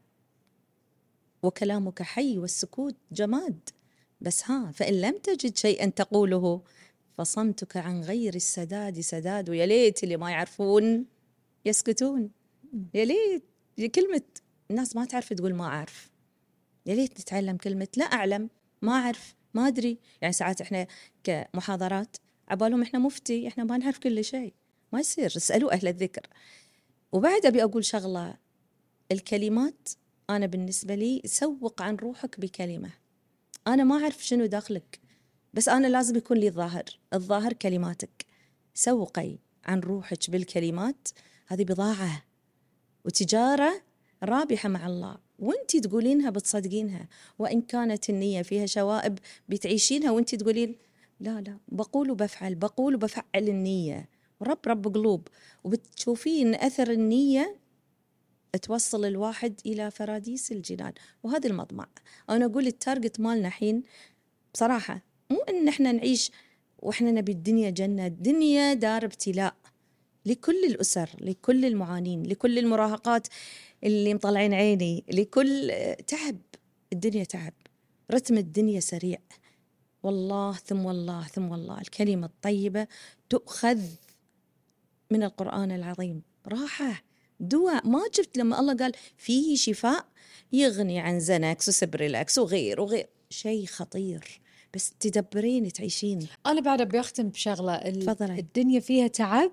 وكلامك 1.43 2.03
حي 2.03 2.39
والسكوت 2.39 2.97
جماد. 3.13 3.69
بس 4.21 4.51
ها 4.51 4.71
فإن 4.71 5.01
لم 5.01 5.19
تجد 5.19 5.57
شيئا 5.57 5.87
تقوله 5.87 6.63
فصمتك 7.19 7.77
عن 7.77 8.01
غير 8.01 8.35
السداد 8.35 9.01
سداد 9.01 9.51
ويا 9.51 9.67
ليت 9.67 10.05
اللي 10.05 10.17
ما 10.17 10.31
يعرفون 10.31 11.07
يسكتون. 11.65 12.31
يا 12.95 13.05
ليت 13.05 13.45
كلمة 13.95 14.23
الناس 14.71 14.97
ما 14.97 15.05
تعرف 15.05 15.33
تقول 15.33 15.55
ما 15.55 15.65
أعرف. 15.65 16.11
يا 16.87 16.95
ليت 16.95 17.21
نتعلم 17.21 17.57
كلمة 17.57 17.89
لا 17.97 18.05
أعلم 18.05 18.51
ما 18.83 18.93
أعرف 18.93 19.35
ما 19.55 19.69
أدري. 19.69 19.99
يعني 20.21 20.33
ساعات 20.33 20.61
إحنا 20.61 20.87
كمحاضرات 21.25 22.17
عبالهم 22.49 22.83
إحنا 22.83 22.99
مفتي 22.99 23.49
إحنا 23.49 23.65
ما 23.65 23.77
نعرف 23.77 23.99
كل 23.99 24.25
شيء. 24.25 24.53
ما 24.93 25.01
يصير 25.01 25.27
اسألوا 25.27 25.73
أهل 25.73 25.89
الذكر. 25.89 26.27
وبعد 27.13 27.47
أبي 27.47 27.63
أقول 27.63 27.85
شغلة 27.85 28.37
الكلمات 29.13 29.89
أنا 30.31 30.47
بالنسبة 30.47 30.95
لي 30.95 31.23
سوق 31.25 31.83
عن 31.83 31.97
روحك 31.97 32.41
بكلمة. 32.41 32.91
أنا 33.67 33.85
ما 33.85 34.03
أعرف 34.03 34.25
شنو 34.27 34.47
داخلك 34.47 35.01
بس 35.55 35.69
أنا 35.69 35.87
لازم 35.87 36.17
يكون 36.17 36.37
لي 36.37 36.51
ظاهر 36.51 36.85
الظاهر 37.15 37.53
كلماتك. 37.53 38.27
سوقي 38.75 39.39
عن 39.65 39.81
روحك 39.81 40.31
بالكلمات 40.31 41.09
هذه 41.47 41.65
بضاعة 41.65 42.25
وتجارة 43.05 43.83
رابحة 44.23 44.69
مع 44.69 44.87
الله. 44.87 45.17
وانت 45.39 45.77
تقولينها 45.77 46.31
بتصدقينها. 46.31 47.09
وإن 47.39 47.63
كانت 47.63 48.11
النية 48.11 48.43
فيها 48.43 48.67
شوائب 48.67 49.19
بتعيشينها 49.49 50.11
وانت 50.11 50.35
تقولين 50.35 50.77
لا 51.23 51.41
لا. 51.41 51.59
بقول 51.69 52.11
وبفعل 52.11 52.55
بقول 52.55 52.95
وبفعل 52.95 53.25
النية. 53.49 54.09
رب 54.43 54.59
رب 54.67 54.95
قلوب. 54.95 55.29
وبتشوفين 55.65 56.55
أثر 56.55 56.91
النية 56.91 57.57
توصل 58.63 59.05
الواحد 59.05 59.61
إلى 59.67 59.91
فراديس 59.91 60.53
الجنان. 60.53 60.93
وهذا 61.23 61.51
المطمع. 61.51 61.89
أنا 62.31 62.45
أقول 62.45 62.67
ال 62.67 62.74
target 62.74 63.21
مالنا 63.21 63.49
حين 63.51 63.83
بصراحة 64.55 65.03
مو 65.31 65.37
إن 65.39 65.69
إحنا 65.69 65.93
نعيش 65.93 66.31
وإحنا 66.79 67.11
نبي 67.11 67.33
الدنيا 67.33 67.71
جنة. 67.71 68.07
الدنيا 68.07 68.75
دار 68.75 69.05
ابتلاء 69.05 69.55
لكل 70.27 70.65
الأسر 70.65 71.11
لكل 71.21 71.65
المعانين 71.65 72.23
لكل 72.23 72.59
المراهقات 72.59 73.29
اللي 73.85 74.15
مطلعين 74.15 74.55
عيني 74.55 75.05
لكل 75.13 75.73
تعب. 76.07 76.39
الدنيا 76.93 77.25
تعب. 77.25 77.55
رتم 78.11 78.39
الدنيا 78.39 78.81
سريع. 78.81 79.19
والله 80.03 80.53
ثم 80.53 80.85
والله 80.85 81.27
ثم 81.27 81.51
والله 81.51 81.81
الكلمة 81.81 82.27
الطيبة 82.27 82.87
تؤخذ 83.31 83.81
من 85.11 85.23
القرآن 85.23 85.73
العظيم. 85.73 86.23
راحة 86.49 87.03
دواء. 87.41 87.87
ما 87.87 88.03
جبت 88.15 88.39
لما 88.39 88.61
الله 88.61 88.77
قال 88.77 88.93
فيه 89.17 89.57
شفاء 89.57 90.07
يغني 90.53 91.01
عن 91.01 91.21
زاناكس 91.21 91.69
وسيبرالكس 91.69 92.39
وغير 92.39 92.81
وغير. 92.81 93.07
شيء 93.31 93.67
خطير. 93.67 94.41
بس 94.75 94.93
تدبرين 95.01 95.73
تعيشين. 95.73 96.29
أنا 96.47 96.61
بعد 96.61 96.81
أبي 96.81 97.01
أختم 97.01 97.29
بشغلة. 97.29 97.79
تفضلي. 97.79 98.39
الدنيا 98.39 98.81
فيها 98.81 99.07
تعب 99.07 99.53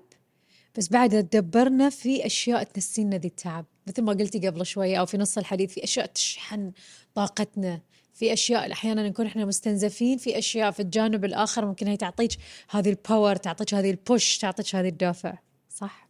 بس 0.78 0.88
بعد 0.88 1.28
تدبرنا 1.28 1.90
في 1.90 2.26
أشياء 2.26 2.62
تنسينا 2.62 3.16
ذي 3.16 3.28
التعب. 3.28 3.66
مثل 3.86 4.02
ما 4.02 4.12
قلتي 4.12 4.48
قبل 4.48 4.66
شوية 4.66 4.96
أو 4.96 5.06
في 5.06 5.18
نص 5.18 5.38
الحديث 5.38 5.72
في 5.72 5.84
أشياء 5.84 6.06
تشحن 6.06 6.72
طاقتنا. 7.14 7.80
في 8.20 8.32
أشياء 8.32 8.72
أحيانا 8.72 9.08
نكون 9.08 9.26
إحنا 9.26 9.44
مستنزفين 9.44 10.18
في 10.18 10.38
أشياء 10.38 10.70
في 10.70 10.80
الجانب 10.80 11.24
الآخر 11.24 11.66
ممكن 11.66 11.86
هي 11.86 11.96
تعطيك 11.96 12.30
هذه 12.70 12.90
ال 12.90 12.98
power 12.98 13.36
تعطيك 13.36 13.74
هذه 13.74 13.90
ال 13.90 14.00
push 14.00 14.38
تعطيك 14.38 14.74
هذه 14.74 14.88
الدافع. 14.88 15.38
صح؟ 15.70 16.08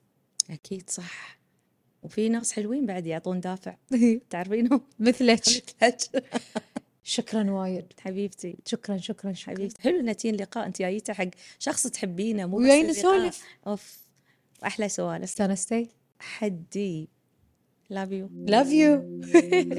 أكيد 0.51 0.91
صح. 0.91 1.39
وفي 2.03 2.29
ناس 2.29 2.53
حلوين 2.53 2.87
بعد 2.87 3.07
يعطون 3.07 3.41
دافع. 3.41 3.77
تعرفينهم؟ 4.31 4.81
مثلك. 4.99 5.43
مثلك. 5.83 6.25
شكرا 7.03 7.51
وايد. 7.51 7.93
حبيبتي. 8.01 8.57
شكرا 8.67 8.97
شكرا 8.97 9.33
شكرا. 9.33 9.55
حبيبتي. 9.55 9.83
حلو 9.83 10.01
أنتين 10.01 10.37
لقاء. 10.37 10.67
أنت 10.67 10.79
جايته 10.79 11.13
حق 11.13 11.29
شخص 11.59 11.87
تحبينه 11.87 12.47
مو 12.47 12.59
وياي 12.59 12.83
لقاء. 12.83 12.91
نسولف. 12.91 13.45
أوف. 13.67 13.99
أحلى 14.67 14.89
سوالف 14.89 15.23
استانستي 15.23 15.89
حدي. 16.19 17.09
love 17.91 18.11
you 18.11 18.31
love 18.33 18.73
you 18.73 19.21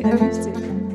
حبيبتي. 0.05 0.90